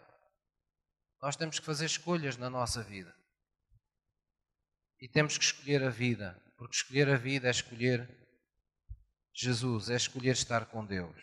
Nós 1.23 1.37
temos 1.37 1.61
que 1.61 1.65
fazer 1.65 1.87
escolhas 1.87 2.37
na 2.37 2.51
nossa 2.51 2.83
vida. 2.83 3.15
E 5.01 5.09
temos 5.09 5.39
que 5.39 5.45
escolher 5.45 5.85
a 5.85 5.91
vida, 5.91 6.43
porque 6.59 6.75
escolher 6.75 7.09
a 7.09 7.17
vida 7.17 7.47
é 7.47 7.51
escolher 7.53 8.09
Jesus, 9.33 9.89
é 9.89 9.95
escolher 9.95 10.33
estar 10.33 10.67
com 10.67 10.85
Deus. 10.85 11.17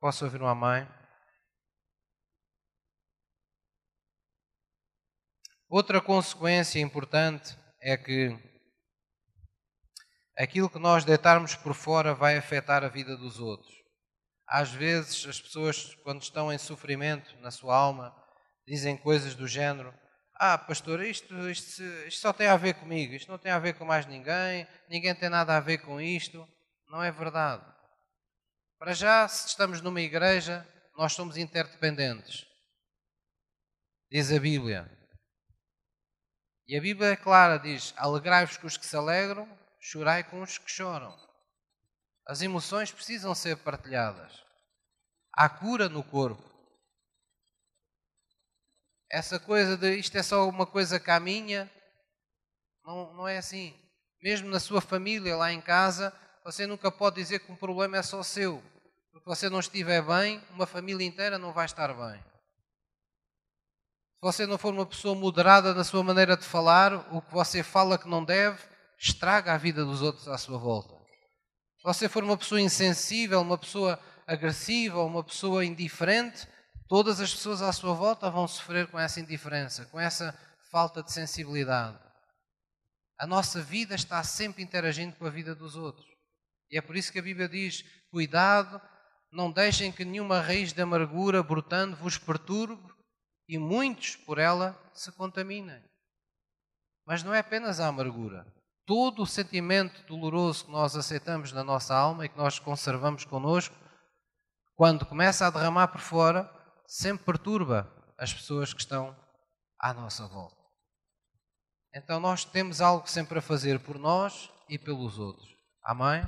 Posso 0.00 0.24
ouvir 0.24 0.42
um 0.42 0.48
amém? 0.48 0.88
Outra 5.72 6.02
consequência 6.02 6.80
importante 6.80 7.56
é 7.80 7.96
que 7.96 8.38
aquilo 10.36 10.68
que 10.68 10.78
nós 10.78 11.02
deitarmos 11.02 11.54
por 11.54 11.72
fora 11.72 12.12
vai 12.12 12.36
afetar 12.36 12.84
a 12.84 12.90
vida 12.90 13.16
dos 13.16 13.40
outros. 13.40 13.72
Às 14.46 14.70
vezes, 14.70 15.26
as 15.26 15.40
pessoas, 15.40 15.94
quando 16.04 16.20
estão 16.20 16.52
em 16.52 16.58
sofrimento 16.58 17.34
na 17.40 17.50
sua 17.50 17.74
alma, 17.74 18.14
dizem 18.66 18.98
coisas 18.98 19.34
do 19.34 19.48
género: 19.48 19.94
Ah, 20.34 20.58
pastor, 20.58 21.02
isto, 21.02 21.48
isto, 21.48 21.82
isto 21.82 22.20
só 22.20 22.34
tem 22.34 22.48
a 22.48 22.56
ver 22.58 22.74
comigo, 22.74 23.14
isto 23.14 23.30
não 23.30 23.38
tem 23.38 23.50
a 23.50 23.58
ver 23.58 23.72
com 23.72 23.86
mais 23.86 24.04
ninguém, 24.04 24.68
ninguém 24.90 25.14
tem 25.14 25.30
nada 25.30 25.56
a 25.56 25.60
ver 25.60 25.78
com 25.78 25.98
isto. 25.98 26.46
Não 26.86 27.02
é 27.02 27.10
verdade. 27.10 27.64
Para 28.78 28.92
já, 28.92 29.26
se 29.26 29.48
estamos 29.48 29.80
numa 29.80 30.02
igreja, 30.02 30.68
nós 30.98 31.14
somos 31.14 31.38
interdependentes. 31.38 32.44
Diz 34.10 34.30
a 34.30 34.38
Bíblia. 34.38 35.01
E 36.72 36.76
a 36.78 36.80
Bíblia 36.80 37.10
é 37.10 37.16
clara, 37.16 37.58
diz: 37.58 37.92
alegrai-vos 37.98 38.56
com 38.56 38.66
os 38.66 38.78
que 38.78 38.86
se 38.86 38.96
alegram, 38.96 39.46
chorai 39.78 40.24
com 40.24 40.40
os 40.40 40.56
que 40.56 40.70
choram. 40.70 41.14
As 42.26 42.40
emoções 42.40 42.90
precisam 42.90 43.34
ser 43.34 43.58
partilhadas. 43.58 44.42
Há 45.34 45.50
cura 45.50 45.86
no 45.90 46.02
corpo. 46.02 46.42
Essa 49.10 49.38
coisa 49.38 49.76
de 49.76 49.96
isto 49.96 50.16
é 50.16 50.22
só 50.22 50.48
uma 50.48 50.64
coisa 50.64 50.98
caminha, 50.98 51.70
não, 52.82 53.12
não 53.12 53.28
é 53.28 53.36
assim. 53.36 53.78
Mesmo 54.22 54.48
na 54.48 54.58
sua 54.58 54.80
família, 54.80 55.36
lá 55.36 55.52
em 55.52 55.60
casa, 55.60 56.10
você 56.42 56.66
nunca 56.66 56.90
pode 56.90 57.16
dizer 57.16 57.40
que 57.40 57.52
um 57.52 57.56
problema 57.56 57.98
é 57.98 58.02
só 58.02 58.22
seu. 58.22 58.62
Porque 59.12 59.28
você 59.28 59.50
não 59.50 59.60
estiver 59.60 60.00
bem, 60.00 60.42
uma 60.48 60.66
família 60.66 61.06
inteira 61.06 61.38
não 61.38 61.52
vai 61.52 61.66
estar 61.66 61.92
bem 61.92 62.31
você 64.22 64.46
não 64.46 64.56
for 64.56 64.72
uma 64.72 64.86
pessoa 64.86 65.16
moderada 65.16 65.74
na 65.74 65.82
sua 65.82 66.02
maneira 66.04 66.36
de 66.36 66.44
falar, 66.44 66.94
o 67.12 67.20
que 67.20 67.34
você 67.34 67.64
fala 67.64 67.98
que 67.98 68.08
não 68.08 68.24
deve, 68.24 68.56
estraga 68.96 69.52
a 69.52 69.58
vida 69.58 69.84
dos 69.84 70.00
outros 70.00 70.28
à 70.28 70.38
sua 70.38 70.56
volta. 70.56 70.94
Se 71.78 71.82
você 71.82 72.08
for 72.08 72.22
uma 72.22 72.36
pessoa 72.36 72.60
insensível, 72.60 73.40
uma 73.40 73.58
pessoa 73.58 73.98
agressiva 74.24 75.02
uma 75.02 75.24
pessoa 75.24 75.64
indiferente, 75.64 76.46
todas 76.88 77.20
as 77.20 77.34
pessoas 77.34 77.60
à 77.62 77.72
sua 77.72 77.94
volta 77.94 78.30
vão 78.30 78.46
sofrer 78.46 78.86
com 78.86 78.98
essa 78.98 79.18
indiferença, 79.18 79.86
com 79.86 79.98
essa 79.98 80.38
falta 80.70 81.02
de 81.02 81.12
sensibilidade. 81.12 81.98
A 83.18 83.26
nossa 83.26 83.60
vida 83.60 83.96
está 83.96 84.22
sempre 84.22 84.62
interagindo 84.62 85.16
com 85.16 85.26
a 85.26 85.30
vida 85.30 85.52
dos 85.52 85.74
outros. 85.74 86.06
E 86.70 86.78
é 86.78 86.80
por 86.80 86.96
isso 86.96 87.12
que 87.12 87.18
a 87.18 87.22
Bíblia 87.22 87.48
diz: 87.48 87.84
cuidado, 88.10 88.80
não 89.32 89.50
deixem 89.50 89.90
que 89.90 90.04
nenhuma 90.04 90.40
raiz 90.40 90.72
de 90.72 90.80
amargura 90.80 91.42
brotando 91.42 91.96
vos 91.96 92.18
perturbe 92.18 92.91
e 93.52 93.58
muitos 93.58 94.16
por 94.16 94.38
ela 94.38 94.74
se 94.94 95.12
contaminem. 95.12 95.84
Mas 97.06 97.22
não 97.22 97.34
é 97.34 97.40
apenas 97.40 97.80
a 97.80 97.86
amargura. 97.86 98.46
Todo 98.86 99.22
o 99.22 99.26
sentimento 99.26 100.02
doloroso 100.06 100.64
que 100.64 100.72
nós 100.72 100.96
aceitamos 100.96 101.52
na 101.52 101.62
nossa 101.62 101.94
alma 101.94 102.24
e 102.24 102.30
que 102.30 102.38
nós 102.38 102.58
conservamos 102.58 103.26
connosco, 103.26 103.74
quando 104.74 105.04
começa 105.04 105.46
a 105.46 105.50
derramar 105.50 105.88
por 105.88 106.00
fora, 106.00 106.50
sempre 106.86 107.26
perturba 107.26 107.86
as 108.16 108.32
pessoas 108.32 108.72
que 108.72 108.80
estão 108.80 109.14
à 109.78 109.92
nossa 109.92 110.26
volta. 110.26 110.56
Então 111.94 112.18
nós 112.18 112.46
temos 112.46 112.80
algo 112.80 113.06
sempre 113.06 113.38
a 113.38 113.42
fazer 113.42 113.80
por 113.80 113.98
nós 113.98 114.50
e 114.66 114.78
pelos 114.78 115.18
outros. 115.18 115.54
Amém? 115.84 116.26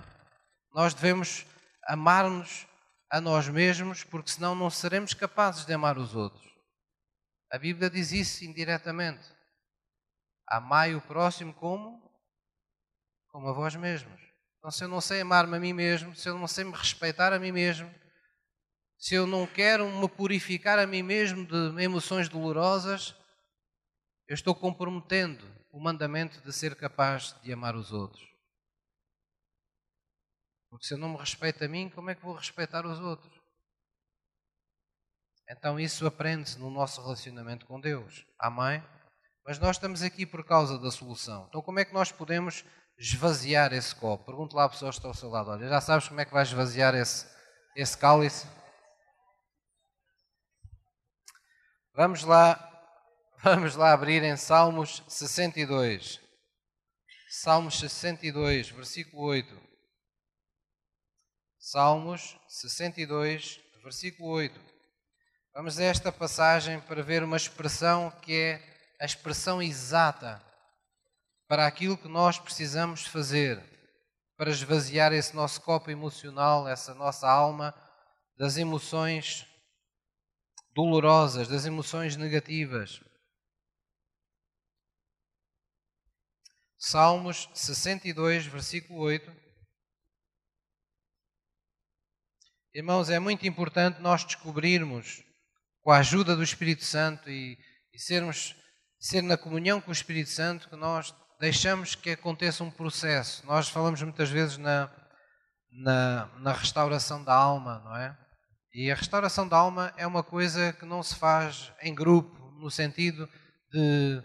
Nós 0.75 0.93
devemos 0.93 1.47
amar-nos 1.89 2.67
a 3.11 3.19
nós 3.19 3.49
mesmos, 3.49 4.05
porque 4.05 4.31
senão 4.31 4.55
não 4.55 4.69
seremos 4.69 5.15
capazes 5.15 5.65
de 5.65 5.73
amar 5.73 5.97
os 5.97 6.15
outros. 6.15 6.54
A 7.55 7.59
Bíblia 7.59 7.89
diz 7.89 8.11
isso 8.11 8.45
indiretamente. 8.45 9.33
Amai 10.45 10.97
o 10.97 11.01
próximo 11.01 11.55
como? 11.55 12.03
Como 13.29 13.49
a 13.49 13.53
vós 13.53 13.77
mesmos. 13.77 14.21
Então, 14.59 14.73
se 14.73 14.83
eu 14.83 14.89
não 14.89 15.01
sei 15.01 15.21
amar-me 15.21 15.57
a 15.57 15.61
mim 15.61 15.73
mesmo, 15.73 16.17
se 16.17 16.29
eu 16.29 16.37
não 16.37 16.49
sei 16.49 16.65
me 16.65 16.73
respeitar 16.73 17.33
a 17.33 17.39
mim 17.39 17.53
mesmo, 17.53 17.89
se 18.99 19.15
eu 19.15 19.25
não 19.25 19.47
quero 19.47 19.89
me 19.89 20.09
purificar 20.09 20.81
a 20.81 20.87
mim 20.87 21.05
mesmo 21.05 21.47
de 21.47 21.81
emoções 21.81 22.29
dolorosas, 22.29 23.15
eu 24.27 24.35
estou 24.35 24.53
comprometendo 24.53 25.47
o 25.71 25.81
mandamento 25.81 26.41
de 26.41 26.53
ser 26.53 26.75
capaz 26.75 27.41
de 27.41 27.53
amar 27.53 27.77
os 27.77 27.93
outros. 27.93 28.27
Porque 30.69 30.87
se 30.87 30.95
eu 30.95 30.99
não 30.99 31.11
me 31.11 31.19
respeito 31.19 31.63
a 31.63 31.69
mim, 31.69 31.89
como 31.89 32.11
é 32.11 32.17
que 32.17 32.25
vou 32.25 32.35
respeitar 32.35 32.85
os 32.85 32.99
outros? 32.99 33.44
Então 35.49 35.79
isso 35.79 36.07
aprende-se 36.07 36.59
no 36.59 36.71
nosso 36.71 37.03
relacionamento 37.03 37.67
com 37.67 37.81
Deus. 37.81 38.27
Amém? 38.39 38.83
Mas 39.47 39.59
nós 39.59 39.77
estamos 39.77 40.03
aqui 40.03 40.25
por 40.25 40.45
causa 40.45 40.79
da 40.79 40.91
solução. 40.91 41.47
Então 41.49 41.61
como 41.61 41.79
é 41.79 41.85
que 41.85 41.93
nós 41.93 42.11
podemos 42.11 42.65
esvaziar 42.99 43.73
esse 43.73 43.95
copo? 43.95 44.25
Pergunto 44.25 44.57
lá 44.57 44.65
à 44.65 44.69
pessoa 44.69 44.91
que 44.91 44.97
está 44.97 45.09
ao 45.09 45.15
seu 45.15 45.29
lado. 45.29 45.51
Olha, 45.51 45.69
já 45.69 45.81
sabes 45.81 46.09
como 46.09 46.21
é 46.21 46.25
que 46.25 46.33
vais 46.33 46.49
esvaziar 46.49 46.95
esse, 46.95 47.27
esse 47.77 47.97
cálice? 47.97 48.47
Vamos 51.95 52.25
lá, 52.25 52.59
vamos 53.45 53.77
lá 53.77 53.93
abrir 53.93 54.23
em 54.23 54.37
Salmos 54.37 55.03
62. 55.09 56.21
Salmos 57.29 57.79
62, 57.81 58.71
versículo 58.71 59.25
8. 59.25 59.61
Salmos 61.59 62.39
62, 62.49 63.61
versículo 63.83 64.31
8. 64.31 64.74
Vamos 65.57 65.79
a 65.79 65.85
esta 65.85 66.11
passagem 66.11 66.81
para 66.81 67.01
ver 67.01 67.23
uma 67.23 67.37
expressão 67.37 68.11
que 68.23 68.35
é 68.35 68.95
a 69.01 69.05
expressão 69.05 69.63
exata 69.63 70.45
para 71.47 71.65
aquilo 71.65 71.97
que 71.97 72.09
nós 72.09 72.41
precisamos 72.41 73.07
fazer 73.07 73.63
para 74.37 74.51
esvaziar 74.51 75.13
esse 75.13 75.33
nosso 75.33 75.61
copo 75.61 75.93
emocional, 75.93 76.67
essa 76.67 76.93
nossa 76.93 77.31
alma 77.31 77.73
das 78.37 78.57
emoções 78.57 79.47
dolorosas, 80.73 81.47
das 81.47 81.65
emoções 81.65 82.17
negativas. 82.17 83.01
Salmos 86.77 87.49
62, 87.55 88.47
versículo 88.47 88.99
8. 88.99 89.33
Irmãos, 92.75 93.09
é 93.09 93.21
muito 93.21 93.47
importante 93.47 94.01
nós 94.01 94.25
descobrirmos 94.25 95.23
com 95.85 95.93
a 95.93 95.99
ajuda 95.99 96.35
do 96.35 96.43
Espírito 96.43 96.83
Santo 96.83 97.31
e, 97.31 97.59
e 97.93 97.99
sermos 97.99 98.57
ser 98.99 99.23
na 99.23 99.37
comunhão 99.37 99.83
com 99.83 99.91
o 99.91 99.93
Espírito 99.93 100.31
Santo 100.31 100.71
que 100.71 100.77
nós 100.77 101.15
deixamos 101.39 101.95
que 101.95 102.11
aconteça 102.11 102.65
um 102.65 102.71
processo. 102.71 103.47
Nós 103.47 103.69
falamos 103.69 104.01
muitas 104.01 104.31
vezes 104.31 104.57
na, 104.57 104.91
na, 105.71 106.31
na 106.39 106.53
restauração 106.53 107.23
da 107.23 107.35
alma, 107.35 107.83
não 107.85 107.95
é? 107.95 108.17
E 108.73 108.91
a 108.91 108.95
restauração 108.95 109.47
da 109.47 109.59
alma 109.59 109.93
é 109.99 110.07
uma 110.07 110.23
coisa 110.23 110.73
que 110.73 110.87
não 110.87 111.03
se 111.03 111.15
faz 111.17 111.71
em 111.83 111.95
grupo, 111.95 112.35
no 112.59 112.71
sentido 112.71 113.29
de 113.71 114.23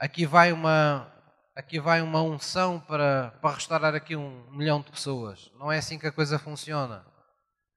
aqui 0.00 0.24
vai 0.24 0.52
uma 0.52 1.12
aqui 1.54 1.78
vai 1.78 2.00
uma 2.00 2.22
unção 2.22 2.80
para, 2.80 3.30
para 3.42 3.54
restaurar 3.54 3.94
aqui 3.94 4.16
um 4.16 4.50
milhão 4.50 4.80
de 4.80 4.90
pessoas. 4.90 5.50
Não 5.58 5.70
é 5.70 5.78
assim 5.78 5.98
que 5.98 6.06
a 6.06 6.12
coisa 6.12 6.38
funciona. 6.38 7.04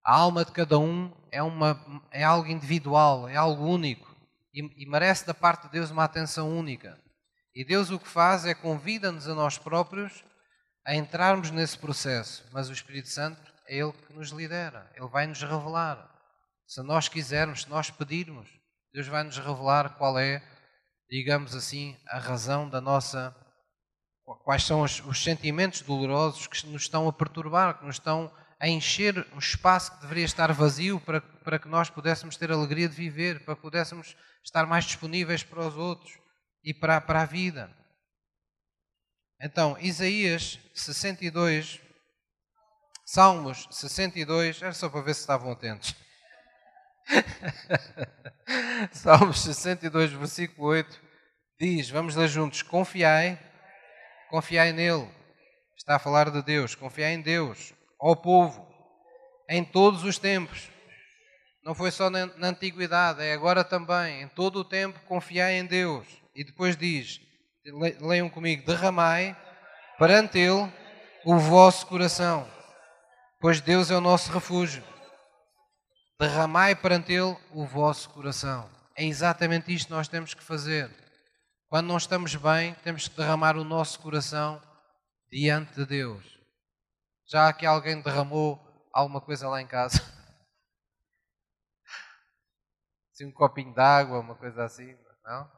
A 0.07 0.15
alma 0.15 0.45
de 0.45 0.53
cada 0.53 0.79
um 0.79 1.13
é, 1.29 1.43
uma, 1.43 2.01
é 2.11 2.23
algo 2.23 2.47
individual, 2.47 3.27
é 3.27 3.35
algo 3.35 3.65
único 3.65 4.15
e, 4.53 4.83
e 4.83 4.89
merece 4.89 5.27
da 5.27 5.33
parte 5.33 5.63
de 5.63 5.73
Deus 5.73 5.91
uma 5.91 6.05
atenção 6.05 6.57
única. 6.57 6.97
E 7.53 7.65
Deus 7.65 7.91
o 7.91 7.99
que 7.99 8.07
faz 8.07 8.45
é 8.45 8.53
convida-nos 8.53 9.27
a 9.27 9.35
nós 9.35 9.57
próprios 9.57 10.23
a 10.85 10.95
entrarmos 10.95 11.51
nesse 11.51 11.77
processo, 11.77 12.47
mas 12.53 12.69
o 12.69 12.71
Espírito 12.71 13.09
Santo 13.09 13.53
é 13.67 13.79
Ele 13.79 13.91
que 13.91 14.13
nos 14.13 14.29
lidera, 14.29 14.89
Ele 14.95 15.09
vai 15.09 15.27
nos 15.27 15.41
revelar. 15.41 16.09
Se 16.65 16.81
nós 16.83 17.09
quisermos, 17.09 17.63
se 17.63 17.69
nós 17.69 17.91
pedirmos, 17.91 18.47
Deus 18.93 19.07
vai 19.07 19.23
nos 19.23 19.37
revelar 19.37 19.97
qual 19.97 20.17
é, 20.17 20.41
digamos 21.09 21.53
assim, 21.53 21.97
a 22.07 22.17
razão 22.17 22.69
da 22.69 22.79
nossa. 22.79 23.35
Quais 24.45 24.63
são 24.63 24.83
os, 24.83 25.01
os 25.05 25.21
sentimentos 25.21 25.81
dolorosos 25.81 26.47
que 26.47 26.65
nos 26.67 26.83
estão 26.83 27.09
a 27.09 27.13
perturbar, 27.13 27.79
que 27.79 27.85
nos 27.85 27.95
estão 27.95 28.31
a 28.45 28.46
encher 28.65 29.27
um 29.33 29.37
espaço 29.37 29.91
que 29.91 30.01
deveria 30.01 30.25
estar 30.25 30.51
vazio 30.51 30.99
para, 30.99 31.21
para 31.21 31.59
que 31.59 31.67
nós 31.67 31.89
pudéssemos 31.89 32.37
ter 32.37 32.51
alegria 32.51 32.89
de 32.89 32.95
viver, 32.95 33.45
para 33.45 33.55
que 33.55 33.61
pudéssemos 33.61 34.15
estar 34.43 34.65
mais 34.65 34.85
disponíveis 34.85 35.43
para 35.43 35.67
os 35.67 35.75
outros 35.75 36.17
e 36.63 36.73
para, 36.73 36.99
para 36.99 37.21
a 37.21 37.25
vida. 37.25 37.71
Então, 39.39 39.77
Isaías 39.79 40.59
62, 40.73 41.79
Salmos 43.05 43.67
62, 43.69 44.61
era 44.61 44.73
só 44.73 44.89
para 44.89 45.01
ver 45.01 45.13
se 45.13 45.21
estavam 45.21 45.51
atentos. 45.51 45.95
Salmos 48.91 49.39
62, 49.41 50.11
versículo 50.13 50.69
8, 50.69 50.99
diz: 51.59 51.89
Vamos 51.91 52.15
ler 52.15 52.27
juntos: 52.27 52.63
Confiai, 52.63 53.39
confiai 54.31 54.73
nele. 54.73 55.07
Está 55.77 55.97
a 55.97 55.99
falar 55.99 56.31
de 56.31 56.41
Deus, 56.41 56.73
confiai 56.73 57.13
em 57.13 57.21
Deus 57.21 57.76
ao 57.99 58.15
povo 58.15 58.67
em 59.49 59.63
todos 59.63 60.03
os 60.03 60.17
tempos. 60.17 60.69
Não 61.63 61.75
foi 61.75 61.91
só 61.91 62.09
na, 62.09 62.27
na 62.37 62.47
antiguidade, 62.47 63.21
é 63.21 63.33
agora 63.33 63.63
também. 63.63 64.21
Em 64.21 64.27
todo 64.27 64.59
o 64.59 64.63
tempo 64.63 64.99
confiai 65.01 65.55
em 65.55 65.65
Deus. 65.65 66.07
E 66.33 66.43
depois 66.43 66.77
diz: 66.77 67.19
leiam 67.99 68.29
comigo, 68.29 68.65
derramai 68.65 69.35
perante 69.97 70.37
Ele 70.37 70.71
o 71.25 71.37
vosso 71.37 71.85
coração, 71.87 72.47
pois 73.41 73.59
Deus 73.59 73.91
é 73.91 73.95
o 73.95 74.01
nosso 74.01 74.31
refúgio. 74.31 74.83
Derramai 76.19 76.75
perante 76.75 77.11
Ele 77.11 77.35
o 77.51 77.65
vosso 77.65 78.09
coração. 78.09 78.69
É 78.95 79.03
exatamente 79.03 79.73
isto 79.73 79.87
que 79.87 79.93
nós 79.93 80.07
temos 80.07 80.33
que 80.33 80.43
fazer. 80.43 80.89
Quando 81.69 81.87
não 81.87 81.97
estamos 81.97 82.33
bem, 82.35 82.73
temos 82.83 83.07
que 83.07 83.17
derramar 83.17 83.57
o 83.57 83.63
nosso 83.63 83.99
coração 83.99 84.61
diante 85.29 85.75
de 85.75 85.85
Deus. 85.85 86.36
Já 87.27 87.51
que 87.51 87.65
alguém 87.65 88.01
derramou 88.01 88.57
alguma 88.93 89.19
coisa 89.19 89.49
lá 89.49 89.61
em 89.61 89.67
casa? 89.67 89.97
Assim, 93.11 93.25
um 93.25 93.33
copinho 93.33 93.73
de 93.73 93.81
água, 93.81 94.19
uma 94.19 94.35
coisa 94.35 94.63
assim, 94.63 94.95
não? 95.23 95.51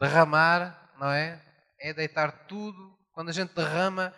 Derramar, 0.00 0.96
não 0.98 1.10
é? 1.10 1.38
É 1.78 1.92
deitar 1.92 2.46
tudo. 2.46 2.98
Quando 3.12 3.28
a 3.28 3.32
gente 3.32 3.54
derrama, 3.54 4.14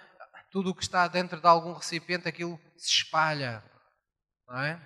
tudo 0.53 0.70
o 0.70 0.74
que 0.74 0.82
está 0.82 1.09
dentro 1.09 1.40
de 1.40 1.46
algum 1.46 1.72
recipiente, 1.72 2.28
aquilo 2.28 2.61
se 2.76 2.90
espalha, 2.90 3.64
não 4.46 4.61
é? 4.61 4.80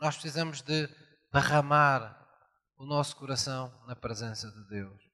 Nós 0.00 0.14
precisamos 0.14 0.62
de 0.62 0.86
derramar 1.32 2.16
o 2.76 2.86
nosso 2.86 3.16
coração 3.16 3.74
na 3.86 3.96
presença 3.96 4.48
de 4.48 4.68
Deus. 4.68 5.07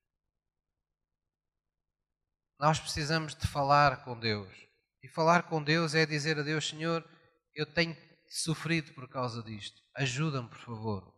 Nós 2.64 2.80
precisamos 2.80 3.34
de 3.34 3.46
falar 3.46 4.04
com 4.04 4.18
Deus. 4.18 4.48
E 5.02 5.08
falar 5.08 5.42
com 5.42 5.62
Deus 5.62 5.94
é 5.94 6.06
dizer 6.06 6.38
a 6.38 6.42
Deus: 6.42 6.66
Senhor, 6.66 7.04
eu 7.54 7.66
tenho 7.66 7.94
sofrido 8.26 8.94
por 8.94 9.06
causa 9.06 9.42
disto. 9.42 9.82
Ajuda-me, 9.94 10.48
por 10.48 10.58
favor. 10.60 11.14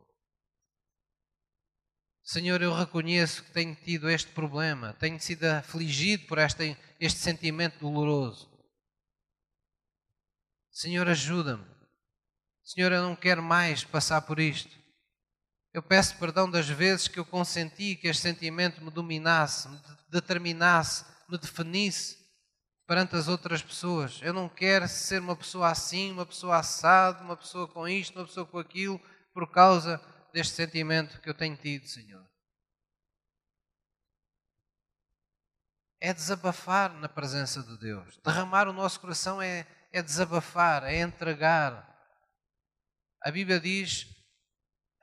Senhor, 2.25 2.61
eu 2.61 2.75
reconheço 2.75 3.45
que 3.45 3.53
tenho 3.53 3.77
tido 3.77 4.11
este 4.11 4.33
problema, 4.33 4.95
tenho 4.95 5.21
sido 5.21 5.45
afligido 5.45 6.27
por 6.27 6.39
este, 6.39 6.77
este 6.99 7.21
sentimento 7.21 7.79
doloroso. 7.79 8.51
Senhor, 10.73 11.09
ajuda-me. 11.09 11.65
Senhor, 12.65 12.91
eu 12.91 13.03
não 13.05 13.15
quero 13.15 13.41
mais 13.41 13.85
passar 13.85 14.23
por 14.23 14.41
isto. 14.41 14.77
Eu 15.73 15.81
peço 15.81 16.19
perdão 16.19 16.51
das 16.51 16.69
vezes 16.69 17.07
que 17.07 17.21
eu 17.21 17.25
consenti 17.25 17.95
que 17.95 18.09
este 18.09 18.23
sentimento 18.23 18.83
me 18.83 18.91
dominasse, 18.91 19.69
me 19.69 19.81
determinasse, 20.11 21.15
me 21.29 21.39
definisse 21.39 22.17
perante 22.87 23.17
as 23.17 23.29
outras 23.29 23.63
pessoas. 23.63 24.21
Eu 24.23 24.33
não 24.33 24.49
quero 24.49 24.87
ser 24.89 25.21
uma 25.21 25.37
pessoa 25.37 25.69
assim, 25.71 26.13
uma 26.13 26.25
pessoa 26.25 26.59
assado, 26.59 27.25
uma 27.25 27.37
pessoa 27.37 27.67
com 27.67 27.89
isto, 27.89 28.17
uma 28.17 28.27
pessoa 28.27 28.47
com 28.47 28.59
aquilo, 28.59 29.01
por 29.33 29.51
causa 29.51 30.01
deste 30.33 30.55
sentimento 30.55 31.21
que 31.21 31.29
eu 31.29 31.35
tenho 31.35 31.57
tido, 31.57 31.87
Senhor. 31.87 32.25
É 36.01 36.13
desabafar 36.13 36.93
na 36.93 37.09
presença 37.09 37.63
de 37.63 37.77
Deus. 37.79 38.19
Derramar 38.25 38.69
o 38.69 38.73
nosso 38.73 39.01
coração 39.01 39.41
é, 39.43 39.67
é 39.93 40.03
desabafar, 40.03 40.85
é 40.85 41.01
entregar. 41.01 41.85
A 43.23 43.31
Bíblia 43.31 43.59
diz: 43.59 44.07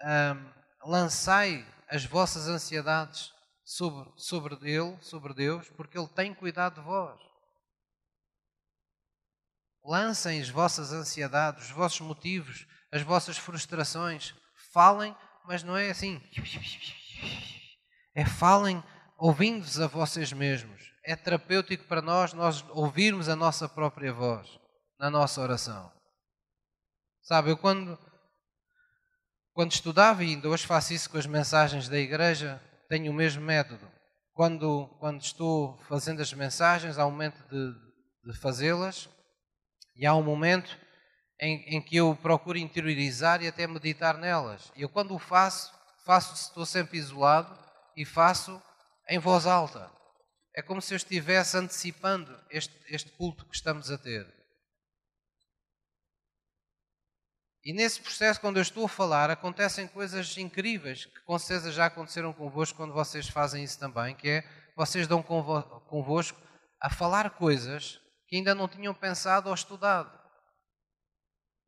um, 0.02 0.90
lançai 0.90 1.68
as 1.90 2.06
vossas 2.06 2.48
ansiedades 2.48 3.33
sobre, 3.74 4.12
sobre 4.18 4.56
Ele, 4.70 4.96
sobre 5.02 5.34
Deus, 5.34 5.68
porque 5.72 5.98
Ele 5.98 6.08
tem 6.08 6.34
cuidado 6.34 6.76
de 6.76 6.82
vós. 6.82 7.20
Lancem 9.84 10.40
as 10.40 10.48
vossas 10.48 10.94
ansiedades, 10.94 11.66
os 11.66 11.72
vossos 11.72 12.02
motivos, 12.02 12.68
as 12.92 13.02
vossas 13.02 13.38
frustrações. 13.38 14.34
Falem, 14.72 15.16
mas 15.46 15.64
não 15.64 15.76
é 15.76 15.90
assim. 15.90 16.22
É 18.16 18.24
falem 18.24 18.82
ouvindo-vos 19.18 19.80
a 19.80 19.88
vocês 19.88 20.32
mesmos. 20.32 20.94
É 21.04 21.16
terapêutico 21.16 21.86
para 21.86 22.02
nós 22.02 22.32
nós 22.32 22.64
ouvirmos 22.70 23.28
a 23.28 23.36
nossa 23.36 23.68
própria 23.68 24.14
voz 24.14 24.48
na 25.00 25.10
nossa 25.10 25.42
oração. 25.42 25.92
Sabe, 27.24 27.50
eu 27.50 27.58
quando, 27.58 27.98
quando 29.52 29.72
estudava 29.72 30.24
e 30.24 30.30
ainda 30.30 30.48
hoje 30.48 30.66
faço 30.66 30.94
isso 30.94 31.10
com 31.10 31.18
as 31.18 31.26
mensagens 31.26 31.90
da 31.90 31.98
igreja, 31.98 32.62
tenho 32.90 33.12
o 33.12 33.16
mesmo 33.16 33.44
método. 33.44 33.88
Quando, 34.34 34.88
quando 35.00 35.22
estou 35.22 35.78
fazendo 35.88 36.22
as 36.22 36.34
mensagens, 36.34 36.98
há 36.98 37.06
um 37.06 37.12
momento 37.12 37.42
de, 37.50 38.32
de 38.32 38.40
fazê-las 38.40 39.10
e 39.96 40.06
há 40.06 40.16
um 40.16 40.24
momento 40.24 40.78
em, 41.40 41.76
em, 41.76 41.82
que 41.82 41.98
eu 41.98 42.16
procuro 42.16 42.58
interiorizar 42.58 43.44
e 43.44 43.48
até 43.48 43.68
meditar 43.68 44.18
nelas. 44.18 44.72
E 44.76 44.82
eu, 44.82 44.90
quando 44.90 45.14
o 45.14 45.20
faço, 45.20 45.74
faço 46.06 46.34
estou 46.34 46.66
sempre 46.66 46.98
isolado 46.98 47.58
e 47.96 48.06
faço 48.06 48.62
em 49.10 49.20
voz 49.20 49.46
alta. 49.46 49.92
É 50.56 50.62
como 50.62 50.82
se 50.82 50.94
eu 50.94 50.98
estivesse 50.98 51.58
antecipando 51.58 52.40
este, 52.50 52.74
este 52.88 53.12
culto 53.12 53.46
que 53.46 53.56
estamos 53.56 53.92
a 53.92 53.98
ter. 53.98 54.26
E 57.66 57.72
nesse 57.72 58.02
processo, 58.02 58.42
quando 58.42 58.58
eu 58.58 58.62
estou 58.62 58.86
a 58.86 58.90
falar, 58.90 59.30
acontecem 59.30 59.88
coisas 59.88 60.38
incríveis 60.38 61.06
que 61.06 61.22
com 61.22 61.40
certeza 61.40 61.72
já 61.72 61.86
aconteceram 61.86 62.34
convosco 62.34 62.76
quando 62.76 62.94
vocês 62.94 63.30
fazem 63.30 63.64
isso 63.64 63.80
também, 63.80 64.14
que 64.16 64.28
é 64.28 64.44
vocês 64.76 65.08
dão 65.08 65.24
convosco 65.24 66.42
a 66.82 66.90
falar 66.90 67.30
coisas 67.30 68.02
que 68.28 68.36
ainda 68.36 68.54
não 68.54 68.68
tinham 68.68 68.94
pensado 68.94 69.48
ou 69.48 69.56
estudado. 69.56 70.12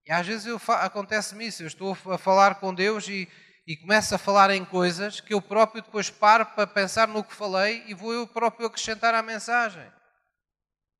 E 0.05 0.11
às 0.11 0.27
vezes 0.27 0.47
acontece-me 0.67 1.47
isso, 1.47 1.63
eu 1.63 1.67
estou 1.67 1.97
a 2.11 2.17
falar 2.17 2.55
com 2.55 2.73
Deus 2.73 3.07
e, 3.07 3.29
e 3.65 3.77
começo 3.77 4.13
a 4.13 4.17
falar 4.17 4.51
em 4.51 4.65
coisas 4.65 5.21
que 5.21 5.33
eu 5.33 5.41
próprio 5.41 5.81
depois 5.81 6.09
paro 6.09 6.45
para 6.45 6.67
pensar 6.67 7.07
no 7.07 7.23
que 7.23 7.33
falei 7.33 7.83
e 7.87 7.93
vou 7.93 8.13
eu 8.13 8.27
próprio 8.27 8.67
acrescentar 8.67 9.15
à 9.15 9.23
mensagem. 9.23 9.89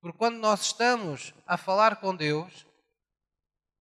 Porque 0.00 0.16
quando 0.16 0.38
nós 0.38 0.62
estamos 0.62 1.34
a 1.46 1.58
falar 1.58 1.96
com 1.96 2.16
Deus, 2.16 2.66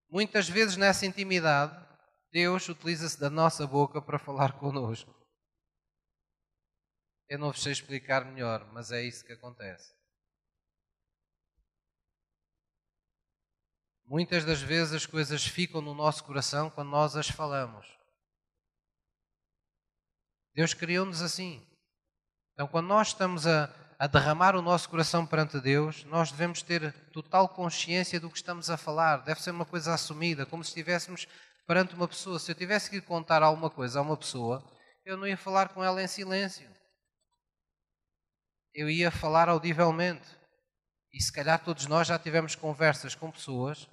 muitas 0.10 0.47
vezes 0.49 0.78
nessa 0.78 1.06
intimidade, 1.06 1.86
Deus 2.32 2.68
utiliza-se 2.68 3.20
da 3.20 3.30
nossa 3.30 3.66
boca 3.66 4.01
para 4.01 4.20
falar 4.20 4.60
connosco. 4.60 5.14
Eu 7.28 7.39
não 7.39 7.51
vos 7.51 7.64
sei 7.64 7.72
explicar 7.72 8.26
melhor, 8.26 8.72
mas 8.72 8.91
é 8.91 9.01
isso 9.01 9.26
que 9.26 9.34
acontece. 9.34 9.95
Muitas 14.06 14.45
das 14.45 14.62
vezes 14.62 14.93
as 14.93 15.06
coisas 15.06 15.45
ficam 15.45 15.82
no 15.82 15.95
nosso 15.95 16.24
coração 16.24 16.70
quando 16.70 16.89
nós 16.89 17.16
as 17.16 17.28
falamos. 17.28 17.88
Deus 20.53 20.74
criou-nos 20.74 21.22
assim. 21.22 21.66
Então, 22.53 22.68
quando 22.68 22.88
nós 22.88 23.08
estamos 23.08 23.47
a, 23.47 23.68
a, 23.97 24.07
derramar 24.07 24.55
o 24.55 24.61
nosso 24.61 24.89
coração 24.89 25.25
perante 25.25 25.59
Deus, 25.59 26.03
nós 26.05 26.31
devemos 26.31 26.61
ter 26.61 26.91
total 27.11 27.49
consciência 27.49 28.19
do 28.19 28.29
que 28.29 28.37
estamos 28.37 28.69
a 28.69 28.77
falar. 28.77 29.17
Deve 29.17 29.41
ser 29.41 29.51
uma 29.51 29.65
coisa 29.65 29.93
assumida, 29.93 30.45
como 30.45 30.63
se 30.63 30.69
estivéssemos 30.69 31.27
perante 31.67 31.95
uma 31.95 32.07
pessoa. 32.07 32.39
Se 32.39 32.51
eu 32.51 32.55
tivesse 32.55 32.89
que 32.89 33.01
contar 33.01 33.41
alguma 33.43 33.69
coisa 33.69 33.99
a 33.99 34.01
uma 34.01 34.17
pessoa, 34.17 34.63
eu 35.05 35.17
não 35.17 35.27
ia 35.27 35.37
falar 35.37 35.69
com 35.69 35.83
ela 35.83 36.01
em 36.01 36.07
silêncio. 36.07 36.69
Eu 38.73 38.89
ia 38.89 39.11
falar 39.11 39.49
audivelmente. 39.49 40.27
E 41.13 41.21
se 41.21 41.31
calhar 41.31 41.63
todos 41.63 41.85
nós 41.85 42.07
já 42.07 42.19
tivemos 42.19 42.55
conversas 42.55 43.15
com 43.15 43.31
pessoas 43.31 43.87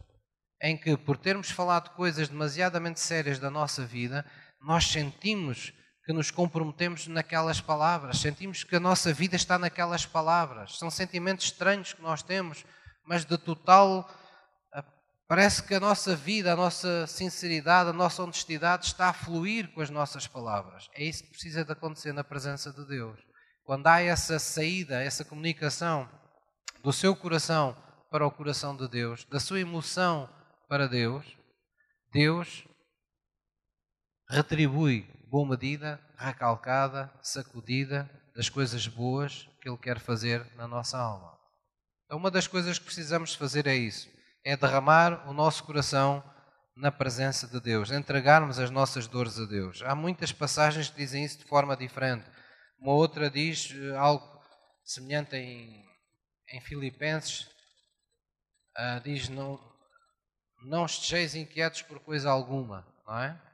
em 0.61 0.77
que, 0.77 0.97
por 0.97 1.17
termos 1.17 1.51
falado 1.51 1.91
coisas 1.91 2.29
demasiadamente 2.29 3.01
sérias 3.01 3.39
da 3.39 3.51
nossa 3.51 3.85
vida, 3.85 4.25
nós 4.61 4.85
sentimos 4.87 5.73
que 6.05 6.13
nos 6.13 6.31
comprometemos 6.31 7.07
naquelas 7.07 7.61
palavras, 7.61 8.19
sentimos 8.19 8.65
que 8.65 8.75
a 8.75 8.81
nossa 8.81 9.13
vida 9.13 9.37
está 9.37 9.59
naquelas 9.59 10.05
palavras. 10.05 10.77
São 10.79 10.91
sentimentos 10.91 11.47
estranhos 11.47 11.93
que 11.93 12.03
nós 12.03 12.23
temos, 12.23 12.65
mas 13.07 13.25
de 13.25 13.39
total. 13.39 14.11
Ah, 14.73 14.85
parece 15.29 15.63
que 15.63 15.75
a 15.75 15.81
nossa 15.81 16.17
vida, 16.17 16.53
a 16.53 16.57
nossa 16.57 17.07
sinceridade, 17.07 17.91
a 17.91 17.93
nossa 17.93 18.23
honestidade 18.23 18.87
está 18.87 19.11
a 19.11 19.13
fluir 19.13 19.73
com 19.73 19.81
as 19.81 19.91
nossas 19.91 20.27
palavras. 20.27 20.89
É 20.95 21.05
isso 21.05 21.23
que 21.23 21.31
precisa 21.31 21.65
de 21.65 21.73
acontecer 21.73 22.13
na 22.13 22.25
presença 22.25 22.73
de 22.73 22.85
Deus. 22.87 23.21
Quando 23.65 23.87
há 23.87 24.01
essa 24.01 24.41
saída, 24.41 25.01
essa 25.01 25.25
comunicação 25.25 26.09
do 26.83 26.93
seu 26.93 27.15
coração 27.15 27.77
para 28.11 28.27
o 28.27 28.31
coração 28.31 28.77
de 28.77 28.89
Deus, 28.89 29.25
da 29.27 29.39
sua 29.39 29.61
emoção 29.61 30.29
para 30.69 30.89
Deus, 30.89 31.25
Deus 32.13 32.65
retribui 34.29 35.09
boa 35.33 35.49
medida, 35.49 35.99
recalcada, 36.19 37.11
sacudida 37.23 38.07
das 38.37 38.51
coisas 38.51 38.87
boas 38.87 39.49
que 39.63 39.69
Ele 39.69 39.79
quer 39.79 39.99
fazer 39.99 40.47
na 40.57 40.69
nossa 40.69 40.99
alma. 40.99 41.39
Então, 42.05 42.19
uma 42.19 42.31
das 42.31 42.47
coisas 42.47 42.79
que 42.79 42.85
precisamos 42.85 43.35
fazer 43.35 43.67
é 43.67 43.75
isso: 43.75 44.11
é 44.45 44.55
derramar 44.59 45.27
o 45.27 45.33
nosso 45.33 45.65
coração 45.65 46.23
na 46.77 46.93
presença 46.93 47.47
de 47.47 47.59
Deus, 47.61 47.91
entregarmos 47.91 48.59
as 48.59 48.69
nossas 48.69 49.07
dores 49.07 49.39
a 49.39 49.47
Deus. 49.47 49.81
Há 49.87 49.95
muitas 49.95 50.33
passagens 50.33 50.91
que 50.91 50.99
dizem 50.99 51.25
isso 51.25 51.39
de 51.39 51.45
forma 51.45 51.75
diferente. 51.75 52.31
Uma 52.79 52.93
outra 52.93 53.31
diz 53.31 53.75
eh, 53.75 53.97
algo 53.97 54.39
semelhante 54.85 55.35
em, 55.35 55.83
em 56.51 56.61
Filipenses, 56.61 57.47
uh, 58.77 59.01
diz: 59.03 59.31
não, 59.31 59.59
não 60.67 60.85
estejeis 60.85 61.35
inquietos 61.35 61.81
por 61.81 62.01
coisa 62.01 62.31
alguma, 62.31 62.87
não 63.07 63.19
é? 63.19 63.52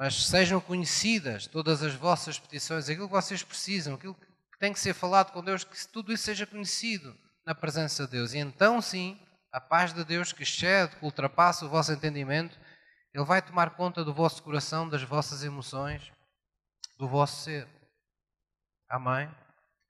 Mas 0.00 0.14
sejam 0.28 0.62
conhecidas 0.62 1.46
todas 1.46 1.82
as 1.82 1.94
vossas 1.94 2.38
petições, 2.38 2.88
aquilo 2.88 3.06
que 3.06 3.12
vocês 3.12 3.42
precisam, 3.42 3.96
aquilo 3.96 4.14
que 4.14 4.58
tem 4.58 4.72
que 4.72 4.80
ser 4.80 4.94
falado 4.94 5.30
com 5.30 5.44
Deus, 5.44 5.62
que 5.62 5.76
tudo 5.88 6.10
isso 6.10 6.24
seja 6.24 6.46
conhecido 6.46 7.14
na 7.44 7.54
presença 7.54 8.06
de 8.06 8.12
Deus. 8.12 8.32
E 8.32 8.38
então 8.38 8.80
sim, 8.80 9.20
a 9.52 9.60
paz 9.60 9.92
de 9.92 10.02
Deus 10.02 10.32
que 10.32 10.42
excede, 10.42 10.96
que 10.96 11.04
ultrapassa 11.04 11.66
o 11.66 11.68
vosso 11.68 11.92
entendimento, 11.92 12.58
Ele 13.12 13.26
vai 13.26 13.42
tomar 13.42 13.76
conta 13.76 14.02
do 14.02 14.14
vosso 14.14 14.42
coração, 14.42 14.88
das 14.88 15.02
vossas 15.02 15.44
emoções, 15.44 16.10
do 16.98 17.06
vosso 17.06 17.42
ser. 17.42 17.68
Amém? 18.88 19.30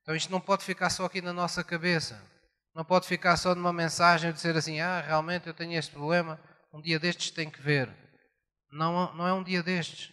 Então 0.01 0.13
isto 0.13 0.29
não 0.29 0.41
pode 0.41 0.65
ficar 0.65 0.89
só 0.89 1.05
aqui 1.05 1.21
na 1.21 1.31
nossa 1.31 1.63
cabeça. 1.63 2.21
Não 2.75 2.83
pode 2.83 3.07
ficar 3.07 3.37
só 3.37 3.55
numa 3.55 3.71
mensagem 3.71 4.29
e 4.29 4.33
dizer 4.33 4.57
assim: 4.57 4.81
ah, 4.81 4.99
realmente 4.99 5.47
eu 5.47 5.53
tenho 5.53 5.79
este 5.79 5.93
problema, 5.93 6.37
um 6.73 6.81
dia 6.81 6.99
destes 6.99 7.31
tem 7.31 7.49
que 7.49 7.61
ver. 7.61 8.00
Não, 8.71 9.13
não 9.13 9.27
é 9.27 9.33
um 9.33 9.43
dia 9.43 9.61
destes. 9.61 10.11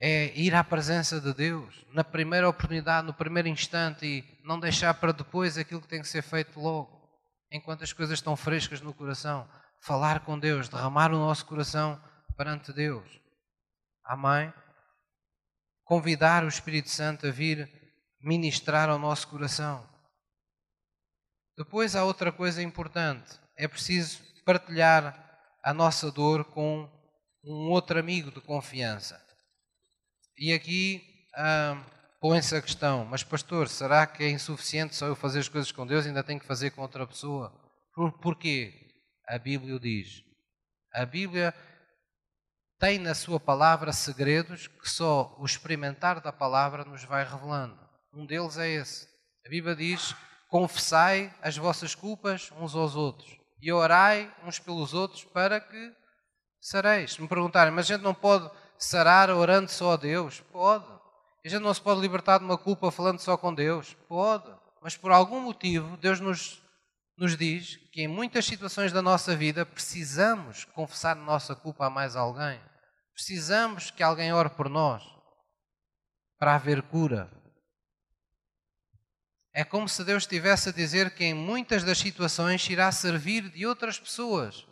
É 0.00 0.32
ir 0.38 0.54
à 0.54 0.64
presença 0.64 1.20
de 1.20 1.34
Deus, 1.34 1.84
na 1.92 2.02
primeira 2.02 2.48
oportunidade, 2.48 3.06
no 3.06 3.12
primeiro 3.12 3.48
instante 3.48 4.06
e 4.06 4.40
não 4.44 4.58
deixar 4.58 4.94
para 4.94 5.12
depois 5.12 5.58
aquilo 5.58 5.82
que 5.82 5.88
tem 5.88 6.00
que 6.00 6.08
ser 6.08 6.22
feito 6.22 6.58
logo, 6.58 7.06
enquanto 7.50 7.84
as 7.84 7.92
coisas 7.92 8.18
estão 8.18 8.34
frescas 8.36 8.80
no 8.80 8.94
coração. 8.94 9.46
Falar 9.82 10.20
com 10.20 10.38
Deus, 10.38 10.68
derramar 10.68 11.12
o 11.12 11.18
nosso 11.18 11.44
coração 11.44 12.02
perante 12.36 12.72
Deus. 12.72 13.20
Amém? 14.04 14.52
Convidar 15.84 16.44
o 16.44 16.48
Espírito 16.48 16.88
Santo 16.88 17.26
a 17.26 17.30
vir 17.30 17.68
ministrar 18.22 18.88
ao 18.88 18.98
nosso 18.98 19.28
coração. 19.28 19.88
Depois 21.56 21.94
há 21.94 22.04
outra 22.04 22.32
coisa 22.32 22.62
importante: 22.62 23.38
é 23.56 23.68
preciso 23.68 24.22
partilhar 24.44 25.14
a 25.62 25.74
nossa 25.74 26.10
dor 26.10 26.44
com 26.44 26.88
um 27.44 27.70
outro 27.70 27.98
amigo 27.98 28.30
de 28.30 28.40
confiança. 28.40 29.20
E 30.36 30.52
aqui 30.52 31.02
ah, 31.34 31.82
põe-se 32.20 32.54
a 32.56 32.62
questão: 32.62 33.04
mas, 33.04 33.22
pastor, 33.22 33.68
será 33.68 34.06
que 34.06 34.24
é 34.24 34.30
insuficiente 34.30 34.94
só 34.94 35.06
eu 35.06 35.16
fazer 35.16 35.40
as 35.40 35.48
coisas 35.48 35.72
com 35.72 35.86
Deus 35.86 36.06
ainda 36.06 36.22
tenho 36.22 36.40
que 36.40 36.46
fazer 36.46 36.70
com 36.70 36.82
outra 36.82 37.06
pessoa? 37.06 37.52
Por, 37.94 38.12
porquê? 38.20 38.80
a 39.30 39.38
Bíblia 39.38 39.76
o 39.76 39.80
diz. 39.80 40.24
A 40.92 41.06
Bíblia 41.06 41.54
tem 42.80 42.98
na 42.98 43.14
sua 43.14 43.38
palavra 43.38 43.92
segredos 43.92 44.66
que 44.66 44.88
só 44.88 45.36
o 45.38 45.44
experimentar 45.44 46.20
da 46.20 46.32
palavra 46.32 46.84
nos 46.84 47.04
vai 47.04 47.24
revelando. 47.24 47.78
Um 48.12 48.26
deles 48.26 48.58
é 48.58 48.68
esse. 48.68 49.06
A 49.46 49.48
Bíblia 49.48 49.76
diz: 49.76 50.16
confessai 50.48 51.32
as 51.40 51.56
vossas 51.56 51.94
culpas 51.94 52.50
uns 52.58 52.74
aos 52.74 52.96
outros 52.96 53.38
e 53.62 53.70
orai 53.72 54.34
uns 54.44 54.58
pelos 54.58 54.94
outros 54.94 55.22
para 55.22 55.60
que 55.60 55.92
sareis. 56.60 57.18
Me 57.18 57.26
perguntarem, 57.26 57.72
mas 57.72 57.86
a 57.86 57.94
gente 57.94 58.02
não 58.02 58.14
pode 58.14 58.50
sarar 58.78 59.30
orando 59.30 59.70
só 59.70 59.92
a 59.92 59.96
Deus? 59.96 60.40
Pode. 60.52 60.84
A 61.44 61.48
gente 61.48 61.62
não 61.62 61.72
se 61.72 61.80
pode 61.80 62.00
libertar 62.00 62.38
de 62.38 62.44
uma 62.44 62.58
culpa 62.58 62.90
falando 62.90 63.18
só 63.18 63.36
com 63.36 63.54
Deus? 63.54 63.96
Pode. 64.06 64.52
Mas 64.82 64.96
por 64.96 65.10
algum 65.10 65.40
motivo, 65.40 65.96
Deus 65.96 66.20
nos, 66.20 66.62
nos 67.16 67.36
diz 67.36 67.76
que 67.90 68.02
em 68.02 68.08
muitas 68.08 68.44
situações 68.44 68.92
da 68.92 69.00
nossa 69.00 69.34
vida 69.34 69.64
precisamos 69.64 70.64
confessar 70.64 71.16
nossa 71.16 71.56
culpa 71.56 71.86
a 71.86 71.90
mais 71.90 72.14
alguém. 72.14 72.60
Precisamos 73.14 73.90
que 73.90 74.02
alguém 74.02 74.32
ore 74.32 74.50
por 74.50 74.68
nós 74.68 75.02
para 76.38 76.54
haver 76.54 76.82
cura. 76.82 77.30
É 79.52 79.64
como 79.64 79.88
se 79.88 80.04
Deus 80.04 80.22
estivesse 80.22 80.68
a 80.68 80.72
dizer 80.72 81.14
que 81.14 81.24
em 81.24 81.34
muitas 81.34 81.82
das 81.82 81.98
situações 81.98 82.66
irá 82.70 82.90
servir 82.92 83.50
de 83.50 83.66
outras 83.66 83.98
pessoas 83.98 84.66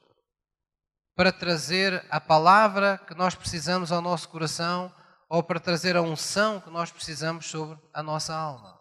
para 1.19 1.33
trazer 1.33 2.07
a 2.11 2.21
palavra 2.21 2.97
que 2.97 3.12
nós 3.12 3.35
precisamos 3.35 3.91
ao 3.91 4.01
nosso 4.01 4.29
coração 4.29 4.95
ou 5.29 5.43
para 5.43 5.59
trazer 5.59 5.97
a 5.97 6.01
unção 6.01 6.61
que 6.61 6.71
nós 6.71 6.93
precisamos 6.93 7.47
sobre 7.47 7.77
a 7.93 8.05
nossa 8.05 8.33
alma. 8.33 8.79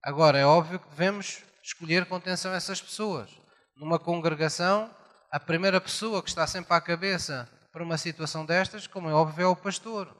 Agora, 0.00 0.38
é 0.38 0.46
óbvio 0.46 0.78
que 0.78 0.88
devemos 0.90 1.42
escolher 1.60 2.06
com 2.06 2.14
atenção 2.14 2.54
essas 2.54 2.80
pessoas. 2.80 3.28
Numa 3.76 3.98
congregação, 3.98 4.94
a 5.32 5.40
primeira 5.40 5.80
pessoa 5.80 6.22
que 6.22 6.28
está 6.28 6.46
sempre 6.46 6.72
à 6.72 6.80
cabeça 6.80 7.50
para 7.72 7.82
uma 7.82 7.98
situação 7.98 8.46
destas, 8.46 8.86
como 8.86 9.10
é 9.10 9.12
óbvio, 9.12 9.42
é 9.42 9.46
o 9.48 9.56
pastor. 9.56 10.16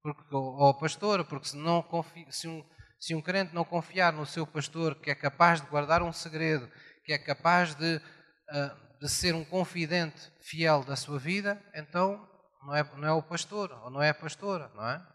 Porque, 0.00 0.22
ou 0.32 0.68
a 0.68 0.78
pastora, 0.78 1.24
porque 1.24 1.48
se, 1.48 1.56
não 1.56 1.84
se, 2.30 2.46
um, 2.46 2.64
se 3.00 3.16
um 3.16 3.20
crente 3.20 3.52
não 3.52 3.64
confiar 3.64 4.12
no 4.12 4.24
seu 4.24 4.46
pastor, 4.46 4.94
que 4.94 5.10
é 5.10 5.14
capaz 5.16 5.60
de 5.60 5.66
guardar 5.66 6.04
um 6.04 6.12
segredo, 6.12 6.70
que 7.04 7.12
é 7.12 7.18
capaz 7.18 7.74
de 7.74 7.96
uh, 7.96 8.87
de 9.00 9.08
ser 9.08 9.34
um 9.34 9.44
confidente 9.44 10.30
fiel 10.40 10.82
da 10.82 10.96
sua 10.96 11.18
vida, 11.18 11.62
então 11.74 12.28
não 12.62 12.74
é, 12.74 12.82
não 12.96 13.08
é 13.08 13.12
o 13.12 13.22
pastor, 13.22 13.70
ou 13.84 13.90
não 13.90 14.02
é 14.02 14.10
a 14.10 14.14
pastora, 14.14 14.70
não 14.74 14.88
é? 14.88 15.06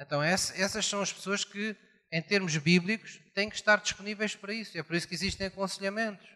Então 0.00 0.22
essas 0.22 0.86
são 0.86 1.02
as 1.02 1.12
pessoas 1.12 1.44
que, 1.44 1.76
em 2.10 2.22
termos 2.22 2.56
bíblicos, 2.56 3.20
têm 3.34 3.48
que 3.48 3.56
estar 3.56 3.76
disponíveis 3.76 4.34
para 4.34 4.52
isso. 4.52 4.76
É 4.76 4.82
por 4.82 4.96
isso 4.96 5.06
que 5.06 5.14
existem 5.14 5.46
aconselhamentos. 5.46 6.26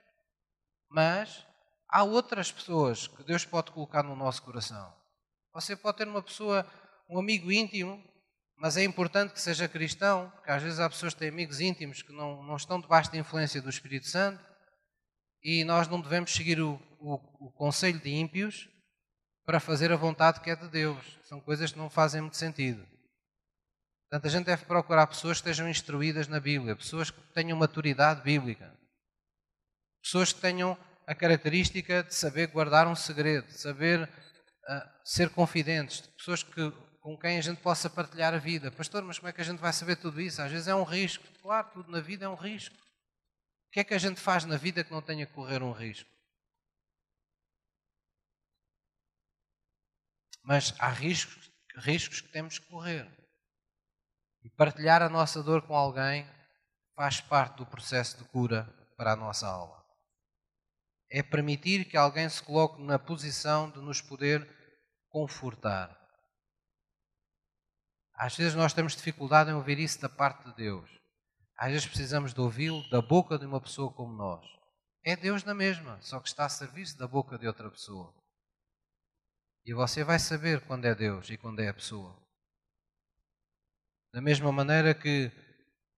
Mas 0.90 1.44
há 1.88 2.04
outras 2.04 2.52
pessoas 2.52 3.08
que 3.08 3.24
Deus 3.24 3.44
pode 3.44 3.72
colocar 3.72 4.02
no 4.02 4.14
nosso 4.14 4.42
coração. 4.42 4.94
Você 5.52 5.74
pode 5.74 5.98
ter 5.98 6.06
uma 6.06 6.22
pessoa, 6.22 6.66
um 7.08 7.18
amigo 7.18 7.50
íntimo, 7.50 8.02
mas 8.58 8.76
é 8.76 8.84
importante 8.84 9.32
que 9.32 9.40
seja 9.40 9.68
cristão, 9.68 10.30
porque 10.30 10.50
às 10.50 10.62
vezes 10.62 10.78
há 10.78 10.88
pessoas 10.88 11.14
que 11.14 11.20
têm 11.20 11.28
amigos 11.28 11.60
íntimos 11.60 12.02
que 12.02 12.12
não, 12.12 12.42
não 12.42 12.56
estão 12.56 12.80
debaixo 12.80 13.10
da 13.10 13.18
influência 13.18 13.60
do 13.60 13.70
Espírito 13.70 14.06
Santo 14.06 14.55
e 15.46 15.62
nós 15.62 15.86
não 15.86 16.00
devemos 16.00 16.34
seguir 16.34 16.60
o, 16.60 16.72
o, 16.98 17.14
o 17.46 17.52
conselho 17.52 18.00
de 18.00 18.10
ímpios 18.10 18.68
para 19.44 19.60
fazer 19.60 19.92
a 19.92 19.96
vontade 19.96 20.40
que 20.40 20.50
é 20.50 20.56
de 20.56 20.66
Deus. 20.66 21.20
São 21.22 21.40
coisas 21.40 21.70
que 21.70 21.78
não 21.78 21.88
fazem 21.88 22.20
muito 22.20 22.36
sentido. 22.36 22.84
Portanto, 24.10 24.26
a 24.26 24.28
gente 24.28 24.46
deve 24.46 24.64
procurar 24.64 25.06
pessoas 25.06 25.40
que 25.40 25.48
estejam 25.48 25.68
instruídas 25.68 26.26
na 26.26 26.40
Bíblia, 26.40 26.74
pessoas 26.74 27.12
que 27.12 27.20
tenham 27.32 27.56
maturidade 27.56 28.22
bíblica, 28.22 28.76
pessoas 30.02 30.32
que 30.32 30.40
tenham 30.40 30.76
a 31.06 31.14
característica 31.14 32.02
de 32.02 32.12
saber 32.12 32.48
guardar 32.48 32.88
um 32.88 32.96
segredo, 32.96 33.46
de 33.46 33.56
saber 33.56 34.02
uh, 34.02 34.88
ser 35.04 35.30
confidentes, 35.30 36.00
pessoas 36.18 36.42
que, 36.42 36.72
com 37.00 37.16
quem 37.16 37.38
a 37.38 37.40
gente 37.40 37.60
possa 37.60 37.88
partilhar 37.88 38.34
a 38.34 38.38
vida. 38.38 38.72
Pastor, 38.72 39.04
mas 39.04 39.20
como 39.20 39.28
é 39.28 39.32
que 39.32 39.42
a 39.42 39.44
gente 39.44 39.60
vai 39.60 39.72
saber 39.72 39.94
tudo 39.94 40.20
isso? 40.20 40.42
Às 40.42 40.50
vezes 40.50 40.66
é 40.66 40.74
um 40.74 40.82
risco. 40.82 41.22
Claro, 41.40 41.68
tudo 41.72 41.92
na 41.92 42.00
vida 42.00 42.24
é 42.24 42.28
um 42.28 42.34
risco. 42.34 42.74
Que 43.76 43.80
é 43.80 43.84
que 43.84 43.92
a 43.92 43.98
gente 43.98 44.18
faz 44.18 44.46
na 44.46 44.56
vida 44.56 44.82
que 44.82 44.90
não 44.90 45.02
tenha 45.02 45.26
que 45.26 45.34
correr 45.34 45.62
um 45.62 45.70
risco? 45.70 46.08
Mas 50.42 50.72
há 50.78 50.88
riscos, 50.88 51.52
riscos 51.76 52.22
que 52.22 52.32
temos 52.32 52.58
que 52.58 52.64
correr. 52.68 53.06
E 54.42 54.48
partilhar 54.48 55.02
a 55.02 55.10
nossa 55.10 55.42
dor 55.42 55.60
com 55.66 55.76
alguém 55.76 56.26
faz 56.94 57.20
parte 57.20 57.58
do 57.58 57.66
processo 57.66 58.16
de 58.16 58.24
cura 58.30 58.64
para 58.96 59.12
a 59.12 59.16
nossa 59.16 59.46
alma. 59.46 59.84
É 61.10 61.22
permitir 61.22 61.84
que 61.84 61.98
alguém 61.98 62.30
se 62.30 62.42
coloque 62.42 62.80
na 62.80 62.98
posição 62.98 63.70
de 63.70 63.82
nos 63.82 64.00
poder 64.00 64.48
confortar. 65.10 65.94
Às 68.14 68.34
vezes 68.34 68.54
nós 68.54 68.72
temos 68.72 68.96
dificuldade 68.96 69.50
em 69.50 69.54
ouvir 69.54 69.78
isso 69.78 70.00
da 70.00 70.08
parte 70.08 70.46
de 70.46 70.56
Deus. 70.56 71.05
Às 71.58 71.70
vezes 71.70 71.86
precisamos 71.86 72.34
de 72.34 72.40
ouvi-lo 72.40 72.86
da 72.90 73.00
boca 73.00 73.38
de 73.38 73.46
uma 73.46 73.60
pessoa 73.60 73.90
como 73.92 74.12
nós. 74.12 74.44
É 75.02 75.16
Deus 75.16 75.42
na 75.44 75.54
mesma, 75.54 75.98
só 76.02 76.20
que 76.20 76.28
está 76.28 76.44
a 76.44 76.48
serviço 76.48 76.98
da 76.98 77.06
boca 77.06 77.38
de 77.38 77.46
outra 77.46 77.70
pessoa. 77.70 78.12
E 79.64 79.72
você 79.72 80.04
vai 80.04 80.18
saber 80.18 80.60
quando 80.66 80.84
é 80.84 80.94
Deus 80.94 81.30
e 81.30 81.36
quando 81.36 81.60
é 81.60 81.68
a 81.68 81.74
pessoa. 81.74 82.16
Da 84.12 84.20
mesma 84.20 84.52
maneira 84.52 84.94
que 84.94 85.30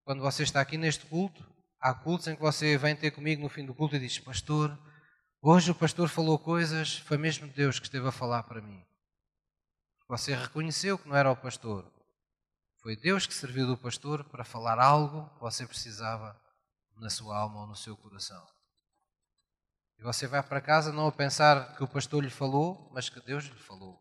quando 0.04 0.22
você 0.22 0.42
está 0.42 0.61
aqui 0.61 0.78
neste 0.78 1.06
culto, 1.06 1.44
há 1.80 1.92
cultos 1.92 2.28
em 2.28 2.36
que 2.36 2.40
você 2.40 2.78
vem 2.78 2.94
ter 2.94 3.11
comigo 3.11 3.42
no 3.42 3.48
fim 3.48 3.66
do 3.66 3.74
culto 3.74 3.96
e 3.96 3.98
diz: 3.98 4.18
Pastor, 4.18 4.78
hoje 5.42 5.70
o 5.70 5.74
pastor 5.74 6.09
falou 6.09 6.38
coisas, 6.38 6.98
foi 6.98 7.18
mesmo 7.18 7.48
Deus 7.48 7.78
que 7.78 7.86
esteve 7.86 8.06
a 8.06 8.12
falar 8.12 8.44
para 8.44 8.62
mim. 8.62 8.82
Você 10.09 10.34
reconheceu 10.34 10.98
que 10.98 11.09
não 11.09 11.16
era 11.16 11.30
o 11.30 11.36
pastor, 11.36 11.90
foi 12.81 12.97
Deus 12.97 13.26
que 13.26 13.35
serviu 13.35 13.66
do 13.66 13.76
pastor 13.76 14.24
para 14.24 14.45
falar 14.45 14.79
algo 14.79 15.29
que 15.35 15.41
você 15.41 15.66
precisava 15.66 16.41
na 16.97 17.11
sua 17.11 17.37
alma 17.37 17.61
ou 17.61 17.66
no 17.66 17.76
seu 17.76 17.97
coração. 17.97 18.47
E 19.99 20.03
você 20.03 20.29
vai 20.29 20.43
para 20.43 20.61
casa 20.61 20.93
não 20.93 21.09
a 21.09 21.12
pensar 21.12 21.76
que 21.76 21.83
o 21.83 21.89
pastor 21.89 22.22
lhe 22.22 22.31
falou, 22.31 22.89
mas 22.93 23.09
que 23.09 23.20
Deus 23.20 23.45
lhe 23.45 23.59
falou. 23.59 24.01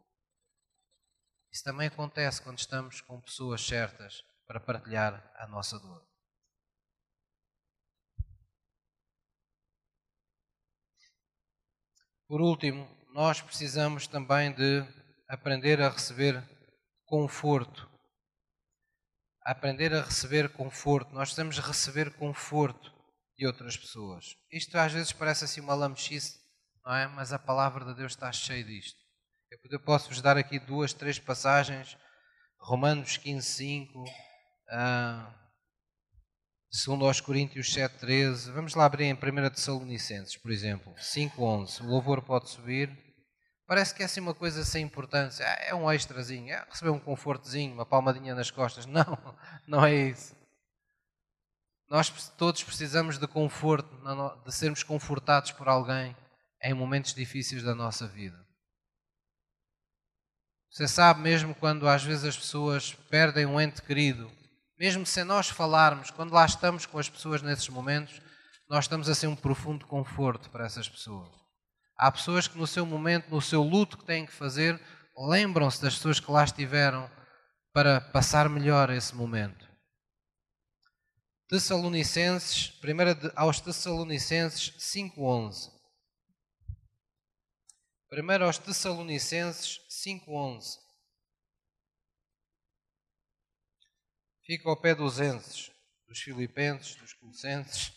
Isso 1.52 1.64
também 1.64 1.88
acontece 1.88 2.42
quando 2.42 2.60
estamos 2.60 3.02
com 3.02 3.20
pessoas 3.20 3.66
certas 3.66 4.22
para 4.46 4.60
partilhar 4.60 5.32
a 5.38 5.48
nossa 5.48 5.80
dor. 5.80 6.06
Por 12.28 12.42
último, 12.42 12.88
nós 13.14 13.42
precisamos 13.42 14.06
também 14.06 14.54
de 14.54 14.86
aprender 15.28 15.82
a 15.82 15.90
receber 15.90 16.44
conforto 17.06 17.97
aprender 19.48 19.94
a 19.94 20.02
receber 20.02 20.50
conforto. 20.50 21.14
Nós 21.14 21.30
precisamos 21.30 21.58
receber 21.58 22.12
conforto 22.16 22.94
de 23.38 23.48
outras 23.48 23.78
pessoas. 23.78 24.36
Isto 24.52 24.78
às 24.78 24.92
vezes 24.92 25.14
parece 25.14 25.46
assim 25.46 25.62
uma 25.62 25.74
lamechice, 25.74 26.38
não 26.86 26.94
é? 26.94 27.08
Mas 27.08 27.32
a 27.32 27.40
palavra 27.40 27.86
de 27.86 27.96
Deus 27.96 28.12
está 28.12 28.30
cheia 28.32 28.64
disto. 28.64 29.00
Eu 29.72 29.80
posso-vos 29.80 30.22
dar 30.22 30.38
aqui 30.38 30.60
duas, 30.60 30.92
três 30.92 31.18
passagens. 31.18 31.98
Romanos 32.60 33.16
15, 33.16 33.48
5. 33.48 34.04
Uh, 34.04 35.34
segundo 36.70 37.06
aos 37.06 37.22
Coríntios 37.22 37.72
7, 37.72 38.00
13. 38.00 38.52
Vamos 38.52 38.76
lá 38.76 38.84
abrir 38.84 39.06
em 39.06 39.14
1 39.14 39.50
Tessalonicenses, 39.52 40.36
por 40.36 40.52
exemplo. 40.52 40.94
5, 40.98 41.42
11. 41.42 41.82
O 41.84 41.86
louvor 41.86 42.22
pode 42.22 42.50
subir. 42.50 43.07
Parece 43.68 43.94
que 43.94 44.02
é 44.02 44.06
assim 44.06 44.22
uma 44.22 44.34
coisa 44.34 44.64
sem 44.64 44.86
importância. 44.86 45.46
Ah, 45.46 45.58
é 45.66 45.76
um 45.76 45.92
extrazinho, 45.92 46.54
é 46.54 46.66
receber 46.70 46.90
um 46.90 47.00
confortozinho, 47.00 47.74
uma 47.74 47.86
palmadinha 47.86 48.34
nas 48.34 48.50
costas. 48.50 48.86
Não, 48.88 49.36
não 49.68 49.86
é 49.86 49.94
isso. 49.94 50.36
Nós 51.90 52.10
todos 52.38 52.64
precisamos 52.64 53.18
de 53.18 53.28
conforto, 53.28 53.90
de 54.46 54.54
sermos 54.54 54.84
confortados 54.84 55.52
por 55.52 55.68
alguém 55.68 56.16
em 56.64 56.74
momentos 56.74 57.14
difíceis 57.14 57.62
da 57.62 57.76
nossa 57.76 58.08
vida. 58.08 58.38
Você 60.72 60.88
sabe 60.88 61.22
mesmo 61.22 61.56
quando 61.56 61.88
às 61.88 62.04
vezes 62.04 62.26
as 62.26 62.38
pessoas 62.38 62.94
perdem 63.10 63.46
um 63.46 63.60
ente 63.60 63.82
querido, 63.82 64.32
mesmo 64.78 65.06
sem 65.06 65.24
nós 65.24 65.50
falarmos, 65.50 66.12
quando 66.12 66.34
lá 66.34 66.46
estamos 66.46 66.86
com 66.86 67.00
as 67.00 67.10
pessoas 67.10 67.42
nesses 67.42 67.68
momentos, 67.70 68.22
nós 68.70 68.86
estamos 68.86 69.10
a 69.10 69.16
ser 69.16 69.28
um 69.28 69.36
profundo 69.36 69.86
conforto 69.88 70.50
para 70.50 70.66
essas 70.66 70.88
pessoas. 70.88 71.47
Há 71.98 72.12
pessoas 72.12 72.48
que 72.48 72.58
no 72.58 72.68
seu 72.68 72.86
momento, 72.86 73.30
no 73.30 73.42
seu 73.42 73.64
luto 73.64 73.98
que 73.98 74.06
têm 74.06 74.26
que 74.26 74.32
fazer, 74.32 74.80
lembram-se 75.18 75.82
das 75.82 75.96
pessoas 75.96 76.20
que 76.20 76.32
lá 76.32 76.44
estiveram 76.44 77.10
para 77.74 78.00
passar 78.00 78.48
melhor 78.48 78.90
esse 78.92 79.16
momento. 79.16 79.68
Tessalonicenses, 81.50 82.74
1 82.84 83.32
aos 83.36 83.60
Tessalonicenses 83.60 84.74
5.11. 84.78 85.72
Primeiro 88.10 88.46
aos 88.46 88.58
Tessalonicenses 88.58 89.80
5.11. 89.90 90.78
Fica 94.46 94.70
ao 94.70 94.80
pé 94.80 94.94
dos 94.94 95.20
Enses, 95.20 95.72
dos 96.08 96.20
Filipenses, 96.20 96.96
dos 96.96 97.14
Colossenses. 97.14 97.92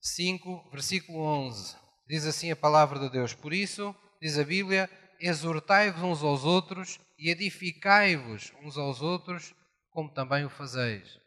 5, 0.00 0.70
versículo 0.70 1.18
11. 1.20 1.76
Diz 2.12 2.26
assim 2.26 2.50
a 2.50 2.56
palavra 2.56 2.98
de 2.98 3.08
Deus: 3.08 3.32
Por 3.32 3.54
isso, 3.54 3.96
diz 4.20 4.38
a 4.38 4.44
Bíblia, 4.44 4.86
exortai-vos 5.18 6.02
uns 6.02 6.22
aos 6.22 6.44
outros 6.44 7.00
e 7.18 7.30
edificai-vos 7.30 8.52
uns 8.62 8.76
aos 8.76 9.00
outros, 9.00 9.54
como 9.88 10.12
também 10.12 10.44
o 10.44 10.50
fazeis. 10.50 11.18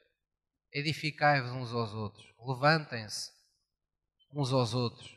Edificai-vos 0.71 1.49
uns 1.49 1.73
aos 1.73 1.91
outros. 1.91 2.31
Levantem-se 2.39 3.31
uns 4.31 4.53
aos 4.53 4.75
outros. 4.75 5.09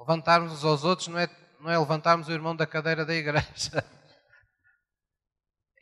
Levantarmos 0.00 0.54
uns 0.54 0.64
aos 0.64 0.84
outros 0.84 1.08
não 1.08 1.18
é, 1.18 1.28
não 1.60 1.70
é 1.70 1.78
levantarmos 1.78 2.26
o 2.26 2.32
irmão 2.32 2.56
da 2.56 2.66
cadeira 2.66 3.04
da 3.04 3.14
igreja. 3.14 3.44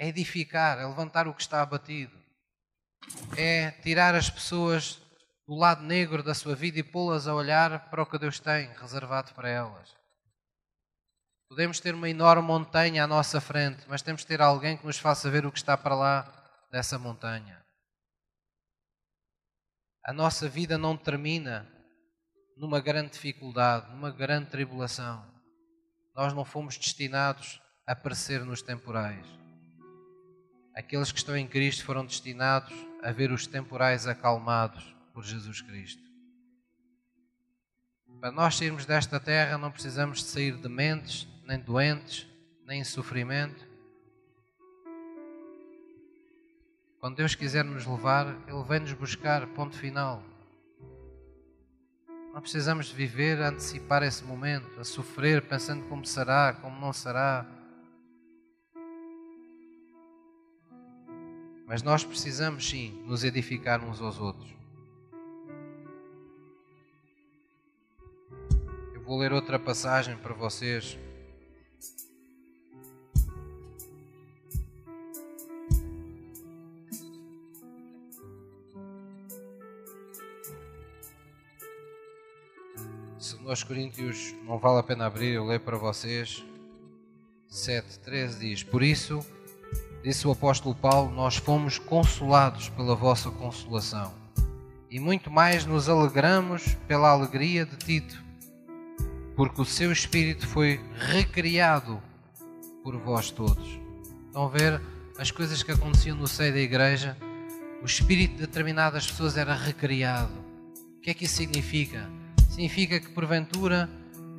É 0.00 0.06
edificar, 0.06 0.78
é 0.78 0.86
levantar 0.86 1.26
o 1.26 1.34
que 1.34 1.42
está 1.42 1.61
abatido. 1.61 2.16
É 3.36 3.72
tirar 3.82 4.14
as 4.14 4.30
pessoas 4.30 5.02
do 5.49 5.55
lado 5.55 5.82
negro 5.82 6.22
da 6.22 6.34
sua 6.34 6.55
vida 6.55 6.78
e 6.78 6.82
pô-las 6.82 7.26
a 7.26 7.34
olhar 7.34 7.88
para 7.88 8.03
o 8.03 8.07
que 8.07 8.18
Deus 8.18 8.38
tem 8.38 8.70
reservado 8.74 9.32
para 9.32 9.49
elas. 9.49 9.96
Podemos 11.49 11.80
ter 11.80 11.94
uma 11.94 12.11
enorme 12.11 12.46
montanha 12.46 13.05
à 13.05 13.07
nossa 13.07 13.40
frente, 13.40 13.82
mas 13.88 14.03
temos 14.03 14.20
de 14.20 14.26
ter 14.26 14.42
alguém 14.42 14.76
que 14.76 14.84
nos 14.84 14.99
faça 14.99 15.30
ver 15.30 15.46
o 15.46 15.51
que 15.51 15.57
está 15.57 15.74
para 15.74 15.94
lá 15.94 16.30
dessa 16.70 16.99
montanha. 16.99 17.64
A 20.05 20.12
nossa 20.12 20.51
vida 20.51 20.76
não 20.76 20.99
termina 20.99 21.66
numa 22.55 22.78
grande 22.78 23.12
dificuldade, 23.12 23.90
numa 23.90 24.11
grande 24.11 24.51
tribulação. 24.51 25.24
Nós 26.14 26.34
não 26.34 26.44
fomos 26.44 26.76
destinados 26.76 27.59
a 27.86 27.92
aparecer 27.92 28.44
nos 28.44 28.61
temporais. 28.61 29.26
Aqueles 30.76 31.11
que 31.11 31.18
estão 31.18 31.34
em 31.34 31.49
Cristo 31.49 31.86
foram 31.86 32.05
destinados 32.05 32.74
a 33.03 33.11
ver 33.12 33.32
os 33.32 33.46
temporais 33.46 34.07
acalmados 34.07 34.97
por 35.18 35.24
Jesus 35.24 35.60
Cristo. 35.60 36.00
Para 38.20 38.30
nós 38.30 38.54
sairmos 38.54 38.86
desta 38.86 39.18
terra, 39.18 39.58
não 39.58 39.68
precisamos 39.68 40.18
de 40.18 40.26
sair 40.26 40.56
dementes, 40.56 41.26
nem 41.44 41.58
doentes, 41.58 42.24
nem 42.64 42.82
em 42.82 42.84
sofrimento. 42.84 43.66
Quando 47.00 47.16
Deus 47.16 47.34
quiser 47.34 47.64
nos 47.64 47.84
levar, 47.84 48.28
Ele 48.46 48.62
vem 48.62 48.78
nos 48.78 48.92
buscar, 48.92 49.44
ponto 49.48 49.76
final. 49.76 50.22
Não 52.32 52.40
precisamos 52.40 52.86
de 52.86 52.94
viver 52.94 53.42
a 53.42 53.48
antecipar 53.48 54.04
esse 54.04 54.22
momento, 54.22 54.78
a 54.78 54.84
sofrer 54.84 55.42
pensando 55.48 55.84
como 55.88 56.06
será, 56.06 56.52
como 56.52 56.80
não 56.80 56.92
será. 56.92 57.44
Mas 61.66 61.82
nós 61.82 62.04
precisamos 62.04 62.70
sim 62.70 63.02
nos 63.04 63.24
edificar 63.24 63.82
uns 63.82 64.00
aos 64.00 64.20
outros. 64.20 64.57
Vou 69.09 69.16
ler 69.16 69.32
outra 69.32 69.59
passagem 69.59 70.18
para 70.18 70.34
vocês. 70.34 70.98
aos 83.46 83.62
Coríntios, 83.62 84.34
não 84.44 84.59
vale 84.59 84.80
a 84.80 84.82
pena 84.82 85.06
abrir, 85.06 85.32
eu 85.32 85.46
leio 85.46 85.61
para 85.61 85.78
vocês. 85.78 86.44
7,13 87.50 88.38
diz: 88.38 88.62
Por 88.62 88.82
isso, 88.82 89.24
disse 90.02 90.28
o 90.28 90.32
apóstolo 90.32 90.74
Paulo, 90.74 91.11
nós 91.11 91.36
fomos 91.36 91.78
consolados 91.78 92.68
pela 92.68 92.94
vossa 92.94 93.30
consolação, 93.30 94.12
e 94.90 95.00
muito 95.00 95.30
mais 95.30 95.64
nos 95.64 95.88
alegramos 95.88 96.74
pela 96.86 97.09
alegria 97.09 97.64
de 97.64 97.74
Tito, 97.78 98.28
porque 99.39 99.61
o 99.61 99.64
seu 99.64 99.93
espírito 99.93 100.49
foi 100.49 100.80
recriado 100.99 102.03
por 102.82 102.97
vós 102.97 103.30
todos. 103.30 103.78
Estão 104.26 104.47
a 104.47 104.49
ver 104.49 104.82
as 105.16 105.30
coisas 105.30 105.62
que 105.62 105.70
aconteciam 105.70 106.16
no 106.16 106.26
seio 106.26 106.53
da 106.53 106.59
igreja? 106.59 107.16
O 107.80 107.86
espírito 107.86 108.32
de 108.32 108.41
determinadas 108.41 109.07
pessoas 109.07 109.36
era 109.36 109.55
recriado. 109.55 110.32
O 110.97 111.01
que 111.01 111.11
é 111.11 111.14
que 111.14 111.24
isso 111.26 111.36
significa? 111.36 112.11
significa 112.51 112.99
que 112.99 113.11
porventura 113.11 113.89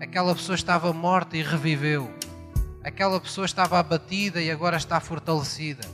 aquela 0.02 0.36
pessoa 0.36 0.56
estava 0.56 0.92
morta 0.92 1.38
e 1.38 1.44
reviveu. 1.44 2.14
Aquela 2.84 3.22
pessoa 3.22 3.46
estava 3.46 3.80
abatida 3.80 4.42
e 4.42 4.52
agora 4.52 4.76
está 4.76 5.00
fortalecida. 5.00 5.88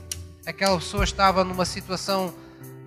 Aquela 0.44 0.76
pessoa 0.78 1.04
estava 1.04 1.44
numa 1.44 1.64
situação 1.64 2.34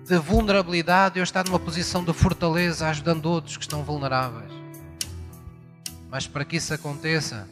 de 0.06 0.18
vulnerabilidade 0.18 1.18
e 1.18 1.22
hoje 1.22 1.30
está 1.30 1.42
numa 1.42 1.58
posição 1.58 2.04
de 2.04 2.12
fortaleza, 2.12 2.86
ajudando 2.88 3.24
outros 3.24 3.56
que 3.56 3.62
estão 3.62 3.82
vulneráveis. 3.82 4.49
Mas 6.10 6.26
para 6.26 6.44
que 6.44 6.56
isso 6.56 6.74
aconteça, 6.74 7.48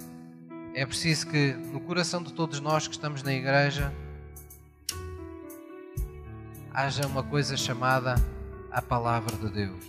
é 0.74 0.84
preciso 0.84 1.28
que 1.28 1.52
no 1.52 1.80
coração 1.80 2.22
de 2.22 2.32
todos 2.32 2.60
nós 2.60 2.88
que 2.88 2.94
estamos 2.94 3.22
na 3.22 3.32
igreja 3.32 3.92
haja 6.74 7.06
uma 7.06 7.22
coisa 7.22 7.56
chamada 7.56 8.16
a 8.70 8.82
palavra 8.82 9.36
de 9.36 9.48
Deus. 9.48 9.84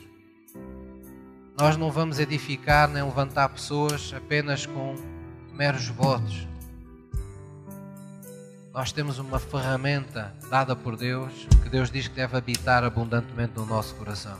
Nós 1.58 1.76
não 1.76 1.92
vamos 1.92 2.20
edificar 2.20 2.88
nem 2.88 3.04
levantar 3.04 3.50
pessoas 3.50 4.14
apenas 4.16 4.66
com 4.66 4.96
meros 5.54 5.88
votos. 5.88 6.48
Nós 8.74 8.92
temos 8.92 9.20
uma 9.20 9.40
ferramenta 9.40 10.34
dada 10.50 10.76
por 10.76 10.96
Deus, 10.96 11.48
que 11.64 11.70
Deus 11.70 11.92
diz 11.92 12.08
que 12.08 12.16
deve 12.16 12.38
habitar 12.38 12.84
abundantemente 12.84 13.54
no 13.58 13.66
nosso 13.66 13.96
coração, 13.96 14.40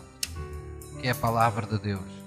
que 1.02 1.08
é 1.08 1.12
a 1.12 1.16
palavra 1.16 1.66
de 1.66 1.78
Deus. 1.80 2.19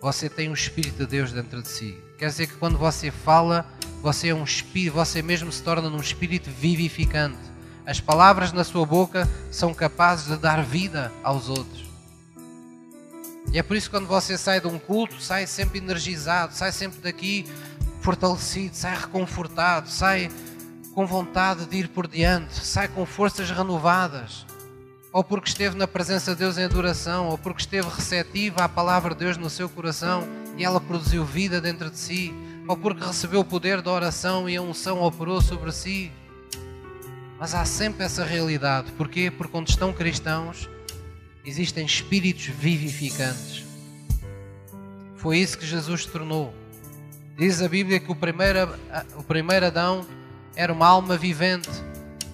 Você 0.00 0.30
tem 0.30 0.48
o 0.48 0.54
Espírito 0.54 0.98
de 0.98 1.06
Deus 1.06 1.30
dentro 1.30 1.60
de 1.60 1.68
si. 1.68 1.98
Quer 2.16 2.28
dizer 2.28 2.46
que 2.46 2.54
quando 2.54 2.78
você 2.78 3.10
fala, 3.10 3.66
você 4.02 4.28
é 4.28 4.34
um 4.34 4.44
espírito, 4.44 4.94
você 4.94 5.20
mesmo 5.20 5.52
se 5.52 5.62
torna 5.62 5.90
num 5.90 6.00
espírito 6.00 6.50
vivificante. 6.50 7.38
As 7.84 8.00
palavras 8.00 8.50
na 8.50 8.64
sua 8.64 8.86
boca 8.86 9.28
são 9.50 9.74
capazes 9.74 10.26
de 10.26 10.36
dar 10.38 10.64
vida 10.64 11.12
aos 11.22 11.50
outros. 11.50 11.84
E 13.52 13.58
é 13.58 13.62
por 13.62 13.76
isso 13.76 13.90
que 13.90 13.96
quando 13.96 14.06
você 14.06 14.38
sai 14.38 14.58
de 14.58 14.68
um 14.68 14.78
culto, 14.78 15.20
sai 15.20 15.46
sempre 15.46 15.78
energizado, 15.78 16.54
sai 16.54 16.72
sempre 16.72 17.00
daqui 17.00 17.46
fortalecido, 18.00 18.74
sai 18.74 18.96
reconfortado, 18.98 19.90
sai 19.90 20.30
com 20.94 21.06
vontade 21.06 21.66
de 21.66 21.76
ir 21.76 21.88
por 21.88 22.06
diante, 22.06 22.54
sai 22.64 22.88
com 22.88 23.04
forças 23.04 23.50
renovadas. 23.50 24.46
Ou 25.12 25.24
porque 25.24 25.48
esteve 25.48 25.76
na 25.76 25.88
presença 25.88 26.32
de 26.32 26.38
Deus 26.38 26.56
em 26.56 26.64
adoração, 26.64 27.28
ou 27.28 27.38
porque 27.38 27.62
esteve 27.62 27.88
receptiva 27.88 28.64
à 28.64 28.68
palavra 28.68 29.14
de 29.14 29.24
Deus 29.24 29.36
no 29.36 29.50
seu 29.50 29.68
coração 29.68 30.22
e 30.56 30.64
ela 30.64 30.80
produziu 30.80 31.24
vida 31.24 31.60
dentro 31.60 31.90
de 31.90 31.98
si, 31.98 32.32
ou 32.68 32.76
porque 32.76 33.04
recebeu 33.04 33.40
o 33.40 33.44
poder 33.44 33.82
da 33.82 33.90
oração 33.90 34.48
e 34.48 34.56
a 34.56 34.62
unção 34.62 35.02
operou 35.02 35.40
sobre 35.40 35.72
si. 35.72 36.12
Mas 37.38 37.54
há 37.54 37.64
sempre 37.64 38.04
essa 38.04 38.24
realidade. 38.24 38.92
Porquê? 38.92 39.30
Porque 39.30 39.50
quando 39.50 39.68
estão 39.68 39.92
cristãos, 39.92 40.68
existem 41.44 41.84
espíritos 41.84 42.44
vivificantes. 42.46 43.64
Foi 45.16 45.38
isso 45.38 45.58
que 45.58 45.66
Jesus 45.66 46.04
tornou. 46.06 46.54
Diz 47.36 47.62
a 47.62 47.68
Bíblia 47.68 47.98
que 47.98 48.12
o 48.12 48.14
primeiro, 48.14 48.78
o 49.16 49.22
primeiro 49.22 49.66
Adão 49.66 50.06
era 50.54 50.72
uma 50.72 50.86
alma 50.86 51.16
vivente, 51.16 51.70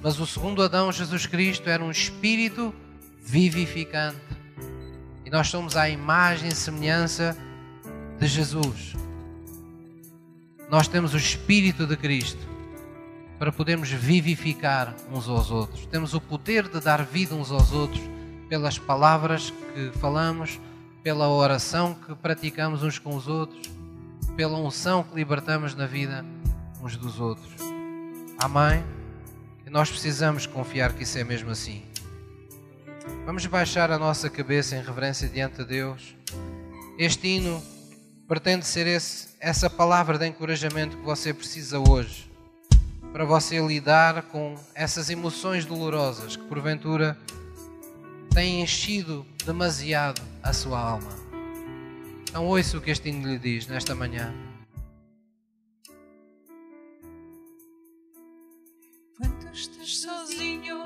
mas 0.02 0.18
o 0.20 0.26
segundo 0.26 0.62
Adão, 0.62 0.92
Jesus 0.92 1.26
Cristo, 1.26 1.68
era 1.68 1.82
um 1.82 1.90
espírito 1.90 2.74
vivificante. 3.22 4.20
E 5.24 5.30
nós 5.30 5.48
somos 5.48 5.76
à 5.76 5.88
imagem 5.88 6.48
e 6.48 6.54
semelhança 6.54 7.36
de 8.18 8.26
Jesus. 8.26 8.94
Nós 10.70 10.88
temos 10.88 11.14
o 11.14 11.16
Espírito 11.16 11.86
de 11.86 11.96
Cristo 11.96 12.44
para 13.38 13.52
podermos 13.52 13.90
vivificar 13.90 14.94
uns 15.12 15.28
aos 15.28 15.50
outros. 15.50 15.86
Temos 15.86 16.14
o 16.14 16.20
poder 16.20 16.68
de 16.68 16.80
dar 16.80 17.04
vida 17.04 17.34
uns 17.34 17.50
aos 17.50 17.72
outros 17.72 18.02
pelas 18.48 18.78
palavras 18.78 19.52
que 19.74 19.90
falamos, 19.98 20.60
pela 21.02 21.28
oração 21.28 21.94
que 21.94 22.14
praticamos 22.14 22.82
uns 22.82 22.98
com 22.98 23.14
os 23.16 23.28
outros, 23.28 23.70
pela 24.36 24.58
unção 24.58 25.02
que 25.02 25.14
libertamos 25.14 25.74
na 25.74 25.86
vida 25.86 26.24
uns 26.82 26.96
dos 26.96 27.20
outros. 27.20 27.52
Amém? 28.38 28.82
E 29.66 29.70
nós 29.70 29.90
precisamos 29.90 30.46
confiar 30.46 30.92
que 30.92 31.02
isso 31.02 31.18
é 31.18 31.24
mesmo 31.24 31.50
assim. 31.50 31.82
Vamos 33.24 33.44
baixar 33.46 33.90
a 33.90 33.98
nossa 33.98 34.30
cabeça 34.30 34.76
em 34.76 34.82
reverência 34.82 35.28
diante 35.28 35.56
de 35.56 35.64
Deus. 35.64 36.14
Este 36.96 37.26
hino 37.26 37.60
pretende 38.28 38.64
ser 38.64 38.86
esse, 38.86 39.30
essa 39.40 39.68
palavra 39.68 40.18
de 40.18 40.26
encorajamento 40.28 40.96
que 40.96 41.04
você 41.04 41.34
precisa 41.34 41.80
hoje 41.80 42.30
para 43.12 43.24
você 43.24 43.58
lidar 43.58 44.22
com 44.22 44.54
essas 44.74 45.10
emoções 45.10 45.64
dolorosas 45.64 46.36
que 46.36 46.44
porventura 46.44 47.18
tem 48.32 48.62
enchido 48.62 49.26
demasiado 49.44 50.22
a 50.42 50.52
sua 50.52 50.78
alma. 50.78 51.10
Então 52.28 52.46
ouça 52.46 52.76
o 52.76 52.80
que 52.80 52.90
este 52.90 53.08
hino 53.08 53.26
lhe 53.26 53.38
diz 53.38 53.66
nesta 53.66 53.94
manhã. 53.94 54.32
Estás 59.56 59.96
sozinho 60.02 60.84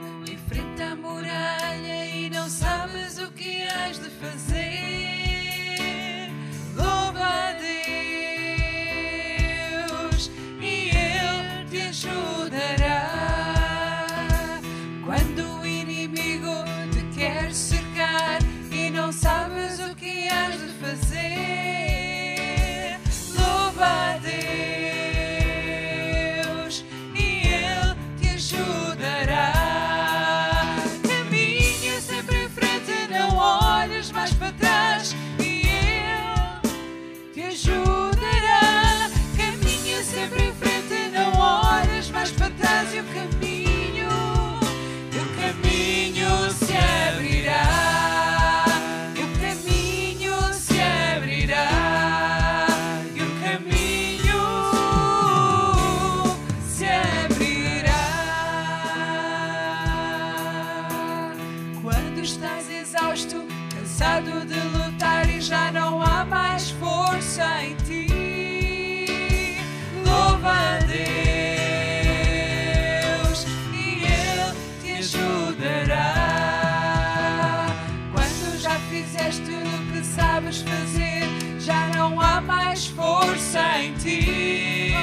em 83.57 83.92
ti. 83.94 84.94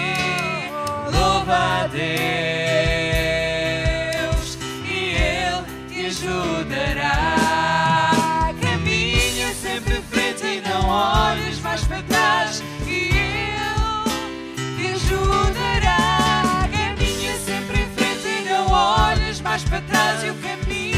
Louva 1.12 1.84
a 1.84 1.88
Deus 1.88 2.08
e 4.86 5.16
Ele 5.16 5.64
te 5.90 6.06
ajudará. 6.06 7.36
Caminha 8.62 9.54
sempre 9.54 9.98
em 9.98 10.02
frente 10.02 10.46
e 10.46 10.62
não 10.62 10.88
olhes 10.88 11.60
mais 11.60 11.84
para 11.84 12.02
trás. 12.04 12.64
E 12.88 13.10
Ele 13.12 14.10
te 14.78 14.88
ajudará. 14.96 16.70
Caminha 16.72 17.36
sempre 17.46 17.82
em 17.82 17.90
frente 17.96 18.28
e 18.28 18.50
não 18.50 18.72
olhes 18.72 19.42
mais 19.42 19.64
para 19.64 19.82
trás. 19.82 20.24
E 20.24 20.30
o 20.30 20.36
caminho, 20.36 20.97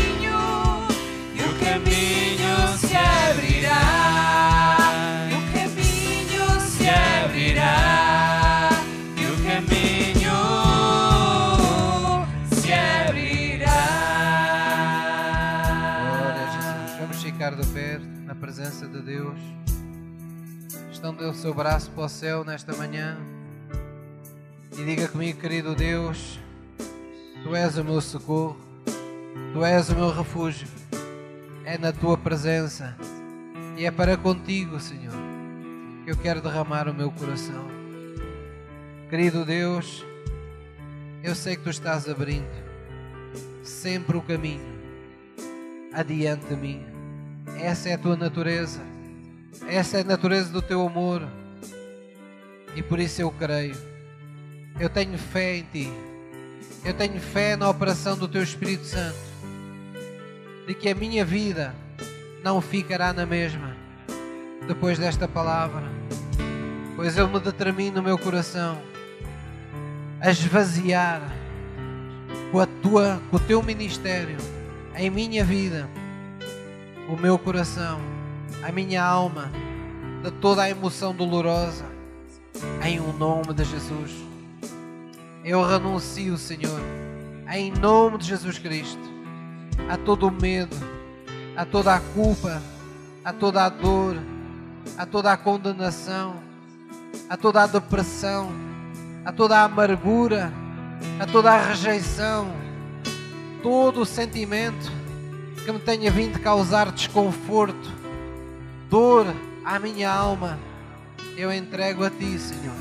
presença 18.49 18.87
de 18.87 18.99
Deus. 18.99 19.37
Estando 20.91 21.21
o 21.21 21.33
seu 21.35 21.53
braço 21.53 21.91
para 21.91 22.05
o 22.05 22.09
céu 22.09 22.43
nesta 22.43 22.75
manhã. 22.75 23.15
E 24.75 24.83
diga 24.83 25.07
comigo, 25.07 25.39
querido 25.39 25.75
Deus, 25.75 26.39
Tu 27.43 27.55
és 27.55 27.77
o 27.77 27.83
meu 27.83 28.01
socorro, 28.01 28.57
Tu 29.53 29.63
és 29.63 29.89
o 29.91 29.95
meu 29.95 30.11
refúgio. 30.11 30.67
É 31.63 31.77
na 31.77 31.91
Tua 31.91 32.17
presença 32.17 32.97
e 33.77 33.85
é 33.85 33.91
para 33.91 34.17
contigo, 34.17 34.79
Senhor, 34.79 35.13
que 36.03 36.09
eu 36.09 36.17
quero 36.17 36.41
derramar 36.41 36.87
o 36.87 36.93
meu 36.93 37.11
coração. 37.11 37.67
Querido 39.11 39.45
Deus, 39.45 40.03
eu 41.21 41.35
sei 41.35 41.55
que 41.55 41.61
Tu 41.61 41.69
estás 41.69 42.09
abrindo 42.09 42.49
sempre 43.61 44.17
o 44.17 44.23
caminho 44.23 44.79
adiante 45.93 46.47
de 46.47 46.55
mim. 46.55 46.88
Essa 47.57 47.89
é 47.89 47.93
a 47.93 47.97
tua 47.97 48.15
natureza. 48.15 48.81
Essa 49.67 49.97
é 49.97 50.01
a 50.01 50.03
natureza 50.03 50.51
do 50.51 50.61
teu 50.61 50.85
amor. 50.85 51.27
E 52.75 52.81
por 52.81 52.99
isso 52.99 53.21
eu 53.21 53.31
creio. 53.31 53.75
Eu 54.79 54.89
tenho 54.89 55.17
fé 55.17 55.57
em 55.57 55.63
ti. 55.63 55.91
Eu 56.83 56.93
tenho 56.93 57.19
fé 57.19 57.55
na 57.55 57.69
operação 57.69 58.17
do 58.17 58.27
teu 58.27 58.43
Espírito 58.43 58.85
Santo. 58.85 59.17
De 60.67 60.73
que 60.73 60.89
a 60.89 60.95
minha 60.95 61.25
vida 61.25 61.75
não 62.43 62.61
ficará 62.61 63.11
na 63.11 63.25
mesma 63.25 63.75
depois 64.67 64.99
desta 64.99 65.27
palavra. 65.27 65.83
Pois 66.95 67.17
eu 67.17 67.27
me 67.27 67.39
determino 67.39 67.97
no 67.97 68.03
meu 68.03 68.17
coração 68.17 68.77
a 70.21 70.29
esvaziar 70.29 71.21
com, 72.51 72.59
a 72.59 72.65
tua, 72.65 73.21
com 73.29 73.37
o 73.37 73.39
teu 73.39 73.63
ministério 73.63 74.37
em 74.95 75.09
minha 75.09 75.43
vida, 75.43 75.89
o 77.09 77.17
meu 77.17 77.39
coração, 77.39 77.99
a 78.63 78.71
minha 78.71 79.03
alma, 79.03 79.51
de 80.23 80.29
toda 80.29 80.61
a 80.61 80.69
emoção 80.69 81.13
dolorosa, 81.13 81.85
em 82.85 82.99
o 82.99 83.11
nome 83.11 83.51
de 83.51 83.63
Jesus. 83.63 84.11
Eu 85.43 85.63
renuncio, 85.63 86.37
Senhor, 86.37 86.79
em 87.51 87.71
nome 87.71 88.19
de 88.19 88.27
Jesus 88.27 88.59
Cristo, 88.59 89.01
a 89.89 89.97
todo 89.97 90.27
o 90.27 90.31
medo, 90.31 90.75
a 91.57 91.65
toda 91.65 91.95
a 91.95 91.99
culpa, 91.99 92.61
a 93.25 93.33
toda 93.33 93.63
a 93.63 93.69
dor, 93.69 94.15
a 94.95 95.03
toda 95.03 95.31
a 95.31 95.37
condenação, 95.37 96.35
a 97.27 97.35
toda 97.35 97.63
a 97.63 97.67
depressão, 97.67 98.51
a 99.25 99.31
toda 99.31 99.57
a 99.57 99.63
amargura, 99.63 100.53
a 101.19 101.25
toda 101.25 101.53
a 101.53 101.59
rejeição, 101.59 102.53
todo 103.63 104.01
o 104.01 104.05
sentimento 104.05 104.98
que 105.69 105.73
me 105.73 105.79
tenha 105.79 106.09
vindo 106.09 106.39
causar 106.39 106.91
desconforto, 106.91 107.91
dor 108.89 109.27
à 109.63 109.77
minha 109.77 110.11
alma, 110.11 110.57
eu 111.37 111.53
entrego 111.53 112.03
a 112.03 112.09
Ti, 112.09 112.39
Senhor, 112.39 112.73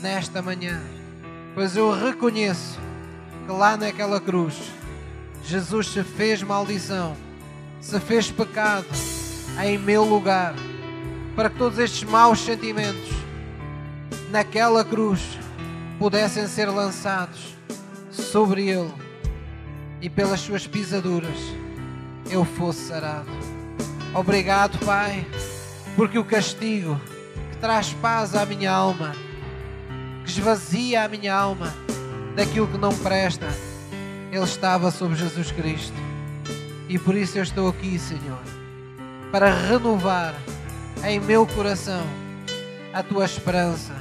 nesta 0.00 0.40
manhã, 0.40 0.80
pois 1.54 1.76
eu 1.76 1.92
reconheço 1.92 2.80
que 3.44 3.52
lá 3.52 3.76
naquela 3.76 4.18
cruz 4.18 4.54
Jesus 5.44 5.88
se 5.88 6.02
fez 6.02 6.42
maldição, 6.42 7.14
se 7.78 8.00
fez 8.00 8.30
pecado 8.30 8.86
em 9.62 9.76
meu 9.76 10.02
lugar, 10.02 10.54
para 11.36 11.50
que 11.50 11.58
todos 11.58 11.78
estes 11.78 12.04
maus 12.04 12.40
sentimentos 12.40 13.10
naquela 14.30 14.82
cruz 14.82 15.38
pudessem 15.98 16.46
ser 16.46 16.70
lançados 16.70 17.54
sobre 18.10 18.66
Ele 18.70 18.94
e 20.00 20.08
pelas 20.08 20.40
suas 20.40 20.66
pisaduras 20.66 21.57
eu 22.30 22.44
fosse 22.44 22.88
sarado. 22.88 23.30
Obrigado, 24.14 24.78
Pai, 24.84 25.26
porque 25.96 26.18
o 26.18 26.24
castigo 26.24 27.00
que 27.50 27.56
traz 27.58 27.92
paz 27.94 28.34
à 28.34 28.44
minha 28.44 28.70
alma, 28.70 29.14
que 30.24 30.30
esvazia 30.30 31.04
a 31.04 31.08
minha 31.08 31.34
alma 31.34 31.74
daquilo 32.34 32.66
que 32.66 32.78
não 32.78 32.94
presta, 32.98 33.46
ele 34.30 34.44
estava 34.44 34.90
sobre 34.90 35.16
Jesus 35.16 35.50
Cristo. 35.52 35.96
E 36.88 36.98
por 36.98 37.14
isso 37.14 37.38
eu 37.38 37.42
estou 37.42 37.68
aqui, 37.68 37.98
Senhor, 37.98 38.40
para 39.30 39.52
renovar 39.52 40.34
em 41.04 41.20
meu 41.20 41.46
coração 41.46 42.02
a 42.92 43.02
tua 43.02 43.24
esperança, 43.24 43.94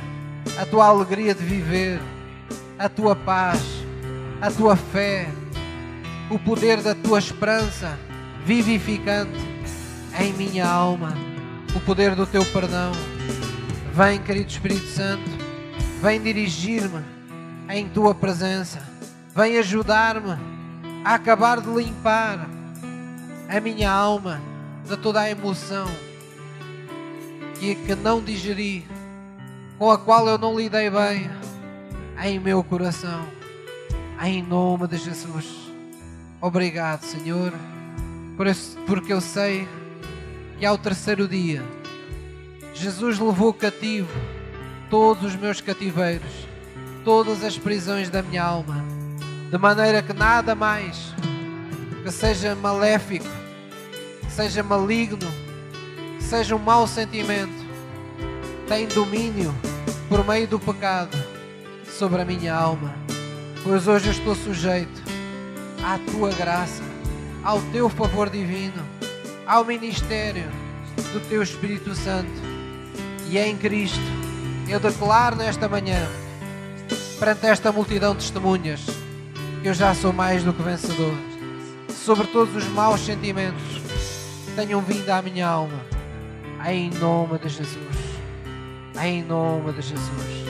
a 0.60 0.66
tua 0.66 0.86
alegria 0.86 1.36
de 1.36 1.44
viver, 1.44 2.00
a 2.80 2.88
tua 2.88 3.16
paz, 3.16 3.62
a 4.42 4.50
tua 4.50 4.76
fé, 4.76 5.28
o 6.30 6.40
poder 6.40 6.82
da 6.82 6.96
tua 6.96 7.20
esperança 7.20 7.98
vivificante 8.48 9.38
em 10.18 10.32
minha 10.32 10.66
alma, 10.66 11.14
o 11.76 11.82
poder 11.82 12.16
do 12.16 12.26
teu 12.26 12.46
perdão. 12.46 12.94
Vem, 13.94 14.22
querido 14.22 14.50
Espírito 14.50 14.88
Santo, 14.88 15.30
vem 16.02 16.22
dirigir-me 16.22 17.04
em 17.70 17.90
tua 17.90 18.16
presença, 18.16 18.82
vem 19.36 19.58
ajudar-me 19.58 20.38
a 21.04 21.16
acabar 21.16 21.60
de 21.60 21.68
limpar 21.68 22.48
a 23.50 23.60
minha 23.60 23.92
alma 23.92 24.42
de 24.88 24.96
toda 24.96 25.20
a 25.20 25.30
emoção 25.30 25.88
que, 27.60 27.76
que 27.76 27.96
não 27.96 28.22
digeri, 28.22 28.88
com 29.78 29.92
a 29.92 29.98
qual 29.98 30.26
eu 30.26 30.38
não 30.38 30.58
lidei 30.58 30.90
bem 30.90 31.30
em 32.24 32.40
meu 32.40 32.64
coração, 32.64 33.28
em 34.24 34.42
nome 34.42 34.88
de 34.88 34.96
Jesus. 34.96 35.70
Obrigado, 36.40 37.04
Senhor, 37.04 37.52
porque 38.86 39.12
eu 39.12 39.20
sei 39.20 39.68
que 40.60 40.66
ao 40.66 40.78
terceiro 40.78 41.28
dia 41.28 41.64
Jesus 42.74 43.18
levou 43.18 43.52
cativo 43.52 44.10
todos 44.90 45.24
os 45.24 45.36
meus 45.36 45.60
cativeiros, 45.60 46.48
todas 47.04 47.44
as 47.44 47.58
prisões 47.58 48.10
da 48.10 48.22
minha 48.22 48.44
alma, 48.44 48.86
de 49.50 49.58
maneira 49.58 50.04
que 50.04 50.14
nada 50.14 50.54
mais 50.54 51.14
que 52.04 52.12
seja 52.12 52.56
maléfico, 52.56 53.26
que 54.22 54.32
seja 54.32 54.62
maligno, 54.62 55.28
que 56.18 56.24
seja 56.24 56.56
um 56.56 56.60
mau 56.60 56.88
sentimento, 56.88 57.66
tem 58.68 58.88
domínio 58.88 59.54
por 60.08 60.26
meio 60.26 60.48
do 60.48 60.60
pecado 60.60 61.18
sobre 61.86 62.22
a 62.22 62.26
minha 62.26 62.54
alma. 62.54 62.94
Pois 63.64 63.88
hoje 63.88 64.08
eu 64.08 64.12
estou 64.12 64.36
sujeito 64.36 65.02
à 65.84 65.98
tua 66.12 66.32
graça, 66.32 66.84
ao 67.44 67.62
teu 67.72 67.90
favor 67.90 68.30
divino, 68.30 68.84
ao 69.46 69.64
ministério 69.64 70.50
do 71.14 71.20
teu 71.30 71.42
Espírito 71.42 71.94
Santo. 71.96 72.32
E 73.30 73.38
em 73.38 73.58
Cristo 73.58 74.00
eu 74.68 74.80
declaro 74.80 75.36
nesta 75.36 75.68
manhã, 75.68 76.08
perante 77.20 77.46
esta 77.46 77.72
multidão 77.72 78.14
de 78.14 78.24
testemunhas, 78.24 78.86
que 79.62 79.68
eu 79.68 79.74
já 79.74 79.94
sou 79.94 80.14
mais 80.14 80.44
do 80.44 80.54
que 80.54 80.62
vencedor 80.62 81.14
sobre 82.08 82.26
todos 82.28 82.56
os 82.56 82.64
maus 82.70 83.02
sentimentos 83.02 83.82
tenham 84.56 84.80
vindo 84.80 85.10
à 85.10 85.22
minha 85.22 85.46
alma. 85.46 85.78
Em 86.66 86.90
nome 86.90 87.38
de 87.38 87.50
Jesus. 87.50 87.98
Em 89.04 89.22
nome 89.24 89.74
de 89.74 89.82
Jesus. 89.82 90.46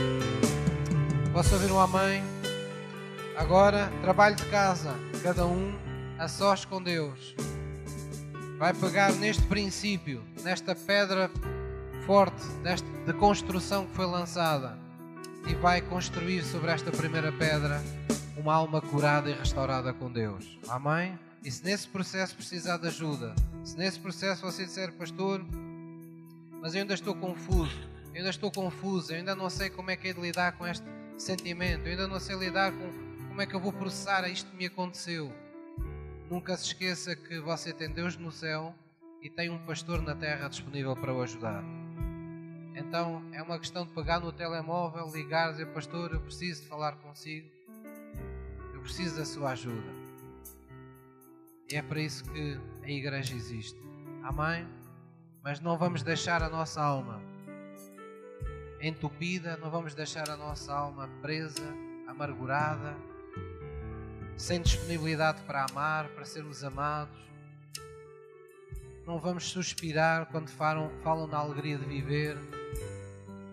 Posso 1.33 1.55
ouvir 1.55 1.71
um 1.71 1.79
amém? 1.79 2.23
Agora, 3.35 3.91
trabalho 4.03 4.35
de 4.35 4.45
casa, 4.45 4.93
cada 5.23 5.47
um 5.47 5.73
a 6.17 6.27
sós 6.27 6.65
com 6.65 6.81
Deus. 6.81 7.35
vai 8.57 8.73
pegar 8.73 9.11
neste 9.13 9.43
princípio, 9.43 10.23
nesta 10.43 10.73
pedra 10.73 11.29
forte, 12.07 12.43
desta, 12.63 12.87
de 13.05 13.13
construção 13.13 13.85
que 13.85 13.93
foi 13.93 14.07
lançada, 14.07 14.77
e 15.47 15.53
vai 15.53 15.79
construir 15.79 16.43
sobre 16.43 16.71
esta 16.71 16.89
primeira 16.89 17.31
pedra 17.31 17.81
uma 18.35 18.55
alma 18.55 18.81
curada 18.81 19.29
e 19.29 19.33
restaurada 19.33 19.93
com 19.93 20.11
Deus. 20.11 20.57
Amém? 20.67 21.17
E 21.43 21.51
se 21.51 21.63
nesse 21.63 21.87
processo 21.87 22.35
precisar 22.35 22.77
de 22.77 22.87
ajuda, 22.87 23.35
se 23.63 23.77
nesse 23.77 23.99
processo 23.99 24.41
você 24.41 24.65
disser, 24.65 24.91
pastor, 24.93 25.45
mas 26.59 26.73
eu 26.73 26.81
ainda 26.81 26.95
estou 26.95 27.13
confuso, 27.13 27.77
eu 28.11 28.17
ainda 28.17 28.29
estou 28.29 28.51
confuso, 28.51 29.11
eu 29.11 29.17
ainda 29.17 29.35
não 29.35 29.49
sei 29.49 29.69
como 29.69 29.91
é 29.91 29.95
que 29.95 30.07
é 30.07 30.13
de 30.13 30.19
lidar 30.19 30.53
com 30.53 30.65
este 30.65 30.85
sentimento, 31.17 31.85
eu 31.85 31.91
ainda 31.91 32.07
não 32.07 32.19
sei 32.19 32.35
lidar 32.35 32.71
com 32.71 32.89
como 33.27 33.41
é 33.41 33.45
que 33.45 33.53
eu 33.53 33.59
vou 33.59 33.71
processar 33.71 34.27
isto 34.27 34.49
que 34.49 34.57
me 34.57 34.65
aconteceu. 34.65 35.31
Nunca 36.29 36.57
se 36.57 36.65
esqueça 36.65 37.15
que 37.15 37.39
você 37.39 37.71
tem 37.71 37.89
Deus 37.89 38.17
no 38.17 38.31
céu 38.31 38.75
e 39.21 39.29
tem 39.29 39.49
um 39.49 39.65
pastor 39.65 40.01
na 40.01 40.13
terra 40.13 40.49
disponível 40.49 40.93
para 40.93 41.13
o 41.13 41.21
ajudar. 41.21 41.63
Então 42.75 43.23
é 43.31 43.41
uma 43.41 43.57
questão 43.57 43.85
de 43.85 43.93
pegar 43.93 44.19
no 44.19 44.33
telemóvel, 44.33 45.09
ligar, 45.09 45.51
dizer, 45.51 45.67
pastor, 45.67 46.11
eu 46.11 46.19
preciso 46.19 46.63
de 46.63 46.67
falar 46.67 46.97
consigo, 46.97 47.49
eu 48.73 48.81
preciso 48.81 49.15
da 49.15 49.25
sua 49.25 49.51
ajuda. 49.51 49.89
E 51.71 51.75
é 51.75 51.81
para 51.81 52.01
isso 52.01 52.23
que 52.25 52.59
a 52.83 52.89
igreja 52.89 53.33
existe. 53.33 53.79
Amém? 54.21 54.67
Mas 55.41 55.61
não 55.61 55.77
vamos 55.77 56.03
deixar 56.03 56.43
a 56.43 56.49
nossa 56.49 56.81
alma 56.81 57.21
entupida, 58.81 59.55
não 59.57 59.71
vamos 59.71 59.95
deixar 59.95 60.29
a 60.29 60.35
nossa 60.35 60.73
alma 60.73 61.09
presa, 61.21 61.73
amargurada, 62.05 62.95
sem 64.37 64.61
disponibilidade 64.61 65.41
para 65.41 65.65
amar, 65.65 66.07
para 66.09 66.23
sermos 66.23 66.63
amados. 66.63 67.17
Não 69.05 69.19
vamos 69.19 69.45
suspirar 69.45 70.27
quando 70.27 70.49
falam, 70.49 70.91
falam 71.01 71.27
na 71.27 71.37
alegria 71.37 71.77
de 71.77 71.85
viver, 71.85 72.37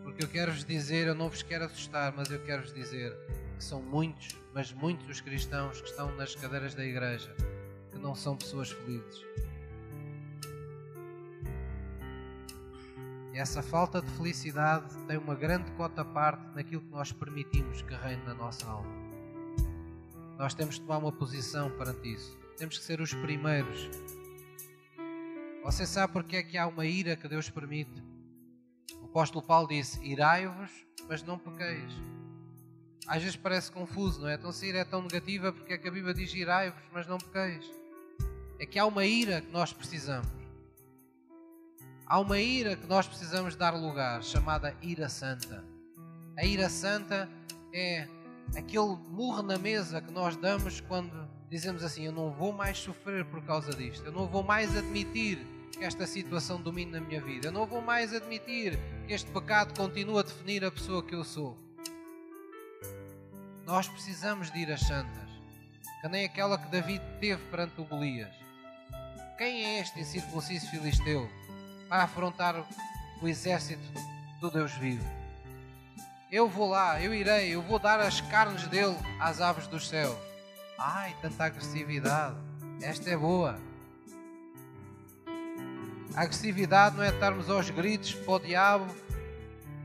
porque 0.03 0.25
eu 0.25 0.29
quero-vos 0.29 0.65
dizer, 0.65 1.07
eu 1.07 1.15
não 1.15 1.29
vos 1.29 1.43
quero 1.43 1.65
assustar, 1.65 2.13
mas 2.15 2.31
eu 2.31 2.41
quero-vos 2.43 2.75
dizer 2.75 3.17
que 3.57 3.65
são 3.65 3.81
muitos, 3.81 4.37
mas 4.53 4.73
muitos 4.73 5.09
os 5.09 5.21
cristãos 5.21 5.81
que 5.81 5.89
estão 5.89 6.15
nas 6.17 6.35
cadeiras 6.35 6.75
da 6.75 6.85
igreja 6.85 7.35
que 7.91 7.99
não 7.99 8.15
são 8.15 8.37
pessoas 8.37 8.71
felizes. 8.71 9.25
E 13.33 13.39
essa 13.39 13.63
falta 13.63 14.01
de 14.01 14.11
felicidade 14.13 14.95
tem 15.09 15.17
uma 15.17 15.35
grande 15.35 15.71
cota 15.73 16.05
parte 16.05 16.45
naquilo 16.55 16.83
que 16.83 16.91
nós 16.91 17.11
permitimos 17.11 17.83
que 17.83 17.95
reine 17.95 18.23
na 18.25 18.35
nossa 18.35 18.65
alma. 18.67 19.04
Nós 20.39 20.55
temos 20.55 20.77
de 20.77 20.81
tomar 20.81 20.99
uma 20.99 21.13
posição 21.13 21.71
perante 21.71 22.13
isso. 22.13 22.37
Temos 22.57 22.79
que 22.79 22.85
ser 22.85 23.01
os 23.01 23.13
primeiros. 23.15 23.89
Você 25.63 25.87
sabe 25.87 26.13
porque 26.13 26.37
é 26.37 26.43
que 26.43 26.59
há 26.59 26.67
uma 26.67 26.85
ira 26.85 27.17
que 27.17 27.29
Deus 27.29 27.49
permite? 27.49 28.03
O 29.01 29.07
apóstolo 29.07 29.45
Paulo 29.45 29.69
disse: 29.69 30.05
Irai-vos, 30.05 30.71
mas 31.09 31.23
não 31.23 31.39
pequeis. 31.39 31.93
Às 33.07 33.23
vezes 33.23 33.37
parece 33.37 33.71
confuso, 33.71 34.23
não 34.23 34.29
é? 34.29 34.35
Então, 34.35 34.51
se 34.51 34.65
a 34.67 34.69
ira 34.69 34.79
é 34.79 34.85
tão 34.85 35.03
negativa, 35.03 35.53
porque 35.53 35.75
é 35.75 35.79
que 35.79 35.89
a 35.89 35.91
Bíblia 35.91 36.15
diz: 36.15 36.35
Irai-vos, 36.35 36.83
mas 36.93 37.07
não 37.07 37.19
pequeis? 37.19 37.65
É 38.59 38.67
que 38.67 38.79
há 38.79 38.87
uma 38.87 39.05
ira 39.05 39.41
que 39.41 39.51
nós 39.53 39.73
precisamos. 39.73 40.29
Há 42.07 42.21
uma 42.21 42.39
ira 42.39 42.77
que 42.77 42.87
nós 42.87 43.07
precisamos 43.07 43.57
dar 43.57 43.71
lugar, 43.71 44.23
chamada 44.23 44.77
ira 44.83 45.09
santa. 45.09 45.65
A 46.37 46.45
ira 46.45 46.69
santa 46.69 47.29
é 47.73 48.07
aquele 48.57 48.97
murro 49.11 49.43
na 49.43 49.59
mesa 49.59 50.01
que 50.01 50.11
nós 50.11 50.37
damos 50.37 50.81
quando 50.81 51.29
dizemos 51.49 51.83
assim: 51.83 52.05
Eu 52.05 52.13
não 52.13 52.31
vou 52.31 52.53
mais 52.53 52.79
sofrer 52.79 53.25
por 53.25 53.43
causa 53.43 53.73
disto, 53.75 54.05
eu 54.05 54.13
não 54.13 54.27
vou 54.27 54.43
mais 54.43 54.77
admitir 54.77 55.39
que 55.73 55.85
esta 55.85 56.07
situação 56.07 56.61
domine 56.61 56.93
na 56.93 57.01
minha 57.01 57.21
vida, 57.21 57.49
eu 57.49 57.53
não 57.53 57.67
vou 57.67 57.81
mais 57.81 58.15
admitir 58.15 58.79
que 59.07 59.13
este 59.13 59.31
pecado 59.31 59.77
continua 59.77 60.21
a 60.21 60.25
definir 60.25 60.65
a 60.65 60.71
pessoa 60.71 61.03
que 61.03 61.15
eu 61.15 61.25
sou. 61.25 61.57
Nós 63.67 63.89
precisamos 63.89 64.51
de 64.53 64.59
iras 64.59 64.81
santas, 64.81 65.31
que 66.01 66.09
nem 66.09 66.25
aquela 66.25 66.59
que 66.59 66.69
David 66.69 67.03
teve 67.21 67.43
perante 67.51 67.81
o 67.81 67.85
Golias. 67.85 68.35
Quem 69.39 69.65
é 69.65 69.81
este 69.81 70.01
incircunciso 70.01 70.71
filisteu? 70.71 71.29
a 71.91 72.03
afrontar 72.03 72.57
o 73.21 73.29
exército 73.29 73.83
do 74.41 74.51
Deus 74.51 74.73
vivo. 74.73 75.24
Eu 76.35 76.49
vou 76.49 76.69
lá, 76.69 77.01
eu 77.01 77.15
irei, 77.15 77.55
eu 77.55 77.63
vou 77.63 77.79
dar 77.79 78.01
as 78.01 78.21
carnes 78.21 78.67
dele 78.67 78.97
às 79.21 79.41
aves 79.41 79.69
dos 79.69 79.89
céus. 79.89 80.19
Ai, 80.77 81.17
tanta 81.23 81.45
agressividade. 81.45 82.35
Esta 82.83 83.11
é 83.11 83.17
boa. 83.17 83.57
A 86.13 86.23
agressividade 86.23 86.97
não 86.97 87.05
é 87.05 87.11
estarmos 87.11 87.49
aos 87.49 87.71
gritos 87.71 88.15
para 88.15 88.33
o 88.33 88.39
diabo, 88.41 88.93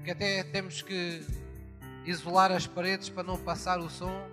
que 0.04 0.10
até 0.10 0.42
temos 0.42 0.82
que 0.82 1.24
isolar 2.04 2.52
as 2.52 2.66
paredes 2.66 3.10
para 3.10 3.22
não 3.22 3.38
passar 3.38 3.78
o 3.78 3.88
som. 3.88 4.28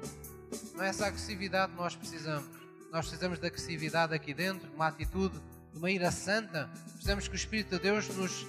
Não 0.74 0.84
é 0.84 0.88
essa 0.88 1.08
agressividade 1.08 1.72
que 1.72 1.78
nós 1.78 1.94
precisamos. 1.94 2.48
Nós 2.90 3.08
precisamos 3.08 3.38
de 3.38 3.46
agressividade 3.46 4.14
aqui 4.14 4.32
dentro, 4.32 4.72
uma 4.72 4.86
atitude 4.86 5.38
de 5.70 5.78
uma 5.78 5.90
ira 5.90 6.10
santa, 6.10 6.70
precisamos 6.92 7.28
que 7.28 7.34
o 7.34 7.36
Espírito 7.36 7.76
de 7.76 7.82
Deus 7.82 8.08
nos 8.08 8.46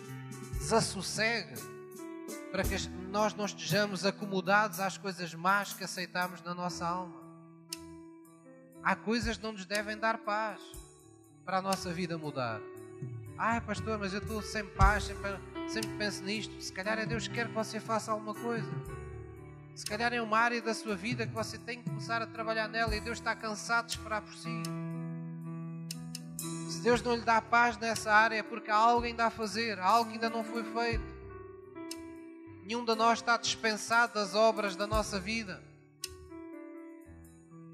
desassossegue 0.54 1.77
para 2.52 2.64
que 2.64 2.76
nós 3.12 3.34
não 3.34 3.46
estejamos 3.46 4.06
acomodados 4.06 4.80
às 4.80 4.98
coisas 4.98 5.34
más 5.34 5.74
que 5.74 5.84
aceitamos 5.84 6.42
na 6.42 6.54
nossa 6.54 6.88
alma. 6.88 7.22
Há 8.84 8.96
coisas 8.96 9.38
que 9.38 9.44
não 9.44 9.52
nos 9.52 9.66
devem 9.66 9.98
dar 9.98 10.20
paz 10.20 10.62
para 11.44 11.58
a 11.58 11.62
nossa 11.62 11.92
vida 11.92 12.18
mudar. 12.18 12.60
Ai, 13.38 13.62
pastor, 13.62 14.00
mas 14.00 14.14
eu 14.14 14.20
estou 14.20 14.42
sem 14.42 14.66
paz, 14.66 15.04
sempre, 15.04 15.40
sempre 15.68 15.90
penso 15.98 16.24
nisto. 16.24 16.62
Se 16.62 16.72
calhar 16.72 16.98
é 16.98 17.06
Deus 17.06 17.28
que 17.28 17.36
quer 17.36 17.48
que 17.48 17.54
você 17.54 17.80
faça 17.80 18.12
alguma 18.12 18.34
coisa. 18.34 18.70
Se 19.76 19.86
calhar 19.86 20.12
é 20.12 20.22
uma 20.22 20.40
área 20.40 20.62
da 20.62 20.74
sua 20.74 20.96
vida 20.96 21.28
que 21.28 21.34
você 21.34 21.58
tem 21.58 21.84
que 21.84 21.90
começar 21.90 22.22
a 22.22 22.28
trabalhar 22.28 22.68
nela 22.68 22.96
e 22.96 23.00
Deus 23.00 23.20
está 23.20 23.36
cansado 23.36 23.88
de 23.88 23.92
esperar 23.92 24.22
por 24.22 24.34
si. 24.34 24.64
Se 26.70 26.82
Deus 26.82 27.02
não 27.02 27.16
lhe 27.16 27.22
dá 27.22 27.42
paz 27.42 27.78
nessa 27.78 28.12
área, 28.12 28.38
é 28.38 28.44
porque 28.44 28.72
há 28.72 28.76
algo 28.76 29.06
ainda 29.06 29.26
a 29.26 29.30
fazer, 29.30 29.80
há 29.80 29.86
algo 29.86 30.10
que 30.10 30.16
ainda 30.16 30.30
não 30.30 30.44
foi 30.44 30.64
feito. 30.64 31.17
Nenhum 32.68 32.84
de 32.84 32.94
nós 32.96 33.20
está 33.20 33.38
dispensado 33.38 34.16
das 34.16 34.36
obras 34.36 34.76
da 34.76 34.86
nossa 34.86 35.18
vida. 35.18 35.64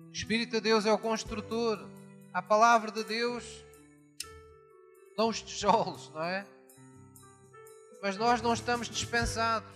O 0.07 0.11
Espírito 0.13 0.51
de 0.51 0.61
Deus 0.61 0.85
é 0.85 0.93
o 0.93 0.99
construtor. 0.99 1.89
A 2.31 2.43
palavra 2.43 2.91
de 2.91 3.03
Deus 3.03 3.43
dão 5.17 5.29
os 5.29 5.41
tijolos, 5.41 6.11
não 6.13 6.21
é? 6.21 6.45
Mas 8.03 8.17
nós 8.17 8.39
não 8.39 8.53
estamos 8.53 8.87
dispensados. 8.87 9.67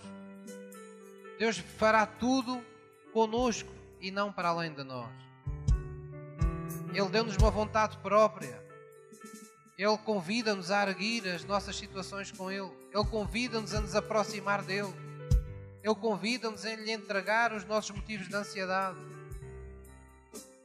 Deus 1.36 1.58
fará 1.58 2.06
tudo 2.06 2.64
conosco 3.12 3.74
e 4.00 4.12
não 4.12 4.32
para 4.32 4.50
além 4.50 4.72
de 4.72 4.84
nós. 4.84 5.10
Ele 6.94 7.08
deu-nos 7.08 7.36
uma 7.36 7.50
vontade 7.50 7.98
própria. 7.98 8.64
Ele 9.76 9.98
convida-nos 9.98 10.70
a 10.70 10.88
erguer 10.88 11.34
as 11.34 11.42
nossas 11.42 11.74
situações 11.74 12.30
com 12.30 12.52
Ele. 12.52 12.70
Ele 12.94 13.04
convida-nos 13.10 13.74
a 13.74 13.80
nos 13.80 13.96
aproximar 13.96 14.62
dEle. 14.62 15.07
Ele 15.82 15.94
convida-nos 15.94 16.64
a 16.64 16.74
lhe 16.74 16.90
entregar 16.90 17.52
os 17.52 17.64
nossos 17.64 17.90
motivos 17.90 18.28
de 18.28 18.34
ansiedade. 18.34 18.98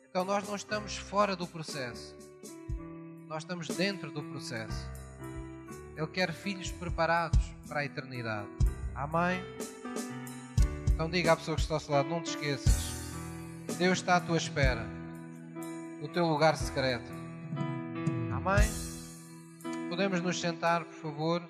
Então 0.10 0.24
nós 0.26 0.48
não 0.48 0.56
estamos 0.56 0.98
fora 0.98 1.36
do 1.36 1.48
processo. 1.48 2.16
Nós 3.28 3.44
estamos 3.44 3.68
dentro 3.68 4.12
do 4.12 4.24
processo. 4.24 4.90
Ele 5.96 6.08
quer 6.08 6.34
filhos 6.34 6.72
preparados 6.72 7.40
para 7.68 7.82
a 7.82 7.86
eternidade. 7.86 8.48
Amém? 8.96 9.44
Então 10.94 11.10
diga 11.10 11.34
à 11.34 11.36
pessoa 11.36 11.56
que 11.56 11.62
está 11.62 11.76
ao 11.76 11.80
seu 11.80 11.94
lado: 11.94 12.10
não 12.10 12.22
te 12.22 12.30
esqueças. 12.30 12.94
Deus 13.78 14.00
está 14.00 14.18
à 14.18 14.22
tua 14.22 14.38
espera. 14.38 14.86
No 16.02 16.08
teu 16.08 16.26
lugar 16.26 16.58
secreto. 16.58 17.12
Amém? 18.32 18.70
Podemos 19.90 20.22
nos 20.22 20.40
sentar, 20.40 20.84
por 20.84 20.96
favor. 20.96 21.42